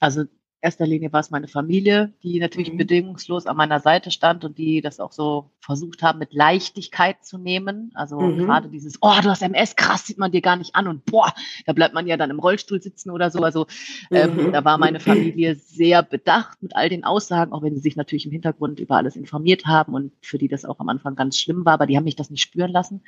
Also 0.00 0.24
erster 0.64 0.86
Linie 0.86 1.12
war 1.12 1.20
es 1.20 1.30
meine 1.30 1.46
Familie, 1.46 2.14
die 2.22 2.40
natürlich 2.40 2.72
mhm. 2.72 2.78
bedingungslos 2.78 3.46
an 3.46 3.56
meiner 3.56 3.80
Seite 3.80 4.10
stand 4.10 4.44
und 4.44 4.56
die 4.56 4.80
das 4.80 4.98
auch 4.98 5.12
so 5.12 5.50
versucht 5.60 6.02
haben, 6.02 6.18
mit 6.18 6.32
Leichtigkeit 6.32 7.22
zu 7.22 7.36
nehmen. 7.36 7.92
Also 7.94 8.18
mhm. 8.18 8.38
gerade 8.38 8.68
dieses, 8.70 8.96
oh, 9.02 9.12
du 9.22 9.28
hast 9.28 9.42
MS, 9.42 9.76
krass, 9.76 10.06
sieht 10.06 10.16
man 10.16 10.32
dir 10.32 10.40
gar 10.40 10.56
nicht 10.56 10.74
an 10.74 10.88
und 10.88 11.04
boah, 11.04 11.32
da 11.66 11.74
bleibt 11.74 11.94
man 11.94 12.06
ja 12.06 12.16
dann 12.16 12.30
im 12.30 12.38
Rollstuhl 12.38 12.80
sitzen 12.80 13.10
oder 13.10 13.30
so. 13.30 13.40
Also 13.40 13.66
ähm, 14.10 14.36
mhm. 14.36 14.52
da 14.52 14.64
war 14.64 14.78
meine 14.78 15.00
Familie 15.00 15.54
sehr 15.56 16.02
bedacht 16.02 16.62
mit 16.62 16.74
all 16.74 16.88
den 16.88 17.04
Aussagen, 17.04 17.52
auch 17.52 17.62
wenn 17.62 17.74
sie 17.74 17.82
sich 17.82 17.96
natürlich 17.96 18.24
im 18.24 18.32
Hintergrund 18.32 18.80
über 18.80 18.96
alles 18.96 19.16
informiert 19.16 19.66
haben 19.66 19.92
und 19.92 20.12
für 20.22 20.38
die 20.38 20.48
das 20.48 20.64
auch 20.64 20.80
am 20.80 20.88
Anfang 20.88 21.14
ganz 21.14 21.38
schlimm 21.38 21.66
war, 21.66 21.74
aber 21.74 21.86
die 21.86 21.98
haben 21.98 22.04
mich 22.04 22.16
das 22.16 22.30
nicht 22.30 22.42
spüren 22.42 22.72
lassen 22.72 23.02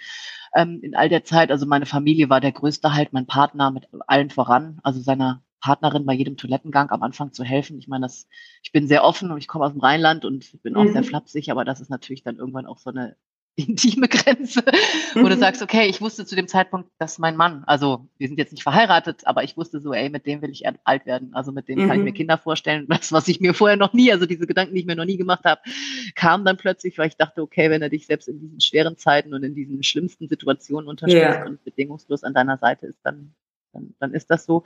ähm, 0.55 0.81
in 0.83 0.95
all 0.95 1.09
der 1.09 1.25
Zeit. 1.25 1.51
Also 1.51 1.65
meine 1.65 1.87
Familie 1.87 2.29
war 2.29 2.43
der 2.43 2.53
größte 2.53 2.93
Halt, 2.93 3.15
mein 3.15 3.27
Partner 3.27 3.71
mit 3.71 3.89
allen 4.07 4.29
voran, 4.29 4.79
also 4.83 5.01
seiner 5.01 5.43
Partnerin 5.61 6.07
bei 6.07 6.15
jedem 6.15 6.37
Toilettengang 6.37 6.91
am 6.91 7.03
Anfang 7.03 7.33
zu 7.33 7.45
helfen. 7.45 7.79
Ich 7.79 7.89
meine, 7.89 8.07
das, 8.07 8.29
ich 8.63 8.73
bin 8.73 8.89
sehr 8.89 9.05
offen 9.05 9.31
und 9.31 9.39
ich 9.39 9.49
komme 9.49 9.65
aus 9.65 9.73
dem 9.73 9.81
Rheinland 9.81 10.25
und 10.25 10.63
bin 10.63 10.77
auch 10.77 10.85
mhm. 10.85 10.93
sehr 10.93 11.05
flapsig, 11.05 11.51
aber 11.51 11.65
das 11.65 11.81
ist 11.81 11.91
natürlich 11.91 12.23
dann 12.23 12.37
irgendwann 12.37 12.67
auch 12.67 12.79
so 12.79 12.91
eine 12.91 13.17
intime 13.57 14.07
Grenze, 14.07 14.63
wo 15.15 15.21
mhm. 15.21 15.31
du 15.31 15.37
sagst, 15.39 15.63
okay, 15.63 15.89
ich 15.89 16.03
wusste 16.03 16.27
zu 16.27 16.37
dem 16.37 16.47
Zeitpunkt, 16.47 16.91
dass 16.99 17.19
mein 17.19 17.37
Mann, 17.37 17.65
also 17.67 18.07
wir 18.19 18.29
sind 18.29 18.37
jetzt 18.39 18.53
nicht 18.53 18.63
verheiratet, 18.63 19.27
aber 19.27 19.45
ich 19.45 19.57
wusste 19.57 19.81
so, 19.81 19.95
ey, 19.95 20.11
mit 20.11 20.27
dem 20.27 20.43
will 20.43 20.51
ich 20.51 20.65
alt 20.85 21.07
werden. 21.07 21.31
Also 21.33 21.53
mit 21.53 21.67
dem 21.67 21.79
mhm. 21.79 21.89
kann 21.89 21.99
ich 21.99 22.05
mir 22.05 22.11
mhm. 22.11 22.17
Kinder 22.17 22.39
vorstellen. 22.39 22.87
Das, 22.97 23.13
was 23.13 23.29
ich 23.29 23.41
mir 23.41 23.53
vorher 23.53 23.77
noch 23.77 23.93
nie, 23.93 24.11
also 24.11 24.27
diese 24.27 24.47
Gedanken, 24.47 24.75
die 24.75 24.81
ich 24.81 24.87
mir 24.87 24.97
noch 24.97 25.05
nie 25.05 25.17
gemacht 25.17 25.45
habe, 25.45 25.61
kam 26.15 26.45
dann 26.45 26.57
plötzlich, 26.57 26.99
weil 26.99 27.09
ich 27.09 27.17
dachte, 27.17 27.43
okay, 27.43 27.71
wenn 27.71 27.83
er 27.83 27.91
dich 27.91 28.07
selbst 28.07 28.27
in 28.27 28.41
diesen 28.41 28.61
schweren 28.61 28.97
Zeiten 28.97 29.35
und 29.35 29.43
in 29.43 29.55
diesen 29.55 29.83
schlimmsten 29.83 30.29
Situationen 30.29 30.89
unterstützt 30.89 31.23
yeah. 31.23 31.47
und 31.47 31.63
bedingungslos 31.63 32.25
an 32.25 32.33
deiner 32.33 32.57
Seite 32.59 32.87
ist, 32.87 32.99
dann 33.05 33.35
dann, 33.77 33.95
dann 34.01 34.15
ist 34.15 34.31
das 34.31 34.47
so. 34.47 34.65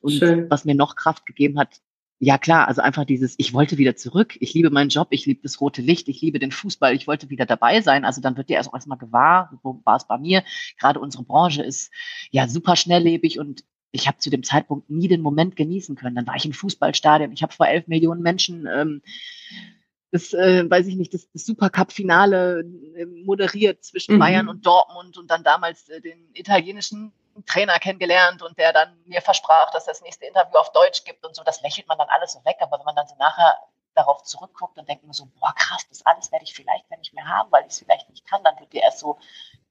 Und 0.00 0.12
Schön. 0.12 0.50
was 0.50 0.64
mir 0.64 0.74
noch 0.74 0.96
Kraft 0.96 1.26
gegeben 1.26 1.58
hat, 1.58 1.80
ja 2.18 2.38
klar, 2.38 2.68
also 2.68 2.82
einfach 2.82 3.04
dieses, 3.04 3.34
ich 3.38 3.52
wollte 3.52 3.78
wieder 3.78 3.96
zurück, 3.96 4.36
ich 4.38 4.54
liebe 4.54 4.70
meinen 4.70 4.90
Job, 4.90 5.08
ich 5.10 5.26
liebe 5.26 5.42
das 5.42 5.60
rote 5.60 5.82
Licht, 5.82 6.08
ich 6.08 6.20
liebe 6.20 6.38
den 6.38 6.52
Fußball, 6.52 6.94
ich 6.94 7.08
wollte 7.08 7.30
wieder 7.30 7.46
dabei 7.46 7.80
sein. 7.80 8.04
Also 8.04 8.20
dann 8.20 8.36
wird 8.36 8.48
dir 8.48 8.56
erst 8.56 8.72
erstmal 8.72 8.98
gewahr, 8.98 9.58
wo 9.64 9.80
war 9.84 9.96
es 9.96 10.06
bei 10.06 10.18
mir. 10.18 10.44
Gerade 10.78 11.00
unsere 11.00 11.24
Branche 11.24 11.64
ist 11.64 11.90
ja 12.30 12.46
super 12.46 12.76
schnelllebig 12.76 13.40
und 13.40 13.64
ich 13.90 14.06
habe 14.06 14.18
zu 14.18 14.30
dem 14.30 14.44
Zeitpunkt 14.44 14.88
nie 14.88 15.08
den 15.08 15.20
Moment 15.20 15.56
genießen 15.56 15.96
können. 15.96 16.14
Dann 16.14 16.26
war 16.28 16.36
ich 16.36 16.46
im 16.46 16.52
Fußballstadion, 16.52 17.32
ich 17.32 17.42
habe 17.42 17.52
vor 17.52 17.66
elf 17.66 17.88
Millionen 17.88 18.22
Menschen 18.22 18.68
ähm, 18.72 19.02
das, 20.12 20.34
äh, 20.34 20.70
weiß 20.70 20.86
ich 20.86 20.96
nicht, 20.96 21.14
das, 21.14 21.28
das 21.32 21.46
Supercup-Finale 21.46 22.64
äh, 22.96 23.06
moderiert 23.06 23.82
zwischen 23.82 24.16
mhm. 24.16 24.18
Bayern 24.20 24.48
und 24.48 24.64
Dortmund 24.64 25.16
und 25.16 25.30
dann 25.30 25.42
damals 25.42 25.88
äh, 25.88 26.00
den 26.00 26.28
italienischen 26.34 27.12
Trainer 27.46 27.78
kennengelernt 27.78 28.42
und 28.42 28.58
der 28.58 28.72
dann 28.72 29.00
mir 29.06 29.22
versprach, 29.22 29.70
dass 29.70 29.84
das 29.84 30.02
nächste 30.02 30.26
Interview 30.26 30.58
auf 30.58 30.72
Deutsch 30.72 31.04
gibt 31.04 31.24
und 31.24 31.34
so. 31.34 31.42
Das 31.42 31.62
lächelt 31.62 31.88
man 31.88 31.98
dann 31.98 32.08
alles 32.08 32.32
so 32.32 32.44
weg, 32.44 32.56
aber 32.60 32.78
wenn 32.78 32.84
man 32.84 32.96
dann 32.96 33.06
so 33.06 33.16
nachher 33.16 33.58
darauf 33.94 34.22
zurückguckt 34.22 34.78
und 34.78 34.88
denkt 34.88 35.04
mir 35.04 35.12
so, 35.12 35.26
boah, 35.38 35.54
krass, 35.54 35.86
das 35.88 36.04
alles 36.06 36.32
werde 36.32 36.44
ich 36.44 36.54
vielleicht 36.54 36.88
wenn 36.90 37.00
ich 37.00 37.12
mehr 37.12 37.26
haben, 37.26 37.50
weil 37.50 37.62
ich 37.62 37.72
es 37.72 37.78
vielleicht 37.78 38.08
nicht 38.10 38.26
kann, 38.26 38.42
dann 38.44 38.58
wird 38.58 38.72
dir 38.72 38.82
erst 38.82 39.00
so 39.00 39.18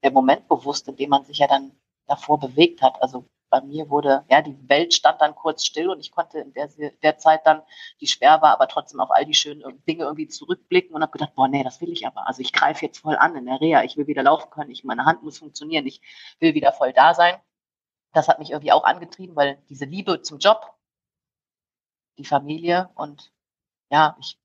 der 0.04 0.12
Moment 0.12 0.47
bewusst, 0.47 0.88
in 0.88 0.95
dem 0.95 1.10
man 1.10 1.26
sich 1.26 1.39
ja 1.39 1.47
dann 1.47 1.71
davor 2.08 2.39
bewegt 2.39 2.82
hat. 2.82 3.02
Also 3.02 3.26
bei 3.50 3.62
mir 3.62 3.89
wurde, 3.89 4.24
ja, 4.30 4.41
die 4.41 4.58
Welt 4.69 4.93
stand 4.93 5.21
dann 5.21 5.36
kurz 5.36 5.65
still 5.65 5.89
und 5.89 6.00
ich 6.00 6.12
konnte 6.12 6.39
in 6.39 6.54
der, 6.54 6.69
der 7.04 7.17
Zeit 7.17 7.45
dann, 7.45 7.62
die 8.00 8.08
schwer 8.08 8.41
war, 8.41 8.54
aber 8.54 8.67
trotzdem 8.67 9.02
auf 9.02 9.12
all 9.12 9.26
die 9.26 9.34
schönen 9.34 9.84
Dinge 9.86 10.06
irgendwie 10.06 10.28
zurückblicken 10.28 10.95
und 10.95 11.02
habe 11.02 11.12
gedacht, 11.12 11.36
boah, 11.36 11.47
nee, 11.47 11.63
das 11.63 11.82
will 11.82 11.91
ich 11.91 12.08
aber. 12.08 12.28
Also 12.28 12.41
ich 12.41 12.54
greife 12.54 12.86
jetzt 12.86 13.00
voll 13.00 13.17
an 13.17 13.36
in 13.36 13.45
der 13.45 13.60
Reha, 13.60 13.84
ich 13.84 13.97
will 13.97 14.08
wieder 14.08 14.24
laufen 14.24 14.50
können, 14.52 14.71
ich, 14.71 14.84
meine 14.84 15.06
Hand 15.06 15.24
muss 15.24 15.39
funktionieren, 15.39 15.86
ich 15.86 16.02
will 16.39 16.54
wieder 16.54 16.71
voll 16.71 16.93
da 16.93 17.13
sein 17.13 17.36
das 18.13 18.28
hat 18.28 18.39
mich 18.39 18.52
irgendwie 18.52 18.71
auch 18.71 18.84
angetrieben, 18.84 19.36
weil 19.36 19.58
diese 19.69 19.86
Liebe 19.86 20.21
zum 20.21 20.39
Job, 20.39 20.74
die 22.17 22.26
Familie 22.26 22.89
und 22.95 23.32
ja, 23.89 24.15
ich, 24.19 24.39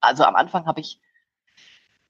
also 0.00 0.24
am 0.24 0.36
Anfang 0.36 0.66
habe 0.66 0.80
ich 0.80 1.00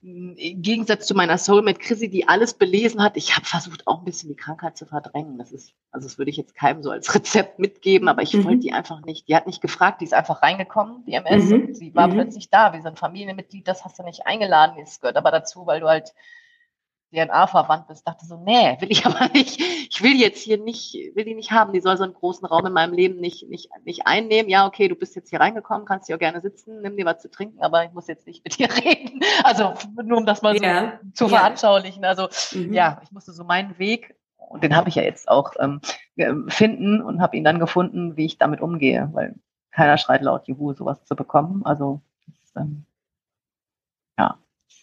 hm, 0.03 0.37
im 0.37 0.63
Gegensatz 0.63 1.07
zu 1.07 1.15
meiner 1.15 1.39
Soulmate 1.39 1.79
Chrissy, 1.79 2.09
die 2.09 2.29
alles 2.29 2.55
belesen 2.55 3.03
hat, 3.03 3.17
ich 3.17 3.35
habe 3.35 3.47
versucht 3.47 3.87
auch 3.87 3.99
ein 3.99 4.05
bisschen 4.05 4.29
die 4.29 4.37
Krankheit 4.37 4.77
zu 4.77 4.87
verdrängen. 4.87 5.39
Das 5.39 5.53
ist, 5.53 5.73
also 5.91 6.07
das 6.07 6.19
würde 6.19 6.31
ich 6.31 6.37
jetzt 6.37 6.55
keinem 6.55 6.83
so 6.83 6.91
als 6.91 7.13
Rezept 7.15 7.59
mitgeben, 7.59 8.09
aber 8.09 8.23
ich 8.23 8.35
mhm. 8.35 8.45
wollte 8.45 8.61
die 8.61 8.73
einfach 8.73 9.01
nicht. 9.03 9.29
Die 9.29 9.35
hat 9.35 9.47
nicht 9.47 9.63
gefragt, 9.63 10.01
die 10.01 10.05
ist 10.05 10.15
einfach 10.15 10.43
reingekommen, 10.43 11.05
die 11.07 11.15
MS, 11.15 11.45
mhm. 11.45 11.67
und 11.67 11.77
sie 11.77 11.95
war 11.95 12.09
mhm. 12.09 12.13
plötzlich 12.13 12.51
da. 12.51 12.73
Wir 12.73 12.83
sind 12.83 12.99
Familienmitglied, 12.99 13.67
das 13.67 13.85
hast 13.85 13.99
du 13.99 14.03
nicht 14.03 14.27
eingeladen. 14.27 14.77
Das 14.79 15.01
gehört 15.01 15.17
aber 15.17 15.31
dazu, 15.31 15.67
weil 15.67 15.81
du 15.81 15.89
halt 15.89 16.15
DNA 17.13 17.47
verwandt 17.47 17.89
bist, 17.89 18.07
dachte 18.07 18.27
so, 18.27 18.37
nee, 18.37 18.77
will 18.81 18.91
ich 18.91 19.07
aber 19.07 19.29
nicht. 19.33 19.61
Ich 19.61 20.03
will 20.03 20.17
jetzt 20.17 20.43
hier 20.43 20.59
nicht, 20.59 20.95
will 21.15 21.25
die 21.25 21.35
nicht 21.35 21.53
haben. 21.53 21.73
Die 21.73 21.81
soll 21.81 21.97
so 21.97 22.05
einen 22.05 22.15
großen 22.15 22.47
Raum 22.47 22.67
in 22.67 22.73
meinem 22.73 22.93
Leben 22.93 23.21
nicht, 23.21 23.49
nicht, 23.49 23.71
nicht 23.85 24.07
einnehmen. 24.07 24.51
Ja, 24.51 24.67
okay, 24.67 24.89
du 24.89 24.95
bist 24.95 25.17
jetzt 25.17 25.31
hier 25.31 25.41
reingekommen, 25.41 25.87
kannst 25.87 26.07
hier 26.07 26.17
auch 26.17 26.21
gerne 26.21 26.41
sitzen, 26.41 26.83
nimm 26.83 26.97
dir 26.97 27.07
was 27.07 27.23
zu 27.23 27.31
trinken, 27.31 27.63
aber 27.63 27.85
ich 27.85 27.93
muss 27.93 28.07
jetzt 28.09 28.27
nicht 28.27 28.45
mit 28.45 28.59
dir 28.59 28.69
reden. 28.85 29.21
Also 29.45 29.75
nur 30.03 30.19
um 30.19 30.27
das 30.27 30.43
mal 30.43 30.57
so 30.57 30.63
ja. 30.63 31.01
zu 31.15 31.29
veranschaulichen. 31.29 32.05
Also 32.05 32.29
mhm. 32.53 32.73
ja, 32.73 33.01
ich 33.03 33.13
musste 33.13 33.33
so 33.33 33.45
meinen 33.45 33.79
Weg 33.79 34.15
und 34.49 34.63
den 34.63 34.77
habe 34.77 34.89
ich 34.89 34.95
ja 34.95 35.03
jetzt 35.03 35.29
auch 35.29 35.53
ähm, 35.59 35.81
finden 36.49 37.03
und 37.03 37.21
habe 37.21 37.37
ihn 37.37 37.45
dann 37.45 37.59
gefunden, 37.59 38.17
wie 38.17 38.27
ich 38.27 38.39
damit 38.39 38.61
umgehe, 38.61 39.11
weil 39.13 39.35
keiner 39.71 39.99
schreit 39.99 40.23
laut 40.23 40.47
Juhu, 40.49 40.73
sowas 40.73 41.05
zu 41.05 41.17
bekommen. 41.17 41.65
Also 41.65 42.01
das, 42.27 42.63
ähm, 42.63 42.87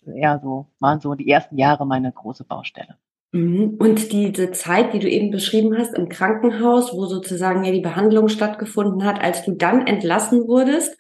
eher 0.08 0.40
so, 0.44 0.68
waren 0.80 1.00
so 1.00 1.16
die 1.16 1.30
ersten 1.30 1.58
Jahre 1.58 1.86
meine 1.86 2.12
große 2.12 2.44
Baustelle. 2.44 2.98
Mhm. 3.34 3.76
Und 3.80 4.12
diese 4.12 4.52
Zeit, 4.52 4.94
die 4.94 5.00
du 5.00 5.10
eben 5.10 5.32
beschrieben 5.32 5.76
hast 5.78 5.96
im 5.98 6.08
Krankenhaus, 6.08 6.94
wo 6.94 7.06
sozusagen 7.06 7.64
ja 7.64 7.72
die 7.72 7.82
Behandlung 7.82 8.28
stattgefunden 8.28 9.04
hat, 9.04 9.22
als 9.22 9.44
du 9.44 9.54
dann 9.54 9.88
entlassen 9.88 10.48
wurdest, 10.48 10.98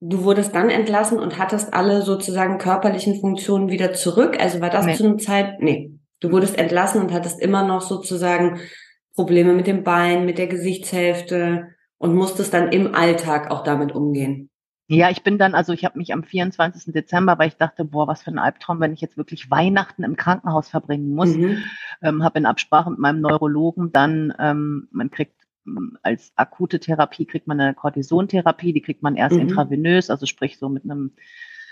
du 0.00 0.22
wurdest 0.22 0.54
dann 0.54 0.70
entlassen 0.70 1.18
und 1.18 1.38
hattest 1.38 1.74
alle 1.74 2.02
sozusagen 2.02 2.58
körperlichen 2.58 3.20
Funktionen 3.20 3.70
wieder 3.70 3.92
zurück. 3.92 4.38
Also 4.40 4.60
war 4.60 4.70
das 4.70 4.86
nee. 4.86 4.94
zu 4.94 5.04
einer 5.04 5.18
Zeit, 5.18 5.60
nee, 5.60 5.92
du 6.20 6.30
wurdest 6.30 6.58
entlassen 6.58 7.00
und 7.00 7.12
hattest 7.12 7.40
immer 7.40 7.66
noch 7.66 7.80
sozusagen 7.80 8.60
Probleme 9.14 9.52
mit 9.52 9.66
dem 9.66 9.82
Bein, 9.82 10.24
mit 10.24 10.38
der 10.38 10.46
Gesichtshälfte 10.46 11.68
und 11.98 12.14
musstest 12.14 12.54
dann 12.54 12.70
im 12.70 12.94
Alltag 12.94 13.50
auch 13.50 13.62
damit 13.62 13.92
umgehen. 13.92 14.50
Ja, 14.86 15.08
ich 15.08 15.22
bin 15.22 15.38
dann, 15.38 15.54
also 15.54 15.72
ich 15.72 15.84
habe 15.84 15.98
mich 15.98 16.12
am 16.12 16.24
24. 16.24 16.92
Dezember, 16.92 17.38
weil 17.38 17.48
ich 17.48 17.56
dachte, 17.56 17.84
boah, 17.84 18.06
was 18.06 18.22
für 18.22 18.30
ein 18.30 18.38
Albtraum, 18.38 18.80
wenn 18.80 18.92
ich 18.92 19.00
jetzt 19.00 19.16
wirklich 19.16 19.50
Weihnachten 19.50 20.02
im 20.04 20.16
Krankenhaus 20.16 20.68
verbringen 20.68 21.14
muss, 21.14 21.34
mhm. 21.34 21.62
ähm, 22.02 22.22
habe 22.22 22.38
in 22.38 22.46
Absprache 22.46 22.90
mit 22.90 22.98
meinem 22.98 23.22
Neurologen 23.22 23.92
dann, 23.92 24.34
ähm, 24.38 24.88
man 24.90 25.10
kriegt 25.10 25.34
ähm, 25.66 25.96
als 26.02 26.32
akute 26.36 26.80
Therapie 26.80 27.24
kriegt 27.24 27.46
man 27.46 27.60
eine 27.60 27.74
Cortisontherapie, 27.74 28.74
die 28.74 28.82
kriegt 28.82 29.02
man 29.02 29.16
erst 29.16 29.36
mhm. 29.36 29.42
intravenös, 29.42 30.10
also 30.10 30.26
sprich 30.26 30.58
so 30.58 30.68
mit 30.68 30.84
einem 30.84 31.12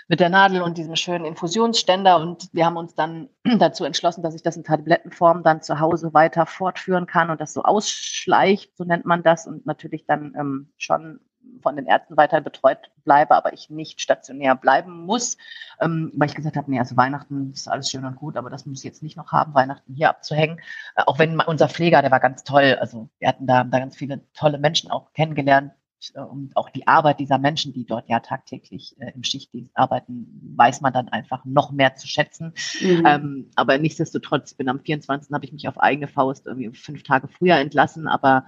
mit 0.09 0.19
der 0.19 0.29
Nadel 0.29 0.61
und 0.61 0.77
diesem 0.77 0.97
schönen 0.97 1.23
Infusionsständer 1.23 2.19
und 2.19 2.49
wir 2.51 2.65
haben 2.65 2.75
uns 2.75 2.93
dann 2.95 3.29
dazu 3.59 3.85
entschlossen, 3.85 4.23
dass 4.23 4.35
ich 4.35 4.41
das 4.41 4.57
in 4.57 4.63
Tablettenform 4.63 5.43
dann 5.43 5.61
zu 5.61 5.79
Hause 5.79 6.13
weiter 6.13 6.45
fortführen 6.45 7.05
kann 7.05 7.29
und 7.29 7.39
das 7.39 7.53
so 7.53 7.63
ausschleicht, 7.63 8.75
so 8.75 8.83
nennt 8.83 9.05
man 9.05 9.23
das 9.23 9.47
und 9.47 9.65
natürlich 9.65 10.05
dann 10.05 10.33
ähm, 10.37 10.73
schon 10.77 11.19
von 11.61 11.75
den 11.75 11.85
Ärzten 11.85 12.17
weiter 12.17 12.41
betreut 12.41 12.91
bleibe, 13.03 13.35
aber 13.35 13.53
ich 13.53 13.69
nicht 13.69 14.01
stationär 14.01 14.55
bleiben 14.55 15.05
muss, 15.05 15.37
ähm, 15.79 16.11
weil 16.15 16.29
ich 16.29 16.35
gesagt 16.35 16.57
habe, 16.57 16.69
nee, 16.69 16.79
also 16.79 16.97
Weihnachten 16.97 17.51
ist 17.51 17.67
alles 17.67 17.89
schön 17.89 18.05
und 18.05 18.15
gut, 18.15 18.37
aber 18.37 18.49
das 18.49 18.65
muss 18.65 18.79
ich 18.79 18.85
jetzt 18.85 19.03
nicht 19.03 19.17
noch 19.17 19.31
haben, 19.31 19.53
Weihnachten 19.53 19.93
hier 19.93 20.09
abzuhängen. 20.09 20.59
Äh, 20.95 21.03
auch 21.05 21.19
wenn 21.19 21.39
unser 21.39 21.69
Pfleger, 21.69 22.01
der 22.01 22.11
war 22.11 22.19
ganz 22.19 22.43
toll, 22.43 22.77
also 22.79 23.09
wir 23.19 23.27
hatten 23.27 23.47
da, 23.47 23.63
da 23.63 23.79
ganz 23.79 23.95
viele 23.95 24.21
tolle 24.33 24.57
Menschen 24.57 24.91
auch 24.91 25.13
kennengelernt, 25.13 25.73
äh, 26.13 26.21
und 26.21 26.55
auch 26.55 26.69
die 26.69 26.87
Arbeit 26.87 27.19
dieser 27.19 27.37
Menschen, 27.37 27.73
die 27.73 27.85
dort 27.85 28.09
ja 28.09 28.19
tagtäglich 28.19 28.95
äh, 28.99 29.11
im 29.13 29.23
Schichtdienst 29.23 29.75
arbeiten, 29.75 30.55
weiß 30.55 30.81
man 30.81 30.93
dann 30.93 31.09
einfach 31.09 31.45
noch 31.45 31.71
mehr 31.71 31.95
zu 31.95 32.07
schätzen. 32.07 32.53
Mhm. 32.81 33.05
Ähm, 33.05 33.49
aber 33.55 33.77
nichtsdestotrotz, 33.77 34.51
ich 34.51 34.57
bin 34.57 34.69
am 34.69 34.79
24. 34.79 35.33
habe 35.33 35.45
ich 35.45 35.53
mich 35.53 35.67
auf 35.67 35.79
eigene 35.79 36.07
Faust 36.07 36.47
irgendwie 36.47 36.71
fünf 36.73 37.03
Tage 37.03 37.27
früher 37.27 37.55
entlassen, 37.55 38.07
aber 38.07 38.45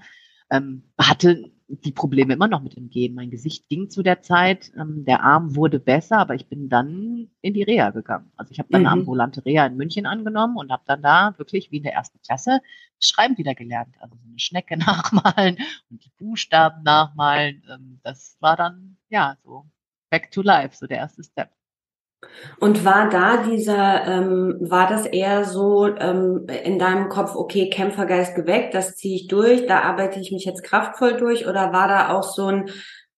ähm, 0.50 0.84
hatte 0.98 1.52
die 1.68 1.92
Probleme 1.92 2.34
immer 2.34 2.48
noch 2.48 2.62
mit 2.62 2.76
dem 2.76 2.90
Gehen. 2.90 3.16
Mein 3.16 3.32
Gesicht 3.32 3.68
ging 3.70 3.90
zu 3.90 4.04
der 4.04 4.22
Zeit, 4.22 4.72
ähm, 4.78 5.04
der 5.06 5.24
Arm 5.24 5.56
wurde 5.56 5.80
besser, 5.80 6.18
aber 6.18 6.36
ich 6.36 6.48
bin 6.48 6.70
dann 6.70 7.30
in 7.42 7.54
die 7.54 7.64
Reha 7.64 7.90
gegangen. 7.90 8.32
Also 8.36 8.52
ich 8.52 8.60
habe 8.60 8.70
dann 8.72 8.82
mhm. 8.82 8.88
eine 8.88 9.00
ambulante 9.00 9.44
Reha 9.46 9.66
in 9.66 9.76
München 9.76 10.06
angenommen 10.06 10.58
und 10.58 10.72
habe 10.72 10.84
dann 10.86 11.02
da 11.02 11.34
wirklich 11.38 11.72
wie 11.72 11.78
in 11.78 11.84
der 11.84 11.94
ersten 11.94 12.20
Klasse 12.22 12.62
Schreiben 13.00 13.38
wieder 13.38 13.56
gelernt. 13.56 13.96
Also 14.00 14.16
so 14.16 14.28
eine 14.28 14.40
Schnecke 14.40 14.78
nachmalen 14.78 15.58
und 15.90 16.06
die 16.06 16.12
Buchstaben 16.18 16.84
nachmalen. 16.84 17.64
Ähm, 17.70 18.00
das 18.04 18.38
war 18.40 18.56
dann 18.56 18.98
ja 19.10 19.38
so 19.44 19.66
back 20.10 20.32
to 20.32 20.42
life, 20.42 20.76
so 20.78 20.86
der 20.86 20.98
erste 20.98 21.24
Step. 21.24 21.50
Und 22.60 22.86
war 22.86 23.10
da 23.10 23.44
dieser, 23.44 24.06
ähm, 24.06 24.58
war 24.60 24.88
das 24.88 25.06
eher 25.06 25.46
so 25.46 25.88
ähm, 25.88 26.48
in 26.64 26.80
deinem 26.80 27.10
Kopf, 27.10 27.36
okay, 27.36 27.70
Kämpfergeist 27.70 28.36
geweckt, 28.36 28.74
das 28.74 28.96
ziehe 28.96 29.16
ich 29.16 29.28
durch, 29.28 29.66
da 29.68 29.82
arbeite 29.82 30.20
ich 30.20 30.32
mich 30.32 30.46
jetzt 30.46 30.64
kraftvoll 30.64 31.18
durch, 31.18 31.48
oder 31.48 31.74
war 31.74 31.88
da 31.88 32.16
auch 32.16 32.24
so 32.24 32.48
ein, 32.48 32.70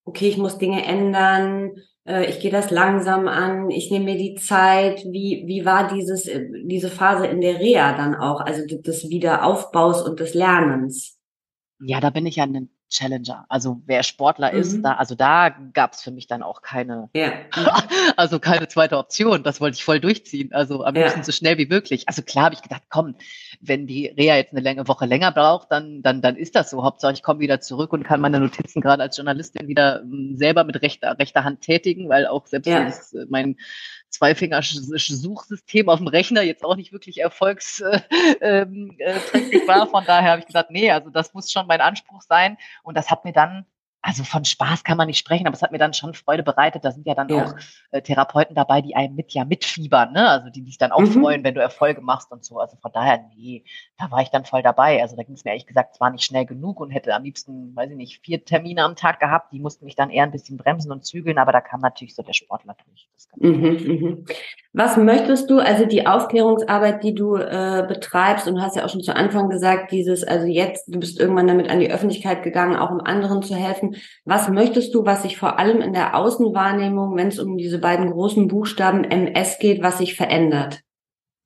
okay, 0.05 0.27
ich 0.27 0.37
muss 0.37 0.57
Dinge 0.57 0.85
ändern, 0.85 1.71
äh, 2.07 2.25
ich 2.29 2.39
gehe 2.39 2.51
das 2.51 2.71
langsam 2.71 3.27
an, 3.27 3.69
ich 3.69 3.91
nehme 3.91 4.05
mir 4.05 4.17
die 4.17 4.35
Zeit. 4.35 5.03
Wie, 5.05 5.43
wie 5.45 5.65
war 5.65 5.87
dieses, 5.87 6.27
äh, 6.27 6.45
diese 6.65 6.89
Phase 6.89 7.27
in 7.27 7.41
der 7.41 7.59
Reha 7.59 7.95
dann 7.95 8.15
auch, 8.15 8.41
also 8.41 8.65
des 8.65 9.09
Wiederaufbaus 9.09 10.01
und 10.01 10.19
des 10.19 10.33
Lernens? 10.33 11.19
Ja, 11.79 11.99
da 11.99 12.09
bin 12.09 12.25
ich 12.25 12.37
ja 12.37 12.43
eine 12.43 12.69
Challenger. 12.89 13.45
Also 13.49 13.81
wer 13.85 14.03
Sportler 14.03 14.53
mhm. 14.53 14.59
ist, 14.59 14.81
da, 14.81 14.93
also 14.93 15.15
da 15.15 15.49
gab 15.73 15.93
es 15.93 16.01
für 16.01 16.11
mich 16.11 16.27
dann 16.27 16.43
auch 16.43 16.61
keine, 16.61 17.09
ja. 17.13 17.31
also 18.17 18.39
keine 18.39 18.67
zweite 18.67 18.97
Option. 18.97 19.43
Das 19.43 19.59
wollte 19.59 19.75
ich 19.75 19.83
voll 19.83 19.99
durchziehen. 19.99 20.53
Also 20.53 20.83
am 20.83 20.95
liebsten 20.95 21.19
ja. 21.19 21.23
so 21.25 21.31
schnell 21.31 21.57
wie 21.57 21.65
möglich. 21.65 22.07
Also 22.07 22.21
klar 22.21 22.45
habe 22.45 22.55
ich 22.55 22.61
gedacht, 22.61 22.83
komm, 22.89 23.15
wenn 23.59 23.87
die 23.87 24.07
Reha 24.07 24.35
jetzt 24.35 24.53
eine 24.53 24.61
Länge, 24.61 24.87
Woche 24.87 25.05
länger 25.05 25.31
braucht, 25.31 25.71
dann, 25.71 26.01
dann, 26.01 26.21
dann 26.21 26.35
ist 26.35 26.55
das 26.55 26.69
so. 26.69 26.83
Hauptsache 26.83 27.13
ich 27.13 27.23
komme 27.23 27.39
wieder 27.39 27.59
zurück 27.59 27.91
und 27.93 28.03
kann 28.03 28.21
meine 28.21 28.39
Notizen 28.39 28.81
gerade 28.81 29.03
als 29.03 29.17
Journalistin 29.17 29.67
wieder 29.67 30.01
m, 30.01 30.11
hm, 30.11 30.37
selber 30.37 30.63
mit 30.63 30.81
rechter, 30.81 31.17
rechter 31.19 31.43
Hand 31.43 31.61
tätigen, 31.61 32.09
weil 32.09 32.27
auch 32.27 32.47
selbst 32.47 32.67
ja. 32.67 32.85
das, 32.85 33.13
äh, 33.13 33.25
mein 33.29 33.57
Zweifinger-Suchsystem 34.09 35.89
auf 35.89 35.99
dem 35.99 36.07
Rechner 36.07 36.41
jetzt 36.41 36.63
auch 36.63 36.75
nicht 36.75 36.91
wirklich 36.91 37.19
erfolgsträchtig 37.19 38.11
äh, 38.41 38.61
ähm, 38.61 38.95
äh, 38.99 39.67
war. 39.67 39.87
Von 39.87 40.05
daher 40.05 40.31
habe 40.31 40.39
ich 40.41 40.47
gesagt, 40.47 40.71
nee, 40.71 40.89
also 40.91 41.09
das 41.09 41.33
muss 41.33 41.51
schon 41.51 41.67
mein 41.67 41.81
Anspruch 41.81 42.21
sein. 42.21 42.57
Und 42.83 42.95
das 42.95 43.09
hat 43.09 43.25
mir 43.25 43.33
dann 43.33 43.65
also 44.07 44.23
von 44.23 44.45
Spaß 44.45 44.85
kann 44.85 44.95
man 44.95 45.07
nicht 45.07 45.17
sprechen, 45.17 45.47
aber 45.47 45.55
es 45.57 45.61
hat 45.61 45.73
mir 45.73 45.79
dann 45.79 45.93
schon 45.93 46.13
Freude 46.13 46.41
bereitet. 46.41 46.85
Da 46.85 46.91
sind 46.91 47.05
ja 47.05 47.13
dann 47.13 47.27
ja. 47.27 47.43
auch 47.43 47.55
äh, 47.91 48.01
Therapeuten 48.01 48.55
dabei, 48.55 48.81
die 48.81 48.95
einem 48.95 49.15
mit 49.15 49.33
ja 49.33 49.43
mitfiebern, 49.43 50.13
ne? 50.13 50.29
Also 50.29 50.49
die 50.49 50.63
sich 50.63 50.77
dann 50.77 50.93
auch 50.93 51.01
mhm. 51.01 51.21
freuen, 51.21 51.43
wenn 51.43 51.55
du 51.55 51.59
Erfolge 51.59 51.99
machst 51.99 52.31
und 52.31 52.45
so. 52.45 52.57
Also 52.57 52.77
von 52.81 52.93
daher, 52.93 53.19
nee, 53.35 53.65
da 53.99 54.09
war 54.09 54.21
ich 54.21 54.29
dann 54.29 54.45
voll 54.45 54.63
dabei. 54.63 55.01
Also 55.01 55.17
da 55.17 55.23
ging 55.23 55.35
es 55.35 55.43
mir 55.43 55.51
ehrlich 55.51 55.65
gesagt 55.65 55.95
zwar 55.95 56.09
nicht 56.09 56.23
schnell 56.23 56.45
genug 56.45 56.79
und 56.79 56.89
hätte 56.91 57.13
am 57.13 57.23
liebsten, 57.23 57.75
weiß 57.75 57.91
ich 57.91 57.97
nicht, 57.97 58.21
vier 58.23 58.45
Termine 58.45 58.85
am 58.85 58.95
Tag 58.95 59.19
gehabt. 59.19 59.51
Die 59.51 59.59
mussten 59.59 59.83
mich 59.83 59.97
dann 59.97 60.09
eher 60.09 60.23
ein 60.23 60.31
bisschen 60.31 60.55
bremsen 60.55 60.93
und 60.93 61.05
zügeln, 61.05 61.37
aber 61.37 61.51
da 61.51 61.59
kam 61.59 61.81
natürlich 61.81 62.15
so 62.15 62.23
der 62.23 62.31
Sportler 62.31 62.77
durch. 62.85 63.09
Mhm, 63.35 63.51
mhm. 63.51 64.25
Was 64.71 64.95
möchtest 64.95 65.49
du, 65.49 65.59
also 65.59 65.85
die 65.85 66.07
Aufklärungsarbeit, 66.07 67.03
die 67.03 67.13
du 67.13 67.35
äh, 67.35 67.83
betreibst, 67.87 68.47
und 68.47 68.55
du 68.55 68.61
hast 68.61 68.75
ja 68.75 68.85
auch 68.85 68.89
schon 68.89 69.01
zu 69.01 69.15
Anfang 69.15 69.49
gesagt, 69.49 69.91
dieses, 69.91 70.23
also 70.23 70.45
jetzt, 70.45 70.87
du 70.87 70.99
bist 70.99 71.19
irgendwann 71.19 71.47
damit 71.47 71.69
an 71.69 71.79
die 71.79 71.91
Öffentlichkeit 71.91 72.43
gegangen, 72.43 72.77
auch 72.77 72.91
um 72.91 73.01
anderen 73.01 73.41
zu 73.43 73.55
helfen. 73.55 73.96
Was 74.25 74.49
möchtest 74.49 74.93
du, 74.93 75.05
was 75.05 75.23
sich 75.23 75.37
vor 75.37 75.59
allem 75.59 75.81
in 75.81 75.93
der 75.93 76.15
Außenwahrnehmung, 76.15 77.15
wenn 77.15 77.27
es 77.27 77.39
um 77.39 77.57
diese 77.57 77.79
beiden 77.79 78.11
großen 78.11 78.47
Buchstaben 78.47 79.03
MS 79.03 79.59
geht, 79.59 79.81
was 79.81 79.97
sich 79.97 80.15
verändert? 80.15 80.81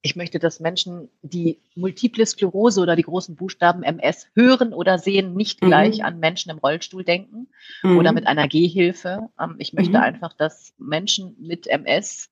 Ich 0.03 0.15
möchte, 0.15 0.39
dass 0.39 0.59
Menschen 0.59 1.09
die 1.21 1.59
multiple 1.75 2.25
Sklerose 2.25 2.81
oder 2.81 2.95
die 2.95 3.03
großen 3.03 3.35
Buchstaben 3.35 3.83
MS 3.83 4.27
hören 4.33 4.73
oder 4.73 4.97
sehen, 4.97 5.35
nicht 5.35 5.61
mhm. 5.61 5.67
gleich 5.67 6.03
an 6.03 6.19
Menschen 6.19 6.49
im 6.49 6.57
Rollstuhl 6.57 7.03
denken 7.03 7.49
mhm. 7.83 7.97
oder 7.97 8.11
mit 8.11 8.25
einer 8.25 8.47
Gehhilfe. 8.47 9.29
Ähm, 9.39 9.55
ich 9.59 9.73
möchte 9.73 9.97
mhm. 9.97 10.03
einfach, 10.03 10.33
dass 10.33 10.73
Menschen 10.79 11.35
mit 11.39 11.67
MS 11.67 12.31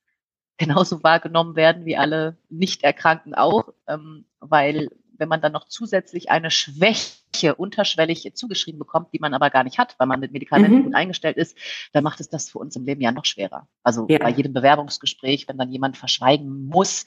genauso 0.57 1.03
wahrgenommen 1.03 1.55
werden 1.55 1.86
wie 1.86 1.95
alle 1.95 2.38
Nicht-Erkrankten 2.49 3.34
auch, 3.34 3.74
ähm, 3.88 4.26
weil 4.39 4.89
wenn 5.20 5.30
man 5.30 5.41
dann 5.41 5.51
noch 5.51 5.67
zusätzlich 5.67 6.32
eine 6.32 6.51
Schwäche 6.51 7.55
unterschwellig 7.55 8.32
zugeschrieben 8.34 8.80
bekommt, 8.80 9.13
die 9.13 9.20
man 9.20 9.34
aber 9.34 9.49
gar 9.49 9.63
nicht 9.63 9.78
hat, 9.78 9.95
weil 9.97 10.07
man 10.07 10.20
mit 10.20 10.32
Medikamenten 10.32 10.80
mhm. 10.80 10.84
gut 10.86 10.95
eingestellt 10.95 11.38
ist, 11.38 11.57
dann 11.93 12.03
macht 12.03 12.20
es 12.20 12.30
das 12.30 12.49
für 12.49 12.59
uns 12.59 12.76
im 12.76 12.86
Leben 12.86 13.01
ja 13.01 13.11
noch 13.11 13.26
schwerer. 13.26 13.67
Also 13.84 14.07
ja. 14.09 14.20
bei 14.20 14.30
jedem 14.30 14.53
Bewerbungsgespräch, 14.53 15.47
wenn 15.47 15.57
dann 15.57 15.72
jemand 15.72 15.97
verschweigen 15.97 16.67
muss, 16.67 17.05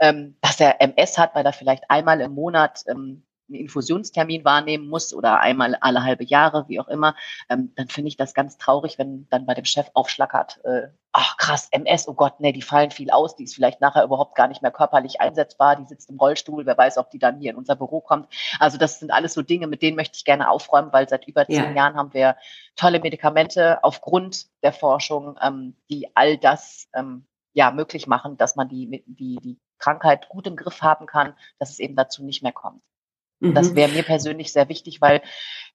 ähm, 0.00 0.36
dass 0.40 0.60
er 0.60 0.80
MS 0.80 1.18
hat, 1.18 1.34
weil 1.34 1.44
er 1.44 1.52
vielleicht 1.52 1.90
einmal 1.90 2.20
im 2.20 2.32
Monat 2.32 2.84
ähm, 2.86 3.24
einen 3.48 3.60
Infusionstermin 3.60 4.44
wahrnehmen 4.44 4.88
muss 4.88 5.12
oder 5.12 5.40
einmal 5.40 5.76
alle 5.80 6.02
halbe 6.02 6.24
Jahre, 6.24 6.64
wie 6.68 6.80
auch 6.80 6.88
immer, 6.88 7.14
ähm, 7.48 7.72
dann 7.76 7.88
finde 7.88 8.08
ich 8.08 8.16
das 8.16 8.34
ganz 8.34 8.58
traurig, 8.58 8.98
wenn 8.98 9.26
dann 9.30 9.46
bei 9.46 9.54
dem 9.54 9.64
Chef 9.64 9.90
aufschlackert, 9.94 10.60
äh, 10.64 10.88
ach 11.12 11.36
krass, 11.36 11.68
MS, 11.70 12.08
oh 12.08 12.14
Gott, 12.14 12.40
nee, 12.40 12.52
die 12.52 12.62
fallen 12.62 12.90
viel 12.90 13.10
aus, 13.10 13.36
die 13.36 13.44
ist 13.44 13.54
vielleicht 13.54 13.80
nachher 13.80 14.04
überhaupt 14.04 14.34
gar 14.34 14.48
nicht 14.48 14.62
mehr 14.62 14.72
körperlich 14.72 15.20
einsetzbar, 15.20 15.76
die 15.76 15.84
sitzt 15.84 16.10
im 16.10 16.18
Rollstuhl, 16.18 16.66
wer 16.66 16.76
weiß, 16.76 16.98
ob 16.98 17.10
die 17.10 17.18
dann 17.18 17.38
hier 17.38 17.52
in 17.52 17.56
unser 17.56 17.76
Büro 17.76 18.00
kommt. 18.00 18.28
Also 18.58 18.78
das 18.78 18.98
sind 18.98 19.12
alles 19.12 19.34
so 19.34 19.42
Dinge, 19.42 19.66
mit 19.66 19.82
denen 19.82 19.96
möchte 19.96 20.16
ich 20.16 20.24
gerne 20.24 20.50
aufräumen, 20.50 20.92
weil 20.92 21.08
seit 21.08 21.28
über 21.28 21.46
zehn 21.46 21.56
ja. 21.56 21.70
Jahren 21.72 21.96
haben 21.96 22.12
wir 22.14 22.36
tolle 22.76 23.00
Medikamente 23.00 23.82
aufgrund 23.84 24.46
der 24.62 24.72
Forschung, 24.72 25.38
ähm, 25.40 25.76
die 25.88 26.08
all 26.16 26.36
das 26.36 26.88
ähm, 26.94 27.26
ja 27.52 27.70
möglich 27.70 28.06
machen, 28.06 28.36
dass 28.36 28.56
man 28.56 28.68
die, 28.68 29.04
die, 29.06 29.36
die 29.36 29.60
Krankheit 29.78 30.28
gut 30.28 30.46
im 30.46 30.56
Griff 30.56 30.82
haben 30.82 31.06
kann, 31.06 31.34
dass 31.58 31.70
es 31.70 31.78
eben 31.78 31.94
dazu 31.94 32.24
nicht 32.24 32.42
mehr 32.42 32.52
kommt. 32.52 32.82
Mhm. 33.44 33.54
Das 33.54 33.74
wäre 33.74 33.92
mir 33.92 34.02
persönlich 34.02 34.52
sehr 34.52 34.68
wichtig, 34.68 35.00
weil 35.00 35.22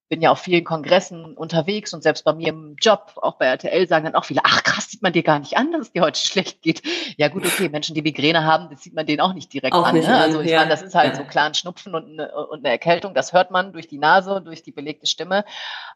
bin 0.09 0.21
ja 0.21 0.31
auf 0.31 0.39
vielen 0.39 0.63
Kongressen 0.63 1.35
unterwegs 1.35 1.93
und 1.93 2.01
selbst 2.01 2.23
bei 2.23 2.33
mir 2.33 2.49
im 2.49 2.75
Job, 2.81 3.13
auch 3.17 3.37
bei 3.37 3.45
RTL, 3.45 3.87
sagen 3.87 4.05
dann 4.05 4.15
auch 4.15 4.25
viele, 4.25 4.41
ach 4.43 4.63
krass, 4.63 4.89
sieht 4.89 5.03
man 5.03 5.13
dir 5.13 5.21
gar 5.21 5.37
nicht 5.37 5.55
an, 5.55 5.71
dass 5.71 5.81
es 5.81 5.91
dir 5.91 6.01
heute 6.01 6.19
schlecht 6.19 6.63
geht. 6.63 6.81
Ja 7.17 7.27
gut, 7.27 7.45
okay, 7.45 7.69
Menschen, 7.69 7.93
die 7.93 8.01
Migräne 8.01 8.43
haben, 8.43 8.69
das 8.71 8.81
sieht 8.81 8.95
man 8.95 9.05
denen 9.05 9.21
auch 9.21 9.33
nicht 9.33 9.53
direkt 9.53 9.75
auch 9.75 9.85
an. 9.85 9.95
Nicht 9.95 10.07
ne? 10.07 10.17
Also 10.17 10.41
ich 10.41 10.49
ja. 10.49 10.59
meine, 10.59 10.71
das 10.71 10.81
ist 10.81 10.95
halt 10.95 11.15
so 11.15 11.23
klar 11.23 11.45
ein 11.45 11.53
Schnupfen 11.53 11.93
und 11.93 12.19
eine, 12.19 12.31
und 12.47 12.59
eine 12.59 12.69
Erkältung, 12.69 13.13
das 13.13 13.33
hört 13.33 13.51
man 13.51 13.71
durch 13.71 13.87
die 13.87 13.99
Nase, 13.99 14.41
durch 14.41 14.63
die 14.63 14.71
belegte 14.71 15.05
Stimme. 15.05 15.45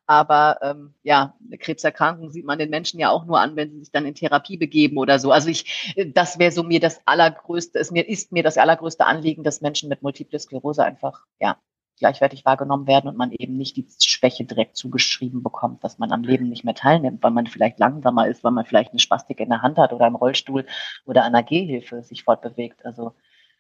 Aber 0.05 0.59
ähm, 0.61 0.93
ja, 1.01 1.33
eine 1.47 1.57
Krebserkrankung 1.57 2.29
sieht 2.29 2.45
man 2.45 2.59
den 2.59 2.69
Menschen 2.69 2.99
ja 2.99 3.09
auch 3.09 3.25
nur 3.25 3.39
an, 3.39 3.55
wenn 3.55 3.71
sie 3.71 3.79
sich 3.79 3.91
dann 3.91 4.05
in 4.05 4.13
Therapie 4.13 4.57
begeben 4.57 4.97
oder 4.97 5.17
so. 5.17 5.31
Also 5.31 5.49
ich, 5.49 5.95
das 6.13 6.37
wäre 6.37 6.51
so 6.51 6.61
mir 6.61 6.79
das 6.79 7.01
allergrößte, 7.05 7.79
ist 7.79 7.91
mir, 7.91 8.07
ist 8.07 8.31
mir 8.31 8.43
das 8.43 8.59
allergrößte 8.59 9.05
Anliegen, 9.05 9.43
dass 9.43 9.61
Menschen 9.61 9.89
mit 9.89 10.03
Multiple 10.03 10.37
Sklerose 10.37 10.83
einfach, 10.83 11.21
ja, 11.39 11.57
gleichwertig 11.97 12.45
wahrgenommen 12.45 12.87
werden 12.87 13.07
und 13.07 13.17
man 13.17 13.31
eben 13.31 13.57
nicht 13.57 13.77
die 13.77 13.87
Schwäche 13.99 14.45
direkt 14.45 14.75
zugeschrieben 14.75 15.43
bekommt, 15.43 15.83
dass 15.83 15.99
man 15.99 16.11
am 16.11 16.23
Leben 16.23 16.49
nicht 16.49 16.63
mehr 16.63 16.75
teilnimmt, 16.75 17.23
weil 17.23 17.31
man 17.31 17.47
vielleicht 17.47 17.79
langsamer 17.79 18.27
ist, 18.27 18.43
weil 18.43 18.51
man 18.51 18.65
vielleicht 18.65 18.91
eine 18.91 18.99
Spastik 18.99 19.39
in 19.39 19.49
der 19.49 19.61
Hand 19.61 19.77
hat 19.77 19.93
oder 19.93 20.07
im 20.07 20.15
Rollstuhl 20.15 20.65
oder 21.05 21.23
an 21.23 21.33
der 21.33 21.43
Gehhilfe 21.43 22.03
sich 22.03 22.23
fortbewegt. 22.23 22.85
Also 22.85 23.13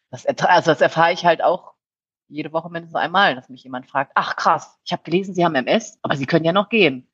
das, 0.09 0.25
also 0.25 0.71
das 0.71 0.81
erfahre 0.81 1.13
ich 1.13 1.25
halt 1.25 1.43
auch 1.43 1.73
jede 2.27 2.51
Woche 2.51 2.69
mindestens 2.69 2.95
einmal, 2.95 3.35
dass 3.35 3.49
mich 3.49 3.63
jemand 3.63 3.87
fragt, 3.87 4.11
ach 4.15 4.35
krass, 4.35 4.79
ich 4.83 4.91
habe 4.91 5.03
gelesen, 5.03 5.35
Sie 5.35 5.45
haben 5.45 5.55
MS, 5.55 5.99
aber 6.01 6.15
Sie 6.15 6.25
können 6.25 6.45
ja 6.45 6.53
noch 6.53 6.69
gehen. 6.69 7.07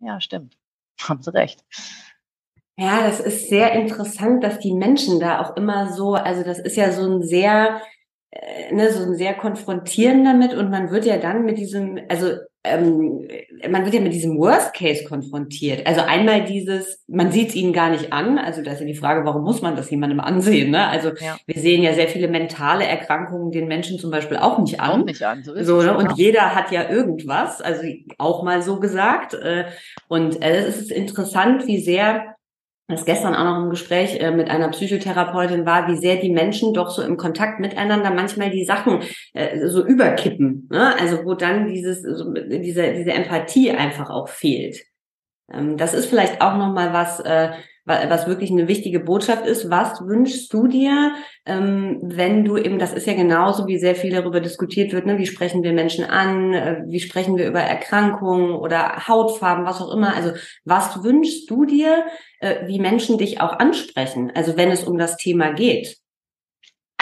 Ja, 0.00 0.20
stimmt. 0.20 0.56
Haben 1.08 1.22
Sie 1.22 1.32
recht. 1.32 1.64
Ja, 2.76 3.06
das 3.06 3.20
ist 3.20 3.48
sehr 3.48 3.72
interessant, 3.72 4.42
dass 4.42 4.58
die 4.58 4.72
Menschen 4.72 5.20
da 5.20 5.40
auch 5.40 5.56
immer 5.56 5.92
so, 5.92 6.14
also 6.14 6.42
das 6.42 6.58
ist 6.58 6.76
ja 6.76 6.90
so 6.90 7.02
ein 7.02 7.22
sehr 7.22 7.80
ne, 8.72 8.92
so 8.92 9.12
sehr 9.14 9.34
konfrontieren 9.34 10.24
damit 10.24 10.54
und 10.54 10.70
man 10.70 10.90
wird 10.90 11.04
ja 11.04 11.18
dann 11.18 11.44
mit 11.44 11.58
diesem, 11.58 11.98
also 12.08 12.28
ähm, 12.64 13.28
man 13.68 13.84
wird 13.84 13.94
ja 13.94 14.00
mit 14.00 14.14
diesem 14.14 14.38
Worst 14.38 14.72
Case 14.72 15.04
konfrontiert. 15.04 15.86
Also 15.86 16.00
einmal 16.00 16.44
dieses, 16.44 17.04
man 17.06 17.30
sieht 17.30 17.50
es 17.50 17.54
ihnen 17.54 17.74
gar 17.74 17.90
nicht 17.90 18.12
an. 18.12 18.38
Also 18.38 18.62
da 18.62 18.72
ist 18.72 18.80
ja 18.80 18.86
die 18.86 18.94
Frage, 18.94 19.24
warum 19.26 19.44
muss 19.44 19.60
man 19.60 19.76
das 19.76 19.90
jemandem 19.90 20.20
ansehen? 20.20 20.70
Ne? 20.70 20.86
Also 20.86 21.10
ja. 21.10 21.36
wir 21.46 21.60
sehen 21.60 21.82
ja 21.82 21.92
sehr 21.92 22.08
viele 22.08 22.26
mentale 22.26 22.84
Erkrankungen 22.84 23.52
den 23.52 23.68
Menschen 23.68 23.98
zum 23.98 24.10
Beispiel 24.10 24.38
auch 24.38 24.58
nicht 24.58 24.80
an. 24.80 25.02
Auch 25.02 25.04
nicht 25.04 25.22
an, 25.22 25.44
so 25.44 25.52
ist 25.52 25.66
so. 25.66 25.82
Ne? 25.82 25.96
Und 25.96 26.16
jeder 26.16 26.54
hat 26.54 26.72
ja 26.72 26.88
irgendwas, 26.88 27.60
also 27.60 27.82
auch 28.16 28.42
mal 28.42 28.62
so 28.62 28.80
gesagt. 28.80 29.34
Äh, 29.34 29.66
und 30.08 30.42
äh, 30.42 30.64
es 30.66 30.80
ist 30.80 30.90
interessant, 30.90 31.66
wie 31.66 31.80
sehr 31.80 32.33
das 32.86 33.04
gestern 33.06 33.34
auch 33.34 33.44
noch 33.44 33.62
im 33.64 33.70
Gespräch 33.70 34.20
äh, 34.20 34.30
mit 34.30 34.50
einer 34.50 34.68
Psychotherapeutin 34.68 35.64
war, 35.64 35.88
wie 35.88 35.96
sehr 35.96 36.16
die 36.16 36.32
Menschen 36.32 36.74
doch 36.74 36.90
so 36.90 37.02
im 37.02 37.16
Kontakt 37.16 37.58
miteinander 37.58 38.10
manchmal 38.10 38.50
die 38.50 38.64
Sachen 38.64 39.00
äh, 39.32 39.66
so 39.68 39.84
überkippen. 39.84 40.68
Ne? 40.70 40.94
Also 40.98 41.24
wo 41.24 41.34
dann 41.34 41.68
dieses, 41.68 42.02
so, 42.02 42.32
diese, 42.32 42.92
diese 42.92 43.12
Empathie 43.12 43.70
einfach 43.70 44.10
auch 44.10 44.28
fehlt. 44.28 44.82
Ähm, 45.50 45.78
das 45.78 45.94
ist 45.94 46.06
vielleicht 46.06 46.42
auch 46.42 46.56
nochmal 46.56 46.92
was, 46.92 47.20
äh, 47.20 47.52
was 47.84 48.26
wirklich 48.26 48.50
eine 48.50 48.66
wichtige 48.66 49.00
Botschaft 49.00 49.46
ist. 49.46 49.70
Was 49.70 50.00
wünschst 50.00 50.52
du 50.52 50.66
dir, 50.66 51.14
ähm, 51.44 51.98
wenn 52.02 52.44
du 52.44 52.56
eben, 52.56 52.78
das 52.78 52.94
ist 52.94 53.06
ja 53.06 53.14
genauso, 53.14 53.66
wie 53.66 53.78
sehr 53.78 53.94
viel 53.94 54.10
darüber 54.10 54.40
diskutiert 54.40 54.92
wird, 54.92 55.06
ne? 55.06 55.18
wie 55.18 55.26
sprechen 55.26 55.62
wir 55.62 55.72
Menschen 55.72 56.04
an, 56.04 56.54
äh, 56.54 56.82
wie 56.86 57.00
sprechen 57.00 57.36
wir 57.36 57.46
über 57.46 57.60
Erkrankungen 57.60 58.52
oder 58.52 59.06
Hautfarben, 59.06 59.66
was 59.66 59.82
auch 59.82 59.92
immer. 59.92 60.16
Also 60.16 60.32
was 60.64 61.02
wünschst 61.04 61.50
du 61.50 61.66
dir, 61.66 62.06
äh, 62.40 62.66
wie 62.66 62.80
Menschen 62.80 63.18
dich 63.18 63.40
auch 63.40 63.58
ansprechen, 63.58 64.32
also 64.34 64.56
wenn 64.56 64.70
es 64.70 64.84
um 64.84 64.96
das 64.96 65.16
Thema 65.16 65.52
geht? 65.52 65.98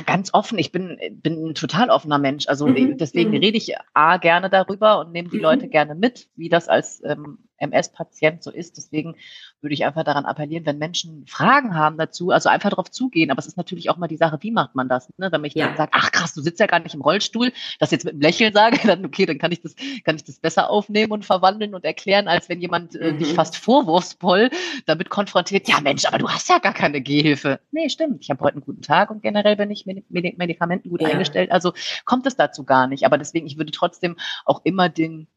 Ganz 0.05 0.31
offen, 0.33 0.59
ich 0.59 0.73
bin, 0.73 0.99
bin 1.13 1.51
ein 1.51 1.55
total 1.55 1.91
offener 1.91 2.19
Mensch. 2.19 2.49
Also 2.49 2.67
mhm. 2.67 2.97
deswegen 2.99 3.31
mhm. 3.31 3.37
rede 3.37 3.57
ich 3.57 3.75
A 3.95 4.17
gerne 4.17 4.51
darüber 4.51 4.99
und 4.99 5.13
nehme 5.13 5.29
die 5.29 5.37
mhm. 5.37 5.43
Leute 5.43 5.69
gerne 5.69 5.95
mit, 5.95 6.29
wie 6.35 6.49
das 6.49 6.69
als 6.69 7.01
ähm, 7.05 7.39
MS-Patient 7.63 8.43
so 8.43 8.51
ist. 8.51 8.77
Deswegen 8.77 9.17
würde 9.61 9.75
ich 9.75 9.85
einfach 9.85 10.05
daran 10.05 10.25
appellieren, 10.25 10.67
wenn 10.67 10.79
Menschen 10.79 11.27
Fragen 11.27 11.75
haben 11.75 11.97
dazu, 11.97 12.31
also 12.31 12.49
einfach 12.49 12.71
darauf 12.71 12.91
zugehen. 12.91 13.31
Aber 13.31 13.39
es 13.39 13.47
ist 13.47 13.57
natürlich 13.57 13.91
auch 13.91 13.97
mal 13.97 14.09
die 14.09 14.17
Sache, 14.17 14.39
wie 14.41 14.51
macht 14.51 14.75
man 14.75 14.89
das? 14.89 15.09
Ne? 15.19 15.31
Wenn 15.31 15.45
ich 15.45 15.55
ja. 15.55 15.69
dann 15.69 15.77
sage, 15.77 15.93
ach 15.95 16.11
krass, 16.11 16.35
du 16.35 16.43
sitzt 16.43 16.61
ja 16.61 16.67
gar 16.67 16.81
nicht 16.81 16.95
im 16.95 17.01
Rollstuhl, 17.01 17.53
das 17.79 17.91
jetzt 17.91 18.05
mit 18.05 18.15
einem 18.15 18.23
Lächeln 18.23 18.53
sage, 18.53 18.79
dann 18.87 19.05
okay, 19.05 19.27
dann 19.27 19.39
kann 19.39 19.53
ich 19.53 19.63
das, 19.63 19.75
kann 20.05 20.17
ich 20.17 20.25
das 20.25 20.39
besser 20.39 20.69
aufnehmen 20.71 21.13
und 21.13 21.25
verwandeln 21.25 21.75
und 21.75 21.85
erklären, 21.85 22.29
als 22.29 22.49
wenn 22.49 22.61
jemand 22.61 22.97
äh, 22.97 23.13
mhm. 23.13 23.19
dich 23.19 23.35
fast 23.35 23.57
vorwurfsvoll 23.57 24.51
damit 24.87 25.11
konfrontiert, 25.11 25.69
ja 25.69 25.81
Mensch, 25.81 26.05
aber 26.05 26.19
du 26.19 26.29
hast 26.29 26.49
ja 26.49 26.59
gar 26.59 26.75
keine 26.75 27.01
Gehhilfe. 27.01 27.61
Nee, 27.71 27.89
stimmt. 27.89 28.23
Ich 28.23 28.31
habe 28.31 28.41
heute 28.41 28.55
einen 28.55 28.65
guten 28.65 28.83
Tag 28.83 29.11
und 29.11 29.23
generell 29.23 29.57
bin 29.57 29.71
ich 29.71 29.87
mit 29.87 30.11
Medikamenten 30.11 30.91
gut 30.91 31.03
ja. 31.03 31.09
eingestellt. 31.09 31.53
Also 31.53 31.73
kommt 32.05 32.27
es 32.27 32.37
dazu 32.37 32.65
gar 32.65 32.87
nicht. 32.87 33.05
Aber 33.05 33.19
deswegen, 33.19 33.47
ich 33.47 33.57
würde 33.57 33.73
trotzdem 33.73 34.17
auch 34.45 34.61
immer 34.65 34.89
den 34.89 35.29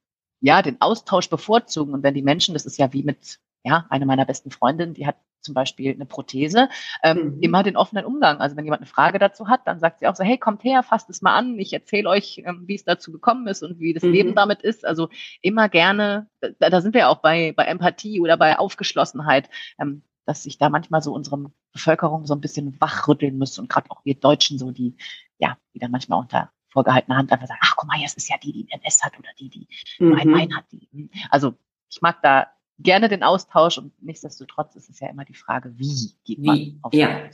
ja, 0.45 0.61
den 0.61 0.79
Austausch 0.79 1.29
bevorzugen. 1.29 1.93
Und 1.93 2.03
wenn 2.03 2.13
die 2.13 2.21
Menschen, 2.21 2.53
das 2.53 2.65
ist 2.65 2.77
ja 2.77 2.93
wie 2.93 3.03
mit 3.03 3.39
ja, 3.63 3.87
eine 3.89 4.05
meiner 4.05 4.25
besten 4.25 4.51
Freundinnen, 4.51 4.93
die 4.93 5.07
hat 5.07 5.15
zum 5.41 5.55
Beispiel 5.55 5.91
eine 5.91 6.05
Prothese, 6.05 6.69
ähm, 7.03 7.35
mhm. 7.35 7.39
immer 7.41 7.63
den 7.63 7.77
offenen 7.77 8.05
Umgang. 8.05 8.39
Also 8.39 8.55
wenn 8.55 8.65
jemand 8.65 8.81
eine 8.81 8.89
Frage 8.89 9.17
dazu 9.17 9.47
hat, 9.47 9.61
dann 9.65 9.79
sagt 9.79 9.99
sie 9.99 10.07
auch 10.07 10.15
so, 10.15 10.23
hey, 10.23 10.37
kommt 10.37 10.63
her, 10.63 10.83
fasst 10.83 11.09
es 11.09 11.23
mal 11.23 11.35
an, 11.35 11.57
ich 11.57 11.73
erzähle 11.73 12.09
euch, 12.09 12.43
ähm, 12.45 12.63
wie 12.67 12.75
es 12.75 12.83
dazu 12.83 13.11
gekommen 13.11 13.47
ist 13.47 13.63
und 13.63 13.79
wie 13.79 13.93
das 13.93 14.03
mhm. 14.03 14.11
Leben 14.11 14.35
damit 14.35 14.61
ist. 14.61 14.85
Also 14.85 15.09
immer 15.41 15.67
gerne, 15.67 16.27
da, 16.41 16.69
da, 16.69 16.81
sind 16.81 16.93
wir 16.93 17.09
auch 17.09 17.17
bei, 17.17 17.53
bei 17.55 17.63
Empathie 17.63 18.21
oder 18.21 18.37
bei 18.37 18.57
Aufgeschlossenheit, 18.57 19.49
ähm, 19.79 20.03
dass 20.25 20.43
sich 20.43 20.59
da 20.59 20.69
manchmal 20.69 21.01
so 21.01 21.13
unsere 21.13 21.51
Bevölkerung 21.73 22.27
so 22.27 22.35
ein 22.35 22.41
bisschen 22.41 22.79
wachrütteln 22.79 23.37
muss 23.37 23.57
und 23.57 23.69
gerade 23.69 23.89
auch 23.89 24.05
wir 24.05 24.15
Deutschen 24.15 24.59
so, 24.59 24.71
die, 24.71 24.95
ja, 25.39 25.57
die 25.73 25.79
dann 25.79 25.91
manchmal 25.91 26.19
unter 26.19 26.51
vorgehaltener 26.76 27.15
Hand 27.15 27.32
einfach 27.32 27.47
sagen, 27.47 27.61
ach 27.63 27.76
guck 27.78 27.88
mal, 27.88 27.99
jetzt 27.99 28.17
ist 28.17 28.30
ja 28.30 28.36
die, 28.38 28.51
die 28.51 28.67
MS 28.69 29.01
hat 29.01 29.17
oder 29.17 29.30
die, 29.39 29.49
die 29.49 29.67
mhm. 29.97 30.15
ein 30.15 30.32
Bein 30.32 30.55
hat. 30.55 30.65
Die. 30.71 31.09
Also 31.32 31.55
ich 31.89 32.01
mag 32.01 32.21
da 32.21 32.47
gerne 32.78 33.07
den 33.07 33.23
Austausch 33.23 33.78
und 33.78 33.93
nichtsdestotrotz 34.03 34.76
ist 34.76 34.89
es 34.89 34.99
ja 34.99 35.07
immer 35.07 35.23
die 35.23 35.34
Frage, 35.34 35.73
wie 35.80 36.13
geht 36.26 36.39
man 36.39 36.57
wie? 36.57 36.80
auf 36.82 36.93
ja. 36.93 37.07
Äh, 37.07 37.32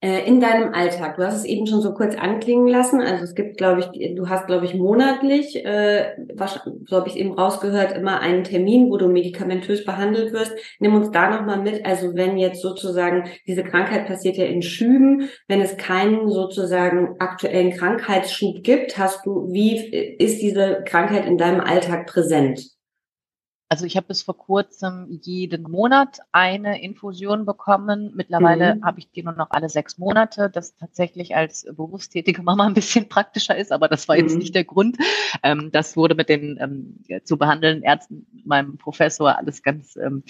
in 0.00 0.40
deinem 0.40 0.74
Alltag, 0.74 1.16
du 1.16 1.26
hast 1.26 1.34
es 1.34 1.44
eben 1.44 1.66
schon 1.66 1.80
so 1.80 1.92
kurz 1.92 2.14
anklingen 2.14 2.68
lassen. 2.68 3.00
Also 3.00 3.24
es 3.24 3.34
gibt, 3.34 3.56
glaube 3.56 3.80
ich, 3.80 4.14
du 4.14 4.28
hast, 4.28 4.46
glaube 4.46 4.64
ich, 4.64 4.74
monatlich, 4.74 5.56
äh, 5.64 6.14
so 6.86 6.96
habe 6.96 7.08
ich 7.08 7.16
eben 7.16 7.34
rausgehört, 7.34 7.96
immer 7.96 8.20
einen 8.20 8.44
Termin, 8.44 8.90
wo 8.90 8.96
du 8.96 9.08
medikamentös 9.08 9.84
behandelt 9.84 10.32
wirst. 10.32 10.52
Nimm 10.78 10.94
uns 10.94 11.10
da 11.10 11.30
nochmal 11.30 11.60
mit. 11.60 11.84
Also 11.84 12.14
wenn 12.14 12.38
jetzt 12.38 12.62
sozusagen 12.62 13.24
diese 13.48 13.64
Krankheit 13.64 14.06
passiert 14.06 14.36
ja 14.36 14.44
in 14.44 14.62
Schüben, 14.62 15.30
wenn 15.48 15.60
es 15.60 15.76
keinen 15.76 16.28
sozusagen 16.28 17.16
aktuellen 17.18 17.72
Krankheitsschub 17.72 18.62
gibt, 18.62 18.98
hast 18.98 19.26
du, 19.26 19.48
wie 19.50 19.78
ist 19.78 20.40
diese 20.40 20.84
Krankheit 20.86 21.26
in 21.26 21.38
deinem 21.38 21.60
Alltag 21.60 22.06
präsent? 22.06 22.77
Also 23.70 23.84
ich 23.84 23.98
habe 23.98 24.06
bis 24.06 24.22
vor 24.22 24.36
kurzem 24.36 25.06
jeden 25.22 25.70
Monat 25.70 26.20
eine 26.32 26.82
Infusion 26.82 27.44
bekommen. 27.44 28.12
Mittlerweile 28.14 28.76
mhm. 28.76 28.84
habe 28.84 28.98
ich 28.98 29.10
die 29.10 29.22
nur 29.22 29.34
noch 29.34 29.50
alle 29.50 29.68
sechs 29.68 29.98
Monate, 29.98 30.48
das 30.48 30.74
tatsächlich 30.76 31.36
als 31.36 31.66
berufstätige 31.76 32.42
Mama 32.42 32.66
ein 32.66 32.72
bisschen 32.72 33.10
praktischer 33.10 33.56
ist, 33.56 33.70
aber 33.70 33.88
das 33.88 34.08
war 34.08 34.16
jetzt 34.16 34.32
mhm. 34.32 34.38
nicht 34.38 34.54
der 34.54 34.64
Grund. 34.64 34.96
Ähm, 35.42 35.68
das 35.70 35.98
wurde 35.98 36.14
mit 36.14 36.30
den 36.30 36.58
ähm, 36.58 37.24
zu 37.24 37.36
behandelnden 37.36 37.82
Ärzten, 37.82 38.26
meinem 38.46 38.78
Professor, 38.78 39.36
alles 39.36 39.62
ganz, 39.62 39.96
ähm, 39.96 40.22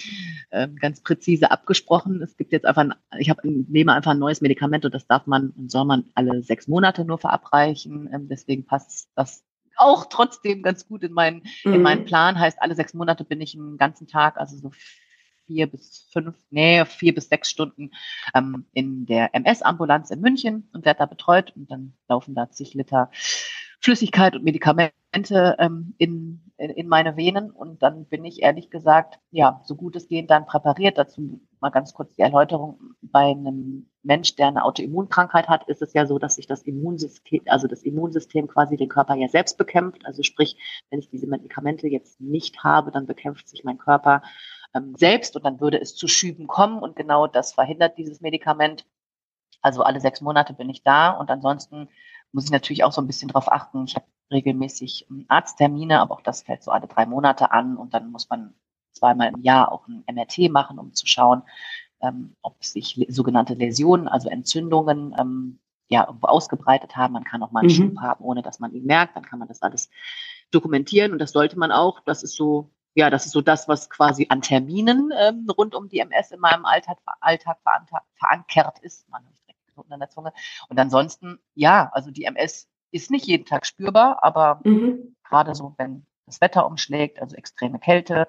äh, 0.49 0.67
ganz 0.67 0.99
präzise 1.01 1.49
abgesprochen. 1.49 2.21
Es 2.21 2.35
gibt 2.35 2.51
jetzt 2.51 2.65
einfach, 2.65 2.81
ein, 2.81 2.93
ich 3.19 3.29
habe 3.29 3.47
nehme 3.47 3.93
einfach 3.93 4.11
ein 4.11 4.19
neues 4.19 4.41
Medikament 4.41 4.83
und 4.83 4.93
das 4.93 5.07
darf 5.07 5.27
man 5.27 5.51
und 5.51 5.71
soll 5.71 5.85
man 5.85 6.03
alle 6.13 6.43
sechs 6.43 6.67
Monate 6.67 7.05
nur 7.05 7.17
verabreichen. 7.17 8.09
Ähm, 8.11 8.27
deswegen 8.27 8.65
passt 8.65 9.09
das 9.15 9.43
auch 9.79 10.05
trotzdem 10.05 10.61
ganz 10.61 10.87
gut 10.87 11.03
in 11.03 11.13
meinen, 11.13 11.43
mhm. 11.63 11.73
in 11.73 11.81
meinen 11.81 12.05
Plan. 12.05 12.39
Heißt, 12.39 12.61
alle 12.61 12.75
sechs 12.75 12.93
Monate 12.93 13.23
bin 13.23 13.41
ich 13.41 13.55
einen 13.55 13.77
ganzen 13.77 14.07
Tag, 14.07 14.37
also 14.37 14.57
so 14.57 14.71
vier 15.45 15.67
bis 15.67 16.07
fünf, 16.13 16.35
nee, 16.51 16.85
vier 16.85 17.15
bis 17.15 17.27
sechs 17.27 17.49
Stunden 17.49 17.91
ähm, 18.35 18.67
in 18.73 19.05
der 19.07 19.33
MS-Ambulanz 19.33 20.11
in 20.11 20.21
München 20.21 20.69
und 20.73 20.85
werde 20.85 20.99
da 20.99 21.05
betreut 21.07 21.53
und 21.55 21.71
dann 21.71 21.93
laufen 22.07 22.35
da 22.35 22.51
zig 22.51 22.75
Liter 22.75 23.09
Flüssigkeit 23.81 24.35
und 24.35 24.43
Medikamente 24.43 25.55
ähm, 25.57 25.95
in, 25.97 26.51
in, 26.57 26.69
in 26.71 26.87
meine 26.87 27.15
Venen 27.15 27.49
und 27.51 27.81
dann 27.81 28.05
bin 28.05 28.25
ich 28.25 28.41
ehrlich 28.41 28.69
gesagt, 28.69 29.19
ja, 29.31 29.61
so 29.63 29.75
gut 29.75 29.95
es 29.95 30.07
geht, 30.07 30.29
dann 30.29 30.45
präpariert. 30.45 30.97
Dazu 30.97 31.39
mal 31.61 31.69
ganz 31.69 31.93
kurz 31.93 32.13
die 32.15 32.21
Erläuterung. 32.21 32.79
Bei 33.01 33.31
einem 33.31 33.89
Mensch, 34.03 34.35
der 34.35 34.47
eine 34.47 34.63
Autoimmunkrankheit 34.63 35.47
hat, 35.47 35.67
ist 35.67 35.81
es 35.81 35.93
ja 35.93 36.05
so, 36.05 36.19
dass 36.19 36.35
sich 36.35 36.47
das 36.47 36.63
Immunsystem, 36.63 37.41
also 37.47 37.67
das 37.67 37.83
Immunsystem 37.83 38.47
quasi 38.47 38.75
den 38.75 38.89
Körper 38.89 39.15
ja 39.15 39.29
selbst 39.29 39.57
bekämpft. 39.57 40.05
Also 40.05 40.23
sprich, 40.23 40.57
wenn 40.89 40.99
ich 40.99 41.09
diese 41.09 41.27
Medikamente 41.27 41.87
jetzt 41.87 42.19
nicht 42.19 42.63
habe, 42.63 42.91
dann 42.91 43.05
bekämpft 43.05 43.47
sich 43.47 43.63
mein 43.63 43.77
Körper 43.77 44.21
ähm, 44.73 44.95
selbst 44.97 45.35
und 45.35 45.45
dann 45.45 45.61
würde 45.61 45.79
es 45.79 45.95
zu 45.95 46.07
Schüben 46.07 46.47
kommen 46.47 46.79
und 46.79 46.95
genau 46.95 47.27
das 47.27 47.53
verhindert 47.53 47.97
dieses 47.97 48.21
Medikament. 48.21 48.85
Also 49.61 49.83
alle 49.83 49.99
sechs 49.99 50.21
Monate 50.21 50.53
bin 50.53 50.69
ich 50.69 50.83
da 50.83 51.11
und 51.11 51.29
ansonsten 51.29 51.89
muss 52.31 52.45
ich 52.45 52.51
natürlich 52.51 52.83
auch 52.83 52.91
so 52.91 53.01
ein 53.01 53.07
bisschen 53.07 53.29
drauf 53.29 53.51
achten. 53.51 53.85
Ich 53.85 53.95
habe 53.95 54.05
regelmäßig 54.31 55.07
ähm, 55.09 55.25
Arzttermine, 55.27 55.99
aber 55.99 56.15
auch 56.15 56.21
das 56.21 56.43
fällt 56.43 56.63
so 56.63 56.71
alle 56.71 56.87
drei 56.87 57.05
Monate 57.05 57.51
an 57.51 57.77
und 57.77 57.93
dann 57.93 58.11
muss 58.11 58.29
man 58.29 58.53
zweimal 58.93 59.29
im 59.33 59.41
Jahr 59.41 59.71
auch 59.71 59.87
ein 59.87 60.03
MRT 60.11 60.51
machen, 60.51 60.79
um 60.79 60.93
zu 60.93 61.07
schauen, 61.07 61.43
ähm, 62.01 62.35
ob 62.41 62.63
sich 62.63 63.05
sogenannte 63.09 63.53
Läsionen, 63.53 64.07
also 64.07 64.29
Entzündungen, 64.29 65.15
ähm, 65.17 65.59
ja, 65.87 66.05
irgendwo 66.05 66.27
ausgebreitet 66.27 66.95
haben. 66.95 67.13
Man 67.13 67.23
kann 67.23 67.41
auch 67.41 67.51
mal 67.51 67.61
einen 67.61 67.69
mhm. 67.69 67.73
Schub 67.73 67.97
haben, 67.99 68.23
ohne 68.23 68.41
dass 68.41 68.59
man 68.59 68.73
ihn 68.73 68.85
merkt. 68.85 69.15
Dann 69.15 69.25
kann 69.25 69.39
man 69.39 69.47
das 69.47 69.61
alles 69.61 69.89
dokumentieren 70.51 71.11
und 71.11 71.19
das 71.19 71.31
sollte 71.31 71.57
man 71.57 71.71
auch. 71.71 71.99
Das 72.01 72.21
ist 72.23 72.35
so, 72.35 72.69
ja, 72.93 73.09
das 73.09 73.25
ist 73.25 73.31
so 73.31 73.41
das, 73.41 73.67
was 73.67 73.89
quasi 73.89 74.27
an 74.29 74.41
Terminen 74.41 75.11
ähm, 75.17 75.47
rund 75.57 75.73
um 75.73 75.89
die 75.89 75.99
MS 75.99 76.31
in 76.31 76.39
meinem 76.39 76.65
Alltag, 76.65 76.99
Alltag 77.21 77.57
verankert 78.13 78.79
ist. 78.79 79.09
Man 79.09 79.23
Knoten 79.79 79.93
an 79.93 79.99
der 79.99 80.09
Zunge. 80.09 80.33
Und 80.69 80.79
ansonsten, 80.79 81.39
ja, 81.55 81.89
also 81.93 82.11
die 82.11 82.25
MS 82.25 82.67
ist 82.91 83.11
nicht 83.11 83.25
jeden 83.27 83.45
Tag 83.45 83.65
spürbar, 83.65 84.23
aber 84.23 84.61
mhm. 84.63 85.15
gerade 85.23 85.55
so, 85.55 85.75
wenn 85.77 86.05
das 86.25 86.41
Wetter 86.41 86.65
umschlägt, 86.67 87.21
also 87.21 87.35
extreme 87.35 87.79
Kälte, 87.79 88.27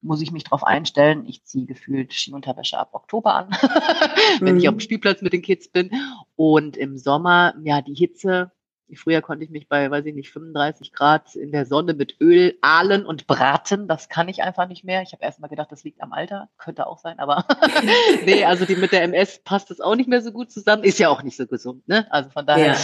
muss 0.00 0.20
ich 0.20 0.32
mich 0.32 0.44
darauf 0.44 0.64
einstellen. 0.64 1.24
Ich 1.26 1.44
ziehe 1.44 1.66
gefühlt 1.66 2.12
Skiunterwäsche 2.12 2.78
ab 2.78 2.90
Oktober 2.92 3.34
an, 3.34 3.50
wenn 4.40 4.54
mhm. 4.54 4.60
ich 4.60 4.68
auf 4.68 4.74
dem 4.74 4.80
Spielplatz 4.80 5.22
mit 5.22 5.32
den 5.32 5.42
Kids 5.42 5.68
bin. 5.68 5.90
Und 6.36 6.76
im 6.76 6.98
Sommer, 6.98 7.54
ja, 7.62 7.80
die 7.80 7.94
Hitze, 7.94 8.52
Früher 8.94 9.22
konnte 9.22 9.44
ich 9.44 9.50
mich 9.50 9.68
bei, 9.68 9.90
weiß 9.90 10.04
ich 10.06 10.14
nicht, 10.14 10.30
35 10.30 10.92
Grad 10.92 11.34
in 11.34 11.52
der 11.52 11.64
Sonne 11.66 11.94
mit 11.94 12.20
Öl 12.20 12.58
ahlen 12.60 13.06
und 13.06 13.26
braten. 13.26 13.88
Das 13.88 14.08
kann 14.08 14.28
ich 14.28 14.42
einfach 14.42 14.68
nicht 14.68 14.84
mehr. 14.84 15.02
Ich 15.02 15.12
habe 15.12 15.24
erst 15.24 15.40
mal 15.40 15.48
gedacht, 15.48 15.72
das 15.72 15.84
liegt 15.84 16.02
am 16.02 16.12
Alter. 16.12 16.50
Könnte 16.58 16.86
auch 16.86 16.98
sein, 16.98 17.18
aber 17.18 17.46
nee, 18.24 18.44
also 18.44 18.66
die 18.66 18.76
mit 18.76 18.92
der 18.92 19.02
MS 19.02 19.42
passt 19.42 19.70
das 19.70 19.80
auch 19.80 19.96
nicht 19.96 20.08
mehr 20.08 20.20
so 20.20 20.32
gut 20.32 20.50
zusammen. 20.50 20.84
Ist 20.84 20.98
ja 20.98 21.08
auch 21.08 21.22
nicht 21.22 21.36
so 21.36 21.46
gesund, 21.46 21.86
ne? 21.88 22.06
Also 22.10 22.30
von 22.30 22.46
daher 22.46 22.76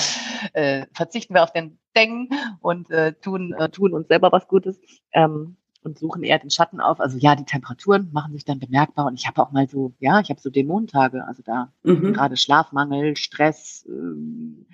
ja. 0.54 0.60
äh, 0.60 0.86
verzichten 0.92 1.34
wir 1.34 1.42
auf 1.42 1.52
den 1.52 1.78
Deng 1.96 2.30
und 2.60 2.90
äh, 2.90 3.12
tun, 3.14 3.54
äh, 3.58 3.68
tun 3.68 3.92
uns 3.92 4.08
selber 4.08 4.32
was 4.32 4.48
Gutes. 4.48 4.80
Ähm, 5.12 5.56
und 5.82 5.98
suchen 5.98 6.22
eher 6.22 6.38
den 6.38 6.50
Schatten 6.50 6.80
auf. 6.80 7.00
Also 7.00 7.18
ja, 7.18 7.34
die 7.34 7.44
Temperaturen 7.44 8.10
machen 8.12 8.32
sich 8.32 8.44
dann 8.44 8.58
bemerkbar 8.58 9.06
und 9.06 9.14
ich 9.14 9.26
habe 9.26 9.42
auch 9.42 9.50
mal 9.52 9.68
so, 9.68 9.92
ja, 9.98 10.20
ich 10.20 10.30
habe 10.30 10.40
so 10.40 10.50
Dämonentage, 10.50 11.26
also 11.26 11.42
da 11.42 11.72
mhm. 11.82 12.12
gerade 12.12 12.36
Schlafmangel, 12.36 13.16
Stress, 13.16 13.86
ähm, 13.88 14.66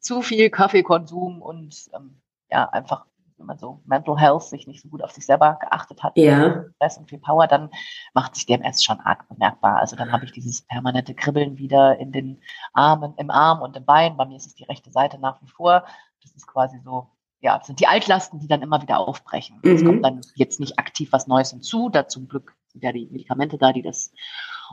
zu 0.00 0.22
viel 0.22 0.50
Kaffeekonsum 0.50 1.40
und 1.42 1.90
ähm, 1.94 2.16
ja, 2.50 2.68
einfach 2.68 3.06
wenn 3.42 3.46
man 3.46 3.58
so 3.58 3.80
Mental 3.84 4.18
Health 4.18 4.44
sich 4.44 4.66
nicht 4.66 4.82
so 4.82 4.88
gut 4.88 5.02
auf 5.02 5.10
sich 5.10 5.26
selber 5.26 5.58
geachtet 5.60 6.02
hat, 6.02 6.16
ja. 6.16 6.64
Stress 6.76 6.98
und 6.98 7.08
viel 7.08 7.18
Power, 7.18 7.48
dann 7.48 7.70
macht 8.14 8.36
sich 8.36 8.46
DMS 8.46 8.84
schon 8.84 9.00
arg 9.00 9.28
bemerkbar. 9.28 9.78
Also 9.78 9.96
dann 9.96 10.12
habe 10.12 10.24
ich 10.24 10.32
dieses 10.32 10.62
permanente 10.62 11.14
Kribbeln 11.14 11.58
wieder 11.58 11.98
in 11.98 12.12
den 12.12 12.40
Armen, 12.72 13.14
im 13.16 13.30
Arm 13.30 13.60
und 13.60 13.76
im 13.76 13.84
Bein. 13.84 14.16
Bei 14.16 14.26
mir 14.26 14.36
ist 14.36 14.46
es 14.46 14.54
die 14.54 14.64
rechte 14.64 14.90
Seite 14.90 15.18
nach 15.18 15.42
wie 15.42 15.48
vor. 15.48 15.84
Das 16.22 16.30
ist 16.32 16.46
quasi 16.46 16.78
so 16.84 17.08
ja, 17.42 17.60
sind 17.62 17.80
die 17.80 17.88
Altlasten, 17.88 18.38
die 18.38 18.46
dann 18.46 18.62
immer 18.62 18.80
wieder 18.80 18.98
aufbrechen. 19.00 19.58
Mhm. 19.62 19.70
Es 19.72 19.84
kommt 19.84 20.04
dann 20.04 20.20
jetzt 20.36 20.60
nicht 20.60 20.78
aktiv 20.78 21.10
was 21.12 21.26
Neues 21.26 21.50
hinzu. 21.50 21.90
Da 21.90 22.06
zum 22.06 22.28
Glück 22.28 22.54
sind 22.68 22.84
ja 22.84 22.92
die 22.92 23.08
Medikamente 23.10 23.58
da, 23.58 23.72
die 23.72 23.82
das 23.82 24.12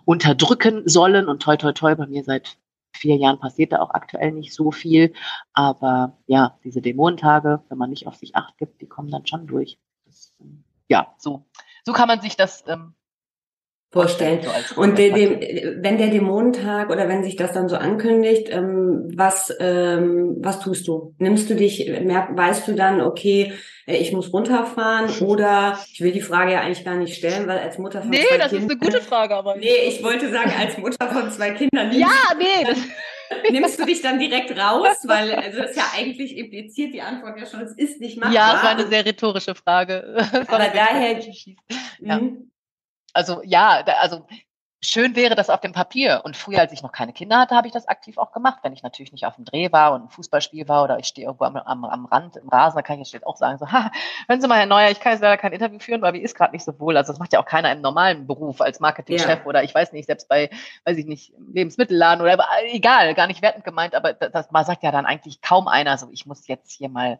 unterdrücken 0.05 0.88
sollen. 0.88 1.28
Und 1.28 1.41
toi, 1.41 1.57
toi, 1.57 1.74
toi, 1.74 1.95
bei 1.95 2.05
mir 2.05 2.24
seit 2.24 2.57
vier 2.93 3.15
Jahren 3.17 3.39
passiert 3.39 3.72
da 3.72 3.82
auch 3.82 3.89
aktuell 3.89 4.32
nicht 4.32 4.53
so 4.53 4.72
viel. 4.72 5.13
Aber 5.51 6.17
ja, 6.28 6.59
diese 6.63 6.82
Dämonentage, 6.82 7.63
wenn 7.70 7.78
man 7.78 7.89
nicht 7.89 8.05
auf 8.05 8.15
sich 8.15 8.36
acht 8.36 8.57
gibt, 8.59 8.82
die 8.82 8.88
kommen 8.88 9.09
dann 9.09 9.26
schon 9.26 9.47
durch. 9.47 9.80
Das, 10.05 10.34
ähm, 10.39 10.63
ja, 10.88 11.15
so, 11.17 11.45
so 11.86 11.91
kann 11.91 12.07
man 12.07 12.22
sich 12.22 12.38
das 12.38 12.63
ähm, 12.67 12.93
vorstellen. 13.91 14.39
Und 14.75 14.97
de, 14.99 15.11
de, 15.11 15.77
wenn 15.81 15.97
der 15.97 16.09
Dämonentag 16.09 16.91
oder 16.91 17.09
wenn 17.09 17.23
sich 17.23 17.35
das 17.35 17.53
dann 17.53 17.69
so 17.69 17.75
ankündigt, 17.75 18.47
ähm, 18.51 19.09
was, 19.15 19.55
ähm, 19.59 20.37
was 20.39 20.59
tust 20.59 20.87
du? 20.87 21.15
Nimmst 21.17 21.49
du 21.49 21.55
dich, 21.55 21.89
merk, 22.03 22.37
weißt 22.37 22.67
du 22.67 22.73
dann, 22.73 23.01
okay, 23.01 23.53
äh, 23.87 23.97
ich 23.97 24.11
muss 24.13 24.31
runterfahren 24.31 25.09
oder 25.21 25.79
ich 25.91 26.01
will 26.01 26.11
die 26.11 26.21
Frage 26.21 26.53
ja 26.53 26.61
eigentlich 26.61 26.85
gar 26.85 26.95
nicht 26.95 27.15
stellen, 27.15 27.47
weil 27.47 27.57
als 27.57 27.79
Mutter 27.79 28.01
von 28.01 28.11
nee, 28.11 28.17
zwei 28.17 28.37
Kindern... 28.37 28.37
Nee, 28.37 28.43
das 28.43 28.63
ist 28.63 28.69
eine 28.69 28.77
gute 28.77 29.01
Frage, 29.01 29.35
aber... 29.35 29.55
Nee, 29.57 29.87
ich 29.87 30.03
wollte 30.03 30.29
sagen, 30.31 30.53
als 30.57 30.77
Mutter 30.77 31.07
von 31.07 31.31
zwei 31.31 31.51
Kindern... 31.51 31.91
Ja, 31.91 32.07
nee, 32.37 32.65
das... 32.65 32.77
Nimmst 33.51 33.79
du 33.79 33.85
dich 33.85 34.01
dann 34.01 34.17
direkt 34.17 34.57
raus? 34.57 34.97
Weil 35.05 35.31
also 35.33 35.59
das 35.59 35.71
ist 35.71 35.77
ja 35.77 35.83
eigentlich 35.95 36.35
impliziert 36.35 36.95
die 36.95 37.01
Antwort 37.01 37.39
ja 37.39 37.45
schon, 37.45 37.61
es 37.61 37.73
ist 37.73 38.01
nicht 38.01 38.17
machbar. 38.17 38.33
Ja, 38.33 38.55
es 38.57 38.63
war 38.63 38.71
eine 38.71 38.87
sehr 38.87 39.05
rhetorische 39.05 39.53
Frage. 39.53 40.15
Aber 40.47 40.67
daher... 40.73 41.19
Ja. 41.99 42.19
Also 43.14 43.41
ja, 43.43 43.84
da, 43.84 43.93
also 43.93 44.26
schön 44.82 45.16
wäre 45.16 45.36
das 45.36 45.49
auf 45.49 45.60
dem 45.60 45.74
Papier. 45.74 46.22
Und 46.24 46.38
früher, 46.38 46.60
als 46.60 46.72
ich 46.72 46.82
noch 46.82 46.91
keine 46.91 47.14
Kinder 47.14 47.39
hatte, 47.39 47.55
habe 47.55 47.68
ich 47.68 47.74
das 47.74 47.88
aktiv 47.88 48.18
auch 48.18 48.32
gemacht. 48.32 48.60
Wenn 48.64 48.74
ich 48.74 48.84
natürlich 48.84 49.12
nicht 49.12 49.26
auf 49.26 49.36
dem 49.36 49.45
Dreh 49.45 49.72
war 49.72 49.93
und 49.93 50.03
ein 50.03 50.10
Fußballspiel 50.10 50.68
war 50.68 50.84
oder 50.84 50.99
ich 50.99 51.07
stehe 51.07 51.28
irgendwo 51.28 51.45
am, 51.45 51.57
am, 51.57 51.86
am 51.86 52.05
Rand 52.05 52.38
im 52.38 52.47
Rasen, 52.47 52.78
dann 52.78 52.84
kann 52.84 53.01
ich 53.01 53.12
jetzt 53.12 53.26
auch 53.26 53.36
sagen, 53.36 53.57
so, 53.57 53.72
ha, 53.72 53.91
hören 54.28 54.41
Sie 54.41 54.47
mal, 54.47 54.57
Herr 54.57 54.66
Neuer, 54.66 54.89
ich 54.89 54.99
kann 54.99 55.14
jetzt 55.14 55.22
leider 55.22 55.38
kein 55.38 55.51
Interview 55.51 55.80
führen, 55.80 56.01
weil 56.01 56.14
mir 56.14 56.22
ist 56.22 56.36
gerade 56.36 56.53
nicht 56.53 56.64
so 56.64 56.80
wohl. 56.80 56.95
Also 56.95 57.12
das 57.12 57.20
macht 57.20 57.34
ja 57.34 57.41
auch 57.41 57.45
keiner 57.45 57.72
im 57.72 57.82
normalen 57.82 58.26
Beruf 58.28 58.62
als 58.62 58.80
Marketingchef 58.80 59.39
ja. 59.39 59.45
oder 59.45 59.64
ich 59.64 59.76
weiß 59.76 59.91
nicht, 59.91 60.05
selbst 60.05 60.30
bei, 60.30 60.49
weiß 60.86 60.97
ich 60.97 61.05
nicht, 61.05 61.34
Lebensmittelladen 61.51 62.22
oder 62.22 62.38
egal, 62.72 63.14
gar 63.16 63.28
nicht 63.28 63.41
wertend 63.41 63.66
gemeint, 63.66 63.95
aber 63.95 64.14
das, 64.14 64.32
das 64.32 64.51
man 64.51 64.66
sagt 64.66 64.84
ja 64.84 64.91
dann 64.91 65.05
eigentlich 65.05 65.41
kaum 65.41 65.68
einer, 65.68 65.97
so 65.97 66.10
ich 66.12 66.26
muss 66.26 66.47
jetzt 66.47 66.72
hier 66.72 66.89
mal 66.89 67.20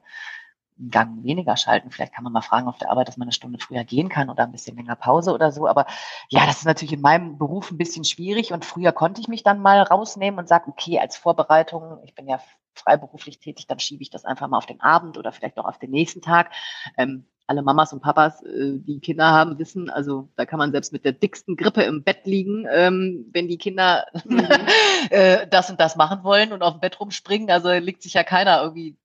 einen 0.80 0.90
Gang 0.92 1.24
weniger 1.24 1.58
schalten. 1.58 1.92
Vielleicht 1.92 2.14
kann 2.14 2.24
man 2.24 2.34
mal 2.34 2.42
fragen 2.42 2.68
auf 2.68 2.78
der 2.78 2.90
Arbeit, 2.90 3.08
dass 3.08 3.18
man 3.18 3.28
eine 3.28 3.34
Stunde 3.34 3.60
früher 3.60 3.84
gehen 3.84 4.10
kann 4.10 4.30
oder 4.30 4.44
ein 4.44 4.52
bisschen 4.52 4.78
länger 4.78 4.96
Pause 4.96 5.34
oder 5.34 5.52
so. 5.52 5.68
Aber 5.68 5.86
ja, 6.30 6.46
das 6.46 6.60
ist 6.60 6.66
natürlich 6.66 6.94
in 6.94 7.02
meinem 7.02 7.38
Beruf 7.38 7.72
ein 7.72 7.78
bisschen 7.78 8.06
schwierig. 8.06 8.54
Und 8.54 8.66
früher 8.66 8.92
konnte 8.92 9.22
ich 9.22 9.28
mich 9.28 9.44
dann 9.44 9.62
mal 9.62 9.82
rausnehmen 9.82 10.40
und 10.40 10.48
sagen, 10.48 10.72
okay, 10.72 11.00
als 11.00 11.18
Vorbereitung, 11.18 12.00
ich 12.06 12.16
bin 12.16 12.28
ja 12.28 12.40
freiberuflich 12.74 13.40
tätig, 13.40 13.68
dann 13.68 13.80
schiebe 13.80 14.02
ich 14.02 14.10
das 14.10 14.26
einfach 14.26 14.48
mal 14.48 14.58
auf 14.58 14.66
den 14.66 14.82
Abend 14.82 15.18
oder 15.18 15.32
vielleicht 15.32 15.58
auch 15.58 15.66
auf 15.66 15.80
den 15.80 15.92
nächsten 15.92 16.22
Tag. 16.22 16.52
Ähm, 16.98 17.26
alle 17.50 17.64
Mamas 17.64 17.92
und 17.94 18.02
Papas, 18.02 18.44
äh, 18.44 18.78
die 18.78 19.00
Kinder 19.00 19.26
haben, 19.26 19.58
wissen, 19.58 19.90
also 19.90 20.30
da 20.36 20.46
kann 20.46 20.60
man 20.60 20.72
selbst 20.72 20.94
mit 20.94 21.04
der 21.04 21.14
dicksten 21.14 21.56
Grippe 21.58 21.82
im 21.82 22.04
Bett 22.04 22.26
liegen, 22.26 22.68
ähm, 22.72 23.26
wenn 23.34 23.48
die 23.48 23.58
Kinder 23.58 24.06
mhm. 24.24 24.48
äh, 25.10 25.48
das 25.48 25.70
und 25.72 25.80
das 25.80 25.96
machen 25.96 26.24
wollen 26.24 26.54
und 26.54 26.62
auf 26.62 26.76
dem 26.76 26.80
Bett 26.80 27.00
rumspringen. 27.00 27.50
Also 27.50 27.72
liegt 27.72 28.04
sich 28.04 28.14
ja 28.14 28.24
keiner 28.24 28.62
irgendwie 28.62 28.98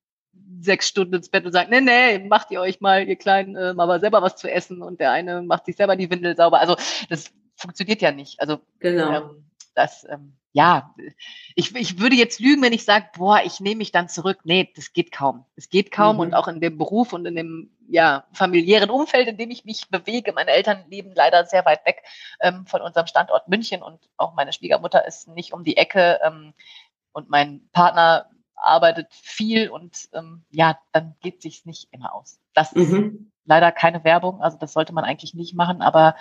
sechs 0.65 0.89
Stunden 0.89 1.15
ins 1.15 1.29
Bett 1.29 1.45
und 1.45 1.53
sagt, 1.53 1.71
nee, 1.71 1.81
nee, 1.81 2.19
macht 2.19 2.51
ihr 2.51 2.61
euch 2.61 2.81
mal, 2.81 3.07
ihr 3.07 3.17
Kleinen, 3.17 3.57
äh, 3.57 3.75
aber 3.77 4.01
selber 4.01 4.23
was 4.23 4.37
zu 4.37 4.51
essen 4.51 4.83
und 4.83 5.01
der 5.01 5.13
eine 5.13 5.43
macht 5.43 5.67
sich 5.67 5.77
selber 5.77 5.97
die 5.97 6.11
Windel 6.11 6.37
sauber. 6.37 6.61
Also 6.61 6.77
das 7.09 7.31
funktioniert 7.57 8.03
ja 8.03 8.13
nicht. 8.13 8.41
Also 8.41 8.61
genau. 8.81 9.17
Ähm, 9.17 9.45
das, 9.75 10.07
ähm, 10.09 10.37
ja, 10.53 10.95
ich, 11.57 11.75
ich 11.75 11.99
würde 11.99 12.15
jetzt 12.15 12.39
lügen, 12.39 12.63
wenn 12.63 12.73
ich 12.73 12.85
sage, 12.85 13.07
boah, 13.17 13.41
ich 13.45 13.59
nehme 13.59 13.79
mich 13.79 13.91
dann 13.91 14.09
zurück. 14.09 14.39
Nee, 14.45 14.71
das 14.77 14.93
geht 14.93 15.11
kaum. 15.11 15.45
Es 15.57 15.69
geht 15.69 15.91
kaum 15.91 16.17
mhm. 16.17 16.21
und 16.21 16.35
auch 16.35 16.47
in 16.47 16.61
dem 16.61 16.79
Beruf 16.79 17.13
und 17.13 17.27
in 17.27 17.35
dem 17.35 17.71
ja, 17.89 18.25
familiären 18.33 18.89
Umfeld, 18.89 19.27
in 19.27 19.37
dem 19.37 19.51
ich 19.51 19.65
mich 19.65 19.89
bewege. 19.91 20.33
Meine 20.33 20.53
Eltern 20.53 20.85
leben 20.89 21.13
leider 21.13 21.45
sehr 21.45 21.65
weit 21.65 21.85
weg 21.85 22.05
ähm, 22.41 22.67
von 22.67 22.83
unserem 22.83 23.09
Standort 23.09 23.49
München 23.49 23.83
und 23.83 23.99
auch 24.17 24.35
meine 24.35 24.53
Schwiegermutter 24.53 25.05
ist 25.07 25.27
nicht 25.29 25.53
um 25.53 25.65
die 25.65 25.77
Ecke 25.77 26.21
ähm, 26.25 26.55
und 27.13 27.29
mein 27.29 27.69
Partner 27.73 28.31
arbeitet 28.57 29.09
viel 29.13 29.69
und 29.69 30.09
ähm, 30.13 30.45
ja, 30.51 30.79
dann 30.93 31.15
geht 31.21 31.43
sich's 31.43 31.65
nicht 31.65 31.89
immer 31.91 32.15
aus. 32.15 32.41
Das 32.55 32.73
ist 32.73 32.91
mhm. 32.91 33.33
leider 33.45 33.73
keine 33.73 34.05
Werbung, 34.05 34.41
also 34.43 34.59
das 34.59 34.73
sollte 34.73 34.93
man 34.93 35.05
eigentlich 35.05 35.35
nicht 35.35 35.55
machen, 35.55 35.83
aber 35.83 36.15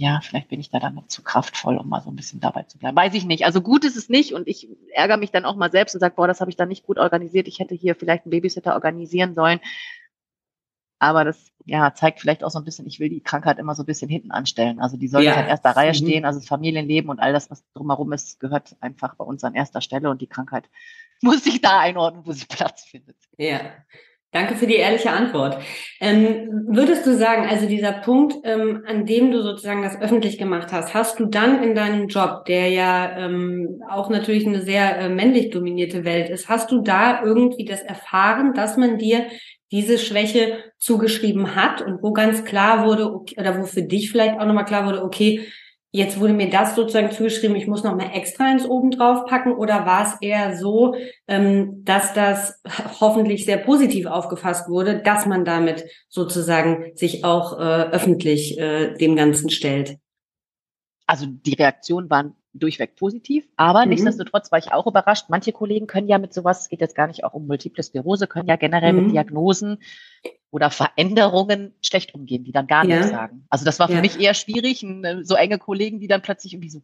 ja, 0.00 0.20
vielleicht 0.22 0.48
bin 0.48 0.60
ich 0.60 0.70
da 0.70 0.80
dann 0.80 0.94
noch 0.94 1.08
zu 1.08 1.22
kraftvoll, 1.22 1.76
um 1.76 1.86
mal 1.86 2.00
so 2.00 2.10
ein 2.10 2.16
bisschen 2.16 2.40
dabei 2.40 2.62
zu 2.62 2.78
bleiben. 2.78 2.96
Weiß 2.96 3.12
ich 3.12 3.26
nicht. 3.26 3.44
Also 3.44 3.60
gut 3.60 3.84
ist 3.84 3.98
es 3.98 4.08
nicht 4.08 4.32
und 4.32 4.48
ich 4.48 4.66
ärgere 4.94 5.18
mich 5.18 5.30
dann 5.30 5.44
auch 5.44 5.56
mal 5.56 5.70
selbst 5.70 5.94
und 5.94 6.00
sage, 6.00 6.14
boah, 6.16 6.26
das 6.26 6.40
habe 6.40 6.50
ich 6.50 6.56
dann 6.56 6.70
nicht 6.70 6.86
gut 6.86 6.98
organisiert. 6.98 7.46
Ich 7.48 7.58
hätte 7.58 7.74
hier 7.74 7.94
vielleicht 7.94 8.24
einen 8.24 8.30
Babysitter 8.30 8.72
organisieren 8.72 9.34
sollen. 9.34 9.60
Aber 11.00 11.24
das 11.24 11.52
ja, 11.66 11.92
zeigt 11.92 12.20
vielleicht 12.20 12.44
auch 12.44 12.50
so 12.50 12.58
ein 12.58 12.64
bisschen, 12.64 12.86
ich 12.86 12.98
will 12.98 13.10
die 13.10 13.22
Krankheit 13.22 13.58
immer 13.58 13.74
so 13.74 13.82
ein 13.82 13.86
bisschen 13.86 14.08
hinten 14.08 14.30
anstellen. 14.30 14.80
Also 14.80 14.96
die 14.96 15.06
soll 15.06 15.22
ja. 15.22 15.32
nicht 15.32 15.40
an 15.40 15.48
erster 15.48 15.76
Reihe 15.76 15.90
mhm. 15.90 15.94
stehen. 15.94 16.24
Also 16.24 16.40
das 16.40 16.48
Familienleben 16.48 17.10
und 17.10 17.20
all 17.20 17.34
das, 17.34 17.50
was 17.50 17.62
drumherum 17.74 18.10
ist, 18.14 18.40
gehört 18.40 18.76
einfach 18.80 19.16
bei 19.16 19.24
uns 19.26 19.44
an 19.44 19.54
erster 19.54 19.82
Stelle 19.82 20.08
und 20.08 20.22
die 20.22 20.28
Krankheit 20.28 20.64
muss 21.22 21.44
sich 21.44 21.60
da 21.60 21.80
einordnen, 21.80 22.26
wo 22.26 22.32
sie 22.32 22.46
Platz 22.46 22.84
findet. 22.84 23.16
Ja. 23.36 23.60
Danke 24.32 24.54
für 24.54 24.68
die 24.68 24.76
ehrliche 24.76 25.10
Antwort. 25.10 25.58
Ähm, 26.00 26.64
würdest 26.68 27.04
du 27.04 27.16
sagen, 27.16 27.48
also 27.48 27.66
dieser 27.66 27.90
Punkt, 27.90 28.36
ähm, 28.44 28.84
an 28.86 29.04
dem 29.04 29.32
du 29.32 29.42
sozusagen 29.42 29.82
das 29.82 30.00
öffentlich 30.00 30.38
gemacht 30.38 30.68
hast, 30.70 30.94
hast 30.94 31.18
du 31.18 31.26
dann 31.26 31.64
in 31.64 31.74
deinem 31.74 32.06
Job, 32.06 32.44
der 32.44 32.68
ja 32.68 33.18
ähm, 33.18 33.82
auch 33.90 34.08
natürlich 34.08 34.46
eine 34.46 34.62
sehr 34.62 34.98
äh, 34.98 35.08
männlich 35.08 35.50
dominierte 35.50 36.04
Welt 36.04 36.30
ist, 36.30 36.48
hast 36.48 36.70
du 36.70 36.80
da 36.80 37.24
irgendwie 37.24 37.64
das 37.64 37.82
erfahren, 37.82 38.54
dass 38.54 38.76
man 38.76 38.98
dir 38.98 39.26
diese 39.72 39.98
Schwäche 39.98 40.58
zugeschrieben 40.78 41.56
hat 41.56 41.82
und 41.82 42.00
wo 42.00 42.12
ganz 42.12 42.44
klar 42.44 42.86
wurde, 42.86 43.12
okay, 43.12 43.34
oder 43.36 43.58
wo 43.58 43.64
für 43.64 43.82
dich 43.82 44.12
vielleicht 44.12 44.38
auch 44.38 44.46
nochmal 44.46 44.64
klar 44.64 44.86
wurde, 44.86 45.02
okay, 45.02 45.44
Jetzt 45.92 46.20
wurde 46.20 46.34
mir 46.34 46.48
das 46.48 46.76
sozusagen 46.76 47.10
zugeschrieben, 47.10 47.56
ich 47.56 47.66
muss 47.66 47.82
noch 47.82 47.96
mal 47.96 48.12
extra 48.14 48.50
ins 48.52 48.64
oben 48.64 48.92
drauf 48.92 49.24
packen 49.26 49.52
oder 49.52 49.86
war 49.86 50.06
es 50.06 50.14
eher 50.20 50.56
so, 50.56 50.94
ähm, 51.26 51.84
dass 51.84 52.14
das 52.14 52.62
hoffentlich 53.00 53.44
sehr 53.44 53.56
positiv 53.56 54.06
aufgefasst 54.06 54.68
wurde, 54.68 55.02
dass 55.02 55.26
man 55.26 55.44
damit 55.44 55.84
sozusagen 56.08 56.92
sich 56.94 57.24
auch 57.24 57.58
äh, 57.58 57.90
öffentlich 57.90 58.56
äh, 58.56 58.94
dem 58.94 59.16
Ganzen 59.16 59.50
stellt? 59.50 59.96
Also 61.06 61.26
die 61.26 61.54
Reaktionen 61.54 62.08
waren 62.08 62.36
durchweg 62.52 62.96
positiv, 62.96 63.48
aber 63.56 63.84
mhm. 63.84 63.90
nichtsdestotrotz 63.90 64.50
war 64.50 64.58
ich 64.58 64.72
auch 64.72 64.86
überrascht. 64.86 65.26
Manche 65.28 65.52
Kollegen 65.52 65.86
können 65.86 66.08
ja 66.08 66.18
mit 66.18 66.34
sowas, 66.34 66.62
es 66.62 66.68
geht 66.68 66.80
jetzt 66.80 66.96
gar 66.96 67.06
nicht 67.06 67.24
auch 67.24 67.34
um 67.34 67.46
Multiple 67.46 67.82
Sklerose, 67.82 68.26
können 68.26 68.48
ja 68.48 68.56
generell 68.56 68.92
mhm. 68.92 69.02
mit 69.04 69.12
Diagnosen 69.12 69.78
oder 70.50 70.70
Veränderungen 70.70 71.74
schlecht 71.80 72.14
umgehen, 72.14 72.44
die 72.44 72.52
dann 72.52 72.66
gar 72.66 72.84
ja. 72.84 72.96
nichts 72.96 73.10
sagen. 73.10 73.46
Also 73.50 73.64
das 73.64 73.78
war 73.78 73.88
für 73.88 73.94
ja. 73.94 74.00
mich 74.00 74.18
eher 74.18 74.34
schwierig, 74.34 74.82
äh, 74.82 75.22
so 75.22 75.34
enge 75.34 75.58
Kollegen, 75.58 76.00
die 76.00 76.08
dann 76.08 76.22
plötzlich 76.22 76.54
irgendwie 76.54 76.70
so 76.70 76.82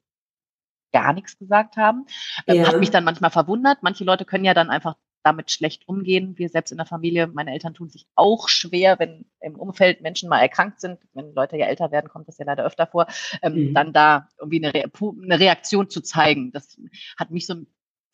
gar 0.92 1.12
nichts 1.12 1.36
gesagt 1.36 1.76
haben. 1.76 2.06
Ähm, 2.46 2.56
ja. 2.56 2.68
Hat 2.68 2.78
mich 2.78 2.90
dann 2.90 3.04
manchmal 3.04 3.30
verwundert. 3.30 3.78
Manche 3.82 4.04
Leute 4.04 4.24
können 4.24 4.44
ja 4.44 4.54
dann 4.54 4.70
einfach 4.70 4.96
damit 5.26 5.50
schlecht 5.50 5.88
umgehen. 5.88 6.38
Wir 6.38 6.48
selbst 6.48 6.70
in 6.70 6.76
der 6.76 6.86
Familie, 6.86 7.26
meine 7.26 7.52
Eltern 7.52 7.74
tun 7.74 7.90
sich 7.90 8.06
auch 8.14 8.48
schwer, 8.48 9.00
wenn 9.00 9.26
im 9.40 9.56
Umfeld 9.56 10.00
Menschen 10.00 10.28
mal 10.28 10.38
erkrankt 10.38 10.80
sind. 10.80 11.00
Wenn 11.14 11.34
Leute 11.34 11.56
ja 11.56 11.66
älter 11.66 11.90
werden, 11.90 12.08
kommt 12.08 12.28
das 12.28 12.38
ja 12.38 12.46
leider 12.46 12.64
öfter 12.64 12.86
vor, 12.86 13.08
ähm, 13.42 13.54
mhm. 13.54 13.74
dann 13.74 13.92
da 13.92 14.28
irgendwie 14.38 14.64
eine, 14.64 14.72
Re 14.72 14.84
eine 15.22 15.40
Reaktion 15.40 15.90
zu 15.90 16.00
zeigen. 16.00 16.52
Das 16.52 16.80
hat 17.18 17.32
mich 17.32 17.46
so 17.46 17.54
ein 17.54 17.66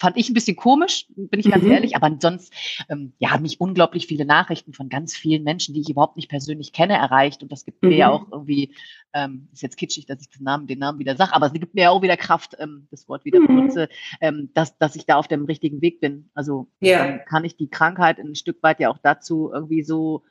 fand 0.03 0.17
ich 0.17 0.29
ein 0.29 0.35
bisschen 0.35 0.57
komisch, 0.57 1.07
bin 1.15 1.39
ich 1.39 1.49
ganz 1.49 1.63
mhm. 1.63 1.71
ehrlich, 1.71 1.95
aber 1.95 2.11
sonst 2.21 2.53
ähm, 2.89 3.13
ja, 3.21 3.31
haben 3.31 3.43
mich 3.43 3.61
unglaublich 3.61 4.09
viele 4.09 4.25
Nachrichten 4.25 4.73
von 4.73 4.89
ganz 4.89 5.15
vielen 5.15 5.45
Menschen, 5.45 5.75
die 5.75 5.81
ich 5.81 5.91
überhaupt 5.91 6.17
nicht 6.17 6.29
persönlich 6.29 6.73
kenne, 6.73 6.95
erreicht. 6.95 7.45
Und 7.45 7.53
das 7.53 7.65
gibt 7.65 7.85
mhm. 7.85 7.91
mir 7.91 7.97
ja 7.97 8.09
mhm. 8.09 8.15
auch 8.15 8.33
irgendwie, 8.33 8.75
ähm, 9.13 9.47
ist 9.53 9.63
jetzt 9.63 9.77
kitschig, 9.77 10.07
dass 10.07 10.21
ich 10.21 10.29
den 10.29 10.43
Namen, 10.43 10.67
den 10.67 10.81
Namen 10.81 10.99
wieder 10.99 11.17
sage, 11.17 11.33
aber 11.33 11.47
es 11.47 11.53
gibt 11.53 11.77
mir 11.77 11.83
ja 11.83 11.91
auch 11.91 12.03
wieder 12.03 12.17
Kraft, 12.17 12.57
ähm, 12.59 12.89
das 12.91 13.09
Wort 13.09 13.25
wieder 13.25 13.39
mhm. 13.39 13.47
benutze, 13.47 13.89
ähm, 14.21 14.51
dass, 14.55 14.77
dass 14.77 14.97
ich 14.97 15.07
da 15.07 15.19
auf 15.19 15.29
dem 15.29 15.45
richtigen 15.45 15.81
Weg 15.83 16.01
bin. 16.01 16.31
Also 16.35 16.67
dann 16.81 17.25
kann 17.25 17.45
ich 17.45 17.57
die 17.57 17.71
Krankheit 17.71 18.19
ein 18.19 18.35
Stück 18.35 18.61
weit 18.65 18.81
ja 18.81 18.91
auch 18.91 18.99
dazu 18.99 19.53
irgendwie 19.55 19.85
so, 19.85 20.25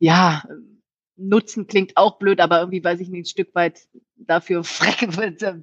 ja, 0.00 0.42
nutzen 1.22 1.66
klingt 1.66 1.96
auch 1.96 2.18
blöd, 2.18 2.40
aber 2.40 2.60
irgendwie 2.60 2.82
weiß 2.82 3.00
ich 3.00 3.08
nicht, 3.08 3.22
ein 3.22 3.30
Stück 3.30 3.54
weit 3.54 3.80
dafür 4.16 4.64
freck, 4.64 5.08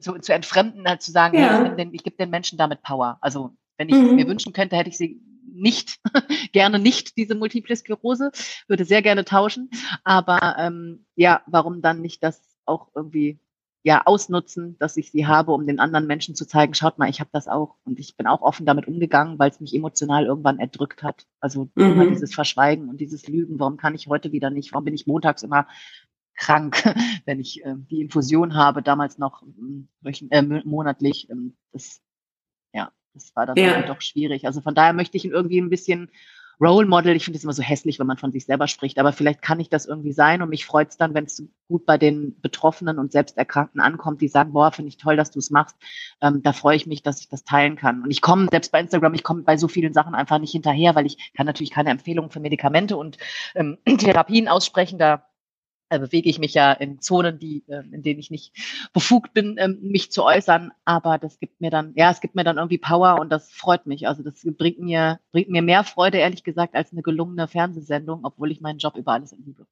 zu, 0.01 0.19
zu 0.19 0.33
entfremden, 0.33 0.87
halt 0.87 1.01
zu 1.01 1.11
sagen, 1.11 1.37
ja. 1.37 1.65
ich, 1.65 1.75
den, 1.75 1.93
ich 1.93 2.03
gebe 2.03 2.17
den 2.17 2.29
Menschen 2.29 2.57
damit 2.57 2.81
Power. 2.81 3.17
Also 3.21 3.51
wenn 3.77 3.89
ich 3.89 3.95
mhm. 3.95 4.15
mir 4.15 4.27
wünschen 4.27 4.53
könnte, 4.53 4.75
hätte 4.75 4.89
ich 4.89 4.97
sie 4.97 5.21
nicht, 5.51 5.99
gerne 6.51 6.79
nicht 6.79 7.17
diese 7.17 7.35
Multiple 7.35 7.75
Sklerose, 7.75 8.31
würde 8.67 8.85
sehr 8.85 9.01
gerne 9.01 9.25
tauschen. 9.25 9.69
Aber 10.03 10.55
ähm, 10.59 11.05
ja, 11.15 11.41
warum 11.47 11.81
dann 11.81 12.01
nicht 12.01 12.23
das 12.23 12.41
auch 12.65 12.89
irgendwie 12.95 13.39
ja 13.83 14.01
ausnutzen, 14.05 14.77
dass 14.79 14.97
ich 14.97 15.11
sie 15.11 15.25
habe, 15.25 15.53
um 15.53 15.65
den 15.65 15.79
anderen 15.79 16.05
Menschen 16.05 16.35
zu 16.35 16.45
zeigen, 16.45 16.73
schaut 16.73 16.99
mal, 16.99 17.09
ich 17.09 17.19
habe 17.19 17.29
das 17.31 17.47
auch 17.47 17.75
und 17.85 17.99
ich 17.99 18.17
bin 18.17 18.27
auch 18.27 18.41
offen 18.41 18.65
damit 18.65 18.87
umgegangen, 18.87 19.39
weil 19.39 19.49
es 19.49 19.61
mich 19.61 19.73
emotional 19.73 20.25
irgendwann 20.25 20.59
erdrückt 20.59 21.01
hat. 21.01 21.25
Also 21.39 21.69
mhm. 21.75 21.83
immer 21.83 22.05
dieses 22.07 22.33
Verschweigen 22.33 22.89
und 22.89 22.99
dieses 22.99 23.27
Lügen, 23.27 23.59
warum 23.59 23.77
kann 23.77 23.95
ich 23.95 24.07
heute 24.07 24.31
wieder 24.31 24.49
nicht, 24.49 24.73
warum 24.73 24.85
bin 24.85 24.93
ich 24.93 25.07
montags 25.07 25.43
immer 25.43 25.67
krank, 26.35 26.83
wenn 27.25 27.39
ich 27.39 27.63
äh, 27.63 27.75
die 27.77 28.01
Infusion 28.01 28.55
habe, 28.55 28.81
damals 28.81 29.17
noch 29.17 29.43
äh, 30.03 30.41
monatlich. 30.41 31.29
Ähm, 31.29 31.55
das, 31.71 32.01
ja, 32.73 32.91
das 33.13 33.33
war 33.35 33.45
dann 33.45 33.57
ja. 33.57 33.81
doch 33.83 34.01
schwierig. 34.01 34.45
Also 34.45 34.59
von 34.61 34.75
daher 34.75 34.93
möchte 34.93 35.15
ich 35.15 35.25
ihn 35.25 35.31
irgendwie 35.31 35.59
ein 35.61 35.69
bisschen 35.69 36.11
Role 36.61 36.87
Model, 36.87 37.15
ich 37.15 37.23
finde 37.23 37.37
es 37.37 37.43
immer 37.43 37.53
so 37.53 37.63
hässlich, 37.63 37.99
wenn 37.99 38.07
man 38.07 38.17
von 38.17 38.31
sich 38.31 38.45
selber 38.45 38.67
spricht, 38.67 38.99
aber 38.99 39.13
vielleicht 39.13 39.41
kann 39.41 39.59
ich 39.59 39.69
das 39.69 39.85
irgendwie 39.85 40.11
sein 40.11 40.41
und 40.41 40.49
mich 40.49 40.65
freut 40.65 40.89
es 40.89 40.97
dann, 40.97 41.13
wenn 41.13 41.25
es 41.25 41.43
gut 41.67 41.85
bei 41.85 41.97
den 41.97 42.39
Betroffenen 42.41 42.99
und 42.99 43.11
Selbsterkrankten 43.11 43.79
ankommt, 43.79 44.21
die 44.21 44.27
sagen, 44.27 44.51
boah, 44.51 44.71
finde 44.71 44.89
ich 44.89 44.97
toll, 44.97 45.15
dass 45.15 45.31
du 45.31 45.39
es 45.39 45.51
machst. 45.51 45.77
Ähm, 46.21 46.41
da 46.43 46.51
freue 46.51 46.75
ich 46.75 46.85
mich, 46.85 47.01
dass 47.01 47.21
ich 47.21 47.29
das 47.29 47.43
teilen 47.43 47.75
kann. 47.75 48.03
Und 48.03 48.11
ich 48.11 48.21
komme, 48.21 48.47
selbst 48.51 48.71
bei 48.71 48.79
Instagram, 48.79 49.13
ich 49.13 49.23
komme 49.23 49.43
bei 49.43 49.55
so 49.55 49.67
vielen 49.67 49.93
Sachen 49.93 50.15
einfach 50.15 50.39
nicht 50.39 50.51
hinterher, 50.51 50.95
weil 50.95 51.05
ich 51.05 51.31
kann 51.33 51.45
natürlich 51.45 51.71
keine 51.71 51.91
Empfehlungen 51.91 52.31
für 52.31 52.39
Medikamente 52.39 52.97
und 52.97 53.17
ähm, 53.55 53.77
Therapien 53.85 54.47
aussprechen. 54.47 54.99
Da 54.99 55.28
äh, 55.89 55.99
bewege 55.99 56.29
ich 56.29 56.39
mich 56.39 56.53
ja 56.53 56.71
in 56.71 57.01
Zonen, 57.01 57.39
die, 57.39 57.63
äh, 57.67 57.83
in 57.91 58.03
denen 58.03 58.19
ich 58.19 58.31
nicht 58.31 58.53
befugt 58.93 59.33
bin, 59.33 59.55
ähm, 59.57 59.79
mich 59.81 60.11
zu 60.11 60.23
äußern. 60.23 60.71
Aber 60.85 61.17
das 61.17 61.39
gibt 61.39 61.61
mir 61.61 61.71
dann, 61.71 61.93
ja, 61.95 62.11
es 62.11 62.21
gibt 62.21 62.35
mir 62.35 62.43
dann 62.43 62.57
irgendwie 62.57 62.77
Power 62.77 63.19
und 63.19 63.29
das 63.29 63.51
freut 63.51 63.85
mich. 63.85 64.07
Also 64.07 64.23
das 64.23 64.45
bringt 64.57 64.79
mir, 64.79 65.19
bringt 65.31 65.49
mir 65.49 65.61
mehr 65.61 65.83
Freude, 65.83 66.17
ehrlich 66.17 66.43
gesagt, 66.43 66.75
als 66.75 66.91
eine 66.91 67.01
gelungene 67.01 67.47
Fernsehsendung, 67.47 68.21
obwohl 68.23 68.51
ich 68.51 68.61
meinen 68.61 68.79
Job 68.79 68.95
über 68.95 69.13
alles 69.13 69.35
liebe. 69.43 69.65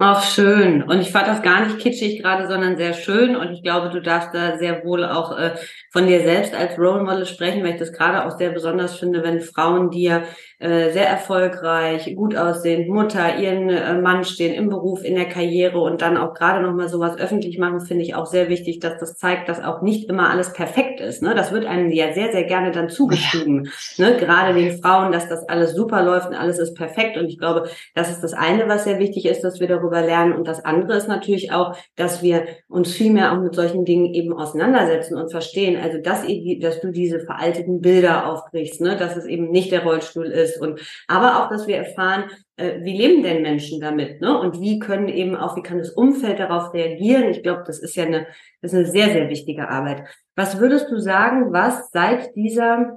Ach, 0.00 0.24
schön. 0.24 0.82
Und 0.82 1.00
ich 1.00 1.12
fand 1.12 1.28
das 1.28 1.40
gar 1.40 1.64
nicht 1.64 1.78
kitschig 1.78 2.20
gerade, 2.20 2.48
sondern 2.48 2.76
sehr 2.76 2.94
schön. 2.94 3.36
Und 3.36 3.52
ich 3.52 3.62
glaube, 3.62 3.90
du 3.90 4.02
darfst 4.02 4.34
da 4.34 4.58
sehr 4.58 4.84
wohl 4.84 5.04
auch 5.04 5.38
äh, 5.38 5.54
von 5.92 6.08
dir 6.08 6.22
selbst 6.22 6.52
als 6.52 6.76
Role 6.76 7.04
Model 7.04 7.26
sprechen, 7.26 7.62
weil 7.62 7.74
ich 7.74 7.78
das 7.78 7.92
gerade 7.92 8.24
auch 8.24 8.36
sehr 8.36 8.50
besonders 8.50 8.98
finde, 8.98 9.22
wenn 9.22 9.40
Frauen 9.40 9.90
dir 9.90 10.24
äh, 10.64 10.92
sehr 10.92 11.06
erfolgreich, 11.06 12.14
gut 12.16 12.34
aussehen, 12.34 12.88
Mutter, 12.88 13.36
ihren 13.36 13.68
äh, 13.68 14.00
Mann 14.00 14.24
stehen 14.24 14.54
im 14.54 14.70
Beruf, 14.70 15.04
in 15.04 15.14
der 15.14 15.28
Karriere 15.28 15.78
und 15.78 16.00
dann 16.00 16.16
auch 16.16 16.32
gerade 16.32 16.64
nochmal 16.64 16.88
sowas 16.88 17.18
öffentlich 17.18 17.58
machen, 17.58 17.80
finde 17.80 18.02
ich 18.02 18.14
auch 18.14 18.24
sehr 18.24 18.48
wichtig, 18.48 18.80
dass 18.80 18.98
das 18.98 19.18
zeigt, 19.18 19.50
dass 19.50 19.62
auch 19.62 19.82
nicht 19.82 20.08
immer 20.08 20.30
alles 20.30 20.54
perfekt 20.54 21.00
ist. 21.00 21.22
Ne? 21.22 21.34
Das 21.34 21.52
wird 21.52 21.66
einem 21.66 21.90
ja 21.90 22.14
sehr, 22.14 22.32
sehr 22.32 22.44
gerne 22.44 22.70
dann 22.70 22.88
zugeschrieben. 22.88 23.70
Ja. 23.96 24.08
Ne? 24.08 24.16
Gerade 24.16 24.54
den 24.54 24.80
Frauen, 24.80 25.12
dass 25.12 25.28
das 25.28 25.46
alles 25.50 25.74
super 25.74 26.02
läuft 26.02 26.28
und 26.28 26.34
alles 26.34 26.58
ist 26.58 26.72
perfekt. 26.72 27.18
Und 27.18 27.26
ich 27.26 27.36
glaube, 27.36 27.68
das 27.94 28.10
ist 28.10 28.22
das 28.22 28.32
eine, 28.32 28.66
was 28.66 28.84
sehr 28.84 28.98
wichtig 28.98 29.26
ist, 29.26 29.44
dass 29.44 29.60
wir 29.60 29.68
darüber 29.68 30.00
lernen. 30.00 30.32
Und 30.32 30.48
das 30.48 30.64
andere 30.64 30.96
ist 30.96 31.08
natürlich 31.08 31.52
auch, 31.52 31.76
dass 31.96 32.22
wir 32.22 32.46
uns 32.68 32.90
viel 32.90 33.12
mehr 33.12 33.32
auch 33.32 33.40
mit 33.42 33.54
solchen 33.54 33.84
Dingen 33.84 34.14
eben 34.14 34.32
auseinandersetzen 34.32 35.18
und 35.18 35.30
verstehen. 35.30 35.78
Also, 35.78 35.98
dass, 35.98 36.22
dass 36.62 36.80
du 36.80 36.90
diese 36.90 37.20
veralteten 37.20 37.82
Bilder 37.82 38.32
aufbrichst, 38.32 38.80
ne? 38.80 38.96
dass 38.96 39.14
es 39.14 39.26
eben 39.26 39.50
nicht 39.50 39.70
der 39.70 39.82
Rollstuhl 39.82 40.24
ist, 40.24 40.53
ist 40.54 40.60
und 40.60 40.80
aber 41.08 41.42
auch, 41.42 41.50
dass 41.50 41.66
wir 41.66 41.76
erfahren, 41.76 42.30
äh, 42.56 42.80
wie 42.82 42.96
leben 42.96 43.22
denn 43.22 43.42
Menschen 43.42 43.80
damit, 43.80 44.20
ne? 44.20 44.38
Und 44.38 44.60
wie 44.60 44.78
können 44.78 45.08
eben 45.08 45.36
auch, 45.36 45.56
wie 45.56 45.62
kann 45.62 45.78
das 45.78 45.90
Umfeld 45.90 46.38
darauf 46.38 46.72
reagieren? 46.72 47.24
Ich 47.30 47.42
glaube, 47.42 47.64
das 47.66 47.78
ist 47.78 47.96
ja 47.96 48.04
eine, 48.04 48.26
das 48.62 48.72
ist 48.72 48.78
eine 48.78 48.86
sehr, 48.86 49.08
sehr 49.08 49.28
wichtige 49.28 49.68
Arbeit. 49.68 50.04
Was 50.36 50.58
würdest 50.58 50.90
du 50.90 50.98
sagen, 50.98 51.52
was 51.52 51.90
seit 51.90 52.34
dieser 52.36 52.96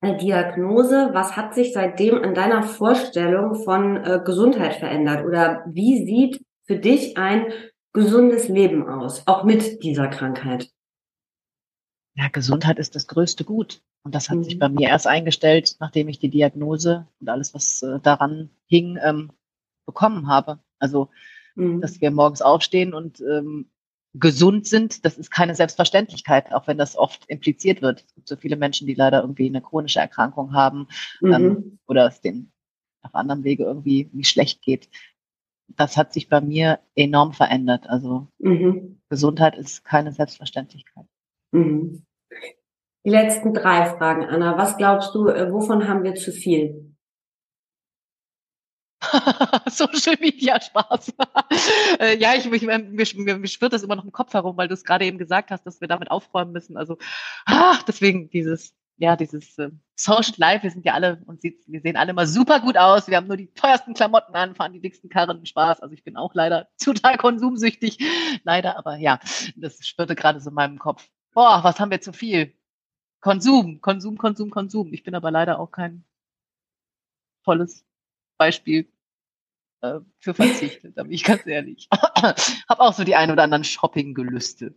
äh, 0.00 0.16
Diagnose, 0.16 1.10
was 1.12 1.36
hat 1.36 1.54
sich 1.54 1.72
seitdem 1.72 2.22
an 2.22 2.34
deiner 2.34 2.62
Vorstellung 2.62 3.54
von 3.54 3.96
äh, 3.96 4.20
Gesundheit 4.24 4.74
verändert? 4.74 5.24
Oder 5.24 5.64
wie 5.66 6.04
sieht 6.04 6.44
für 6.66 6.76
dich 6.76 7.16
ein 7.16 7.52
gesundes 7.92 8.48
Leben 8.48 8.88
aus, 8.88 9.22
auch 9.26 9.44
mit 9.44 9.82
dieser 9.82 10.08
Krankheit? 10.08 10.70
Ja, 12.14 12.28
Gesundheit 12.28 12.78
ist 12.78 12.94
das 12.94 13.06
größte 13.06 13.44
Gut. 13.44 13.80
Und 14.04 14.14
das 14.14 14.28
hat 14.28 14.38
mhm. 14.38 14.44
sich 14.44 14.58
bei 14.58 14.68
mir 14.68 14.88
erst 14.88 15.06
eingestellt, 15.06 15.76
nachdem 15.80 16.08
ich 16.08 16.18
die 16.18 16.30
Diagnose 16.30 17.06
und 17.20 17.28
alles, 17.28 17.54
was 17.54 17.82
äh, 17.82 18.00
daran 18.00 18.50
hing, 18.66 18.98
ähm, 19.02 19.30
bekommen 19.86 20.28
habe. 20.28 20.58
Also, 20.78 21.08
mhm. 21.54 21.80
dass 21.80 22.00
wir 22.00 22.10
morgens 22.10 22.42
aufstehen 22.42 22.94
und 22.94 23.20
ähm, 23.20 23.70
gesund 24.14 24.66
sind, 24.66 25.04
das 25.04 25.16
ist 25.16 25.30
keine 25.30 25.54
Selbstverständlichkeit, 25.54 26.52
auch 26.52 26.66
wenn 26.66 26.78
das 26.78 26.96
oft 26.96 27.24
impliziert 27.28 27.80
wird. 27.80 28.04
Es 28.06 28.14
gibt 28.14 28.28
so 28.28 28.36
viele 28.36 28.56
Menschen, 28.56 28.86
die 28.86 28.94
leider 28.94 29.22
irgendwie 29.22 29.46
eine 29.46 29.62
chronische 29.62 30.00
Erkrankung 30.00 30.52
haben 30.52 30.88
ähm, 31.22 31.28
mhm. 31.28 31.34
ähm, 31.34 31.78
oder 31.86 32.06
es 32.06 32.20
denen 32.20 32.52
auf 33.02 33.14
anderem 33.14 33.44
Wege 33.44 33.64
irgendwie 33.64 34.10
wie 34.12 34.24
schlecht 34.24 34.62
geht. 34.62 34.88
Das 35.68 35.96
hat 35.96 36.12
sich 36.12 36.28
bei 36.28 36.40
mir 36.40 36.80
enorm 36.94 37.32
verändert. 37.32 37.88
Also 37.88 38.28
mhm. 38.38 39.00
Gesundheit 39.08 39.56
ist 39.56 39.84
keine 39.84 40.12
Selbstverständlichkeit. 40.12 41.06
Mhm. 41.52 42.04
Die 43.04 43.10
letzten 43.10 43.52
drei 43.52 43.86
Fragen, 43.86 44.24
Anna. 44.24 44.56
Was 44.56 44.76
glaubst 44.76 45.14
du, 45.14 45.28
äh, 45.28 45.52
wovon 45.52 45.88
haben 45.88 46.04
wir 46.04 46.14
zu 46.14 46.30
viel? 46.30 46.94
Social 49.68 50.16
Media 50.20 50.60
Spaß. 50.60 51.14
Äh, 52.00 52.18
ja, 52.18 52.34
ich, 52.34 52.50
ich, 52.50 52.62
mir, 52.62 52.78
mir, 52.78 53.38
mir 53.38 53.46
schwirrt 53.46 53.72
das 53.72 53.82
immer 53.82 53.94
noch 53.94 54.04
im 54.04 54.12
Kopf 54.12 54.32
herum, 54.32 54.56
weil 54.56 54.66
du 54.66 54.74
es 54.74 54.84
gerade 54.84 55.04
eben 55.04 55.18
gesagt 55.18 55.50
hast, 55.50 55.64
dass 55.64 55.80
wir 55.80 55.88
damit 55.88 56.10
aufräumen 56.10 56.52
müssen. 56.52 56.76
Also 56.76 56.96
ah, 57.46 57.78
deswegen 57.86 58.30
dieses, 58.30 58.74
ja, 58.96 59.14
dieses 59.14 59.58
äh, 59.58 59.70
Social 59.94 60.34
Life, 60.38 60.62
wir 60.62 60.70
sind 60.70 60.84
ja 60.84 60.94
alle 60.94 61.22
und 61.26 61.42
sieht, 61.42 61.62
wir 61.66 61.80
sehen 61.80 61.96
alle 61.96 62.10
immer 62.10 62.26
super 62.26 62.60
gut 62.60 62.76
aus. 62.76 63.08
Wir 63.08 63.18
haben 63.18 63.26
nur 63.26 63.36
die 63.36 63.52
teuersten 63.52 63.94
Klamotten 63.94 64.34
an, 64.34 64.54
fahren 64.54 64.72
die 64.72 64.80
dicksten 64.80 65.10
Karren, 65.10 65.44
Spaß. 65.44 65.80
Also 65.80 65.94
ich 65.94 66.02
bin 66.02 66.16
auch 66.16 66.34
leider 66.34 66.68
total 66.82 67.18
konsumsüchtig. 67.18 67.98
Leider, 68.44 68.78
aber 68.78 68.96
ja, 68.96 69.20
das 69.56 69.86
schwirrte 69.86 70.16
gerade 70.16 70.40
so 70.40 70.48
in 70.48 70.54
meinem 70.54 70.78
Kopf. 70.78 71.06
Boah, 71.34 71.60
was 71.62 71.78
haben 71.78 71.90
wir 71.90 72.00
zu 72.00 72.12
viel? 72.12 72.54
Konsum, 73.22 73.80
Konsum, 73.80 74.18
Konsum, 74.18 74.50
Konsum. 74.50 74.92
Ich 74.92 75.04
bin 75.04 75.14
aber 75.14 75.30
leider 75.30 75.58
auch 75.58 75.70
kein 75.70 76.04
tolles 77.44 77.86
Beispiel 78.36 78.92
äh, 79.80 80.00
für 80.18 80.34
Verzicht, 80.34 80.80
da 80.96 81.04
bin 81.04 81.12
ich 81.12 81.24
ganz 81.24 81.46
ehrlich. 81.46 81.88
Hab 81.92 82.80
auch 82.80 82.92
so 82.92 83.04
die 83.04 83.14
ein 83.14 83.30
oder 83.30 83.44
anderen 83.44 83.64
Shopping-Gelüste. 83.64 84.74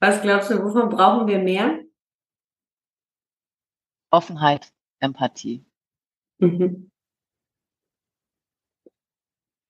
Was 0.00 0.22
glaubst 0.22 0.50
du, 0.50 0.62
wovon 0.62 0.88
brauchen 0.88 1.26
wir 1.26 1.40
mehr? 1.40 1.82
Offenheit, 4.10 4.72
Empathie. 5.00 5.66
Mhm. 6.38 6.90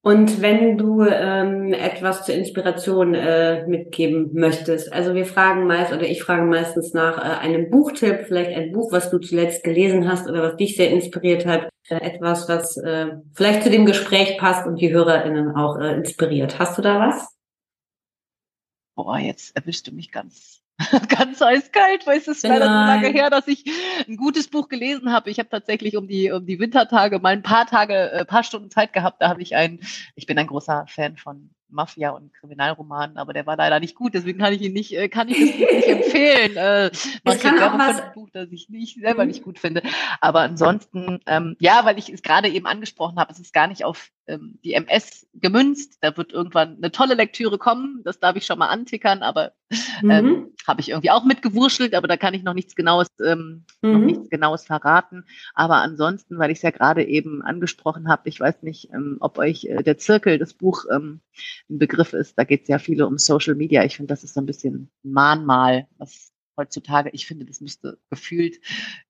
Und 0.08 0.40
wenn 0.40 0.78
du 0.78 1.02
ähm, 1.02 1.74
etwas 1.74 2.24
zur 2.24 2.34
Inspiration 2.34 3.14
äh, 3.14 3.66
mitgeben 3.66 4.30
möchtest, 4.32 4.90
also 4.90 5.14
wir 5.14 5.26
fragen 5.26 5.66
meist 5.66 5.92
oder 5.92 6.08
ich 6.08 6.22
frage 6.22 6.44
meistens 6.44 6.94
nach 6.94 7.18
äh, 7.18 7.40
einem 7.40 7.68
Buchtipp, 7.68 8.24
vielleicht 8.26 8.56
ein 8.56 8.72
Buch, 8.72 8.90
was 8.90 9.10
du 9.10 9.18
zuletzt 9.18 9.64
gelesen 9.64 10.10
hast 10.10 10.26
oder 10.26 10.42
was 10.42 10.56
dich 10.56 10.76
sehr 10.76 10.90
inspiriert 10.90 11.44
hat, 11.44 11.68
äh, 11.90 11.96
etwas, 11.96 12.48
was 12.48 12.78
äh, 12.78 13.18
vielleicht 13.34 13.64
zu 13.64 13.68
dem 13.68 13.84
Gespräch 13.84 14.38
passt 14.38 14.66
und 14.66 14.76
die 14.76 14.90
HörerInnen 14.90 15.54
auch 15.54 15.78
äh, 15.78 15.96
inspiriert. 15.96 16.58
Hast 16.58 16.78
du 16.78 16.80
da 16.80 17.00
was? 17.00 17.28
Boah, 18.94 19.18
jetzt 19.18 19.54
erwischst 19.56 19.88
du 19.88 19.92
mich 19.92 20.10
ganz 20.10 20.57
ganz 21.08 21.42
eiskalt, 21.42 22.06
weil 22.06 22.18
es 22.18 22.28
ist 22.28 22.44
leider 22.44 22.66
so 22.66 22.70
lange 22.70 23.08
her, 23.08 23.30
dass 23.30 23.48
ich 23.48 23.64
ein 24.06 24.16
gutes 24.16 24.48
Buch 24.48 24.68
gelesen 24.68 25.12
habe. 25.12 25.30
Ich 25.30 25.38
habe 25.38 25.48
tatsächlich 25.48 25.96
um 25.96 26.06
die 26.06 26.30
um 26.30 26.46
die 26.46 26.60
Wintertage 26.60 27.18
mal 27.18 27.32
ein 27.32 27.42
paar 27.42 27.66
Tage, 27.66 28.12
äh, 28.12 28.24
paar 28.24 28.44
Stunden 28.44 28.70
Zeit 28.70 28.92
gehabt. 28.92 29.20
Da 29.20 29.28
habe 29.28 29.42
ich 29.42 29.56
ein, 29.56 29.80
ich 30.14 30.26
bin 30.26 30.38
ein 30.38 30.46
großer 30.46 30.86
Fan 30.88 31.16
von 31.16 31.50
Mafia- 31.70 32.10
und 32.10 32.32
Kriminalromanen, 32.34 33.16
aber 33.18 33.32
der 33.32 33.46
war 33.46 33.56
leider 33.56 33.80
nicht 33.80 33.94
gut, 33.94 34.14
deswegen 34.14 34.38
kann 34.38 34.52
ich 34.52 34.62
ihn 34.62 34.72
nicht, 34.72 34.96
äh, 34.96 35.08
kann 35.08 35.28
ich 35.28 35.38
das 35.38 35.52
Buch 35.52 35.74
nicht 35.74 35.88
empfehlen. 35.88 36.56
Äh, 36.56 36.90
man 37.24 37.38
kann 37.38 37.58
auch 37.60 37.78
was 37.78 38.00
ein 38.00 38.12
Buch, 38.14 38.28
das 38.32 38.50
ich 38.50 38.68
nicht 38.68 39.00
selber 39.00 39.26
nicht 39.26 39.42
gut 39.42 39.58
finde. 39.58 39.82
Aber 40.20 40.40
ansonsten, 40.40 41.20
ähm, 41.26 41.56
ja, 41.60 41.84
weil 41.84 41.98
ich 41.98 42.08
es 42.08 42.22
gerade 42.22 42.48
eben 42.48 42.66
angesprochen 42.66 43.18
habe, 43.18 43.32
es 43.32 43.38
ist 43.38 43.52
gar 43.52 43.66
nicht 43.66 43.84
auf 43.84 44.10
ähm, 44.26 44.58
die 44.64 44.74
MS 44.74 45.26
gemünzt. 45.34 45.98
Da 46.00 46.16
wird 46.16 46.32
irgendwann 46.32 46.76
eine 46.76 46.90
tolle 46.90 47.14
Lektüre 47.14 47.58
kommen, 47.58 48.02
das 48.04 48.18
darf 48.18 48.36
ich 48.36 48.46
schon 48.46 48.58
mal 48.58 48.68
antickern, 48.68 49.22
aber 49.22 49.52
ähm, 50.02 50.24
mhm. 50.24 50.52
Habe 50.68 50.80
ich 50.80 50.90
irgendwie 50.90 51.10
auch 51.10 51.24
mitgewurschtelt, 51.24 51.94
aber 51.94 52.06
da 52.06 52.16
kann 52.16 52.34
ich 52.34 52.42
noch 52.42 52.54
nichts 52.54 52.76
Genaues, 52.76 53.08
ähm, 53.24 53.64
mhm. 53.82 53.92
noch 53.92 53.98
nichts 54.00 54.30
Genaues 54.30 54.66
verraten. 54.66 55.24
Aber 55.54 55.76
ansonsten, 55.76 56.38
weil 56.38 56.50
ich 56.50 56.58
es 56.58 56.62
ja 56.62 56.70
gerade 56.70 57.04
eben 57.04 57.42
angesprochen 57.42 58.08
habe, 58.08 58.28
ich 58.28 58.38
weiß 58.38 58.62
nicht, 58.62 58.90
ähm, 58.92 59.16
ob 59.20 59.38
euch 59.38 59.64
äh, 59.64 59.82
der 59.82 59.98
Zirkel, 59.98 60.38
das 60.38 60.54
Buch 60.54 60.84
ähm, 60.92 61.20
ein 61.68 61.78
Begriff 61.78 62.12
ist. 62.12 62.38
Da 62.38 62.44
geht 62.44 62.62
es 62.62 62.68
ja 62.68 62.78
viele 62.78 63.06
um 63.06 63.18
Social 63.18 63.54
Media. 63.54 63.84
Ich 63.84 63.96
finde, 63.96 64.12
das 64.12 64.22
ist 64.22 64.34
so 64.34 64.40
ein 64.40 64.46
bisschen 64.46 64.90
Mahnmal, 65.02 65.88
was 65.96 66.32
heutzutage, 66.56 67.10
ich 67.12 67.26
finde, 67.26 67.46
das 67.46 67.60
müsste 67.60 67.98
gefühlt 68.10 68.60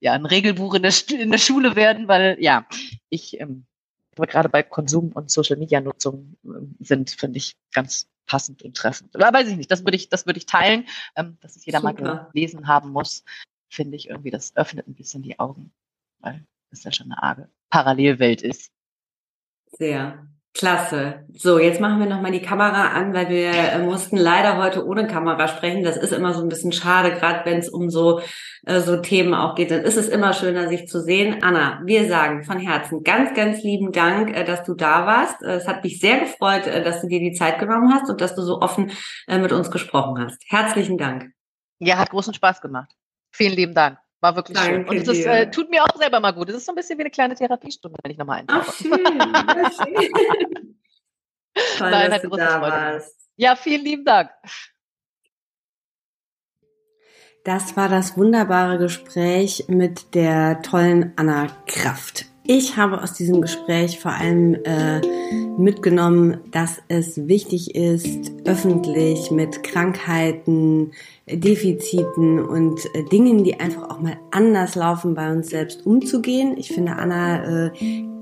ja 0.01 0.13
ein 0.13 0.27
Regelbuch 0.27 0.75
in 0.75 0.83
der, 0.83 0.93
in 1.19 1.31
der 1.31 1.39
Schule 1.39 1.75
werden, 1.75 2.07
weil 2.07 2.37
ja, 2.41 2.67
ich 3.09 3.41
ähm, 3.41 3.65
gerade 4.15 4.49
bei 4.49 4.63
Konsum 4.63 5.13
und 5.13 5.31
Social 5.31 5.57
Media 5.57 5.81
Nutzung 5.81 6.37
ähm, 6.45 6.77
sind, 6.81 7.11
finde 7.11 7.39
ich 7.39 7.57
ganz 7.73 8.09
passend 8.29 8.63
und 8.63 8.77
treffend. 8.77 9.15
Aber 9.17 9.37
weiß 9.37 9.49
ich 9.49 9.57
nicht, 9.57 9.71
das 9.71 9.85
würde 9.85 9.97
ich, 9.97 10.09
das 10.09 10.27
würde 10.27 10.39
ich 10.39 10.47
teilen, 10.47 10.87
ähm, 11.17 11.37
dass 11.41 11.57
es 11.57 11.67
jeder 11.67 11.81
Super. 11.81 12.03
mal 12.03 12.31
gelesen 12.33 12.69
haben 12.69 12.91
muss, 12.91 13.25
finde 13.69 13.97
ich 13.97 14.09
irgendwie, 14.09 14.31
das 14.31 14.55
öffnet 14.57 14.87
ein 14.87 14.95
bisschen 14.95 15.23
die 15.23 15.39
Augen, 15.39 15.73
weil 16.21 16.47
es 16.71 16.85
ja 16.85 16.93
schon 16.93 17.11
eine 17.11 17.23
arge 17.23 17.49
Parallelwelt 17.71 18.43
ist. 18.43 18.71
Sehr. 19.67 20.29
Klasse. 20.59 21.25
So, 21.35 21.61
jetzt 21.61 21.81
machen 21.81 22.01
wir 22.01 22.07
nochmal 22.07 22.33
die 22.33 22.43
Kamera 22.43 22.89
an, 22.89 23.15
weil 23.15 23.29
wir 23.29 23.51
äh, 23.53 23.79
mussten 23.79 24.17
leider 24.17 24.57
heute 24.57 24.85
ohne 24.85 25.07
Kamera 25.07 25.47
sprechen. 25.47 25.85
Das 25.85 25.97
ist 25.97 26.13
immer 26.13 26.35
so 26.35 26.43
ein 26.43 26.49
bisschen 26.49 26.73
schade, 26.73 27.13
gerade 27.13 27.45
wenn 27.45 27.59
es 27.59 27.69
um 27.69 27.91
so, 27.91 28.21
äh, 28.67 28.81
so 28.81 28.97
Themen 28.97 29.35
auch 29.35 29.55
geht. 29.55 29.71
Dann 29.71 29.83
ist 29.83 29.97
es 29.97 30.09
immer 30.09 30.33
schöner, 30.33 30.69
sich 30.69 30.89
zu 30.89 31.01
sehen. 31.01 31.45
Anna, 31.45 31.81
wir 31.85 32.09
sagen 32.09 32.43
von 32.43 32.59
Herzen 32.59 33.05
ganz, 33.05 33.35
ganz 33.35 33.63
lieben 33.63 33.93
Dank, 33.93 34.37
äh, 34.37 34.43
dass 34.45 34.65
du 34.65 34.75
da 34.75 35.07
warst. 35.07 35.41
Äh, 35.43 35.55
es 35.55 35.69
hat 35.69 35.85
mich 35.85 36.01
sehr 36.01 36.19
gefreut, 36.19 36.67
äh, 36.67 36.83
dass 36.83 37.03
du 37.03 37.07
dir 37.07 37.21
die 37.21 37.35
Zeit 37.35 37.61
genommen 37.61 37.95
hast 37.95 38.11
und 38.11 38.21
dass 38.21 38.35
du 38.35 38.43
so 38.43 38.61
offen 38.61 38.91
äh, 39.29 39.39
mit 39.39 39.53
uns 39.53 39.71
gesprochen 39.71 40.21
hast. 40.21 40.43
Herzlichen 40.49 40.99
Dank. 40.99 41.31
Ja, 41.79 41.99
hat 41.99 42.11
großen 42.11 42.35
Spaß 42.35 42.61
gemacht. 42.61 42.91
Vielen 43.31 43.55
lieben 43.55 43.75
Dank. 43.75 43.99
War 44.21 44.35
wirklich 44.35 44.57
Danke 44.57 44.75
schön. 44.75 44.89
Und 44.89 45.07
das 45.07 45.19
äh, 45.19 45.51
tut 45.51 45.71
mir 45.71 45.85
auch 45.85 45.97
selber 45.97 46.19
mal 46.21 46.33
gut. 46.33 46.49
Es 46.49 46.57
ist 46.57 46.67
so 46.67 46.73
ein 46.73 46.75
bisschen 46.75 46.99
wie 46.99 47.03
eine 47.03 47.11
kleine 47.11 47.35
Therapiestunde, 47.35 47.99
wenn 48.03 48.11
ich 48.11 48.19
nochmal 48.19 48.41
eintauche. 48.41 48.61
Ach, 48.67 48.75
schön. 48.75 49.19
Ja, 49.19 49.71
schön. 49.85 50.79
Toll, 51.77 51.91
Nein, 51.91 52.11
dass 52.11 52.23
du 52.23 52.29
da 52.31 52.61
warst. 52.61 53.17
Ja, 53.37 53.55
vielen 53.57 53.85
lieben 53.85 54.05
Dank. 54.05 54.31
Das 57.45 57.77
war 57.77 57.89
das 57.89 58.17
wunderbare 58.17 58.79
Gespräch 58.79 59.65
mit 59.69 60.15
der 60.15 60.61
tollen 60.63 61.13
Anna 61.17 61.47
Kraft. 61.67 62.27
Ich 62.45 62.77
habe 62.77 63.01
aus 63.01 63.13
diesem 63.13 63.41
Gespräch 63.41 64.01
vor 64.01 64.13
allem 64.13 64.55
äh, 64.65 65.01
mitgenommen, 65.59 66.39
dass 66.51 66.81
es 66.89 67.29
wichtig 67.29 67.75
ist, 67.75 68.33
öffentlich 68.45 69.31
mit 69.31 69.63
Krankheiten, 69.63 70.93
Defiziten 71.31 72.41
und 72.41 72.81
äh, 72.95 73.05
Dingen, 73.05 73.45
die 73.45 73.61
einfach 73.61 73.91
auch 73.91 74.01
mal 74.01 74.17
anders 74.31 74.75
laufen, 74.77 75.15
bei 75.15 75.31
uns 75.31 75.51
selbst 75.51 75.85
umzugehen. 75.85 76.55
Ich 76.57 76.69
finde, 76.69 76.93
Anna 76.93 77.67
äh, 77.67 77.71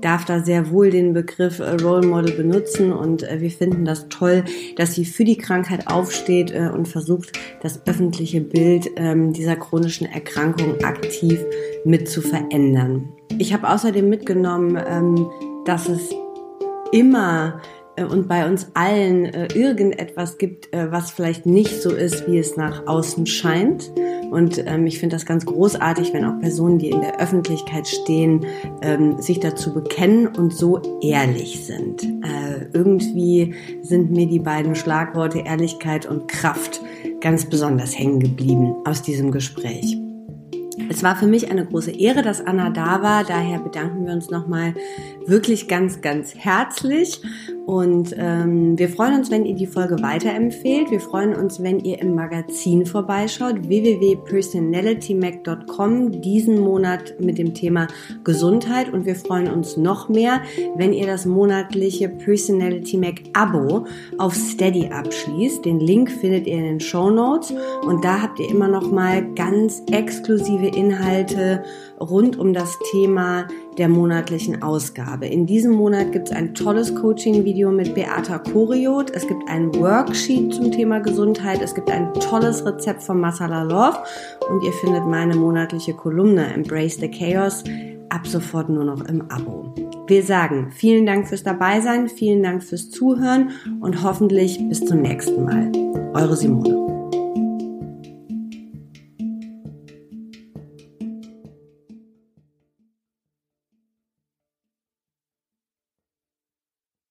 darf 0.01 0.25
da 0.25 0.41
sehr 0.41 0.71
wohl 0.71 0.89
den 0.89 1.13
Begriff 1.13 1.59
äh, 1.59 1.75
Role 1.75 2.05
Model 2.05 2.35
benutzen 2.35 2.91
und 2.91 3.21
wir 3.21 3.51
finden 3.51 3.85
das 3.85 4.09
toll, 4.09 4.43
dass 4.75 4.95
sie 4.95 5.05
für 5.05 5.23
die 5.23 5.37
Krankheit 5.37 5.87
aufsteht 5.87 6.51
und 6.51 6.87
versucht, 6.87 7.37
das 7.61 7.85
öffentliche 7.87 8.41
Bild 8.41 8.89
ähm, 8.95 9.33
dieser 9.33 9.55
chronischen 9.55 10.07
Erkrankung 10.07 10.83
aktiv 10.83 11.39
mit 11.85 12.09
zu 12.09 12.21
verändern. 12.21 13.09
Ich 13.37 13.53
habe 13.53 13.69
außerdem 13.69 14.07
mitgenommen, 14.07 14.77
ähm, 14.87 15.27
dass 15.65 15.89
es 15.89 16.13
immer 16.91 17.61
äh, 17.97 18.05
und 18.05 18.27
bei 18.27 18.47
uns 18.47 18.67
allen 18.73 19.25
äh, 19.25 19.47
irgendetwas 19.53 20.37
gibt, 20.37 20.73
äh, 20.73 20.91
was 20.91 21.11
vielleicht 21.11 21.45
nicht 21.45 21.81
so 21.81 21.91
ist, 21.91 22.27
wie 22.27 22.37
es 22.37 22.55
nach 22.55 22.87
außen 22.87 23.25
scheint. 23.25 23.91
Und 24.31 24.63
ähm, 24.65 24.85
ich 24.85 24.99
finde 24.99 25.15
das 25.15 25.25
ganz 25.25 25.45
großartig, 25.45 26.13
wenn 26.13 26.25
auch 26.25 26.39
Personen, 26.39 26.79
die 26.79 26.89
in 26.89 27.01
der 27.01 27.19
Öffentlichkeit 27.19 27.87
stehen, 27.87 28.45
ähm, 28.81 29.21
sich 29.21 29.39
dazu 29.39 29.73
bekennen 29.73 30.27
und 30.27 30.53
so 30.53 30.81
ehrlich 31.01 31.65
sind. 31.65 32.07
Irgendwie 32.73 33.55
sind 33.81 34.11
mir 34.11 34.27
die 34.27 34.39
beiden 34.39 34.75
Schlagworte 34.75 35.39
Ehrlichkeit 35.39 36.05
und 36.05 36.27
Kraft 36.27 36.81
ganz 37.21 37.45
besonders 37.45 37.97
hängen 37.97 38.19
geblieben 38.19 38.75
aus 38.85 39.01
diesem 39.01 39.31
Gespräch. 39.31 39.97
Es 40.89 41.03
war 41.03 41.15
für 41.15 41.27
mich 41.27 41.49
eine 41.51 41.65
große 41.65 41.91
Ehre, 41.91 42.21
dass 42.21 42.45
Anna 42.45 42.69
da 42.69 43.01
war. 43.01 43.23
Daher 43.23 43.59
bedanken 43.59 44.05
wir 44.05 44.13
uns 44.13 44.29
nochmal 44.29 44.73
wirklich 45.27 45.67
ganz, 45.67 46.01
ganz 46.01 46.33
herzlich. 46.35 47.21
Und 47.65 48.15
ähm, 48.17 48.79
wir 48.79 48.87
freuen 48.87 49.15
uns, 49.15 49.29
wenn 49.29 49.45
ihr 49.45 49.55
die 49.55 49.67
Folge 49.67 50.01
weiterempfehlt. 50.01 50.89
Wir 50.89 51.01
freuen 51.01 51.35
uns, 51.35 51.61
wenn 51.61 51.81
ihr 51.81 51.99
im 51.99 52.15
Magazin 52.15 52.85
vorbeischaut, 52.85 53.67
www.personalitymac.com, 53.67 56.21
diesen 56.21 56.61
Monat 56.61 57.15
mit 57.19 57.37
dem 57.37 57.53
Thema 57.53 57.87
Gesundheit. 58.23 58.93
Und 58.93 59.05
wir 59.05 59.15
freuen 59.15 59.51
uns 59.51 59.75
noch 59.75 60.07
mehr, 60.07 60.43
wenn 60.77 60.93
ihr 60.93 61.07
das 61.07 61.25
monatliche 61.25 62.07
Personality 62.07 62.95
Mac 62.95 63.15
Abo 63.33 63.85
auf 64.17 64.33
Steady 64.33 64.87
abschließt. 64.87 65.65
Den 65.65 65.81
Link 65.81 66.09
findet 66.09 66.47
ihr 66.47 66.55
in 66.55 66.63
den 66.63 66.79
Show 66.79 67.09
Notes. 67.09 67.53
Und 67.81 68.05
da 68.05 68.21
habt 68.21 68.39
ihr 68.39 68.49
immer 68.49 68.69
noch 68.69 68.89
mal 68.89 69.33
ganz 69.33 69.83
exklusive 69.91 70.67
Inhalte 70.67 71.65
rund 71.99 72.39
um 72.39 72.53
das 72.53 72.79
Thema 72.91 73.47
der 73.77 73.89
monatlichen 73.89 74.61
Ausgabe. 74.63 75.27
In 75.27 75.45
diesem 75.45 75.73
Monat 75.73 76.11
gibt 76.11 76.29
es 76.29 76.35
ein 76.35 76.53
tolles 76.53 76.95
Coaching-Video 76.95 77.71
mit 77.71 77.93
Beata 77.93 78.39
Koriot. 78.39 79.11
Es 79.11 79.27
gibt 79.27 79.47
ein 79.47 79.73
Worksheet 79.75 80.53
zum 80.53 80.71
Thema 80.71 80.99
Gesundheit. 80.99 81.61
Es 81.61 81.75
gibt 81.75 81.91
ein 81.91 82.13
tolles 82.15 82.65
Rezept 82.65 83.03
von 83.03 83.19
Masala 83.19 83.63
Love. 83.63 83.97
Und 84.49 84.63
ihr 84.63 84.73
findet 84.73 85.05
meine 85.05 85.35
monatliche 85.35 85.93
Kolumne 85.93 86.53
Embrace 86.53 86.95
the 86.95 87.09
Chaos 87.09 87.63
ab 88.09 88.25
sofort 88.25 88.69
nur 88.69 88.85
noch 88.85 89.05
im 89.05 89.29
Abo. 89.29 89.73
Wir 90.07 90.23
sagen 90.23 90.71
vielen 90.71 91.05
Dank 91.05 91.27
fürs 91.27 91.43
Dabeisein, 91.43 92.07
vielen 92.07 92.41
Dank 92.41 92.63
fürs 92.63 92.89
Zuhören 92.89 93.51
und 93.81 94.03
hoffentlich 94.03 94.59
bis 94.69 94.85
zum 94.85 95.01
nächsten 95.01 95.43
Mal. 95.43 95.71
Eure 96.13 96.35
Simone. 96.35 96.86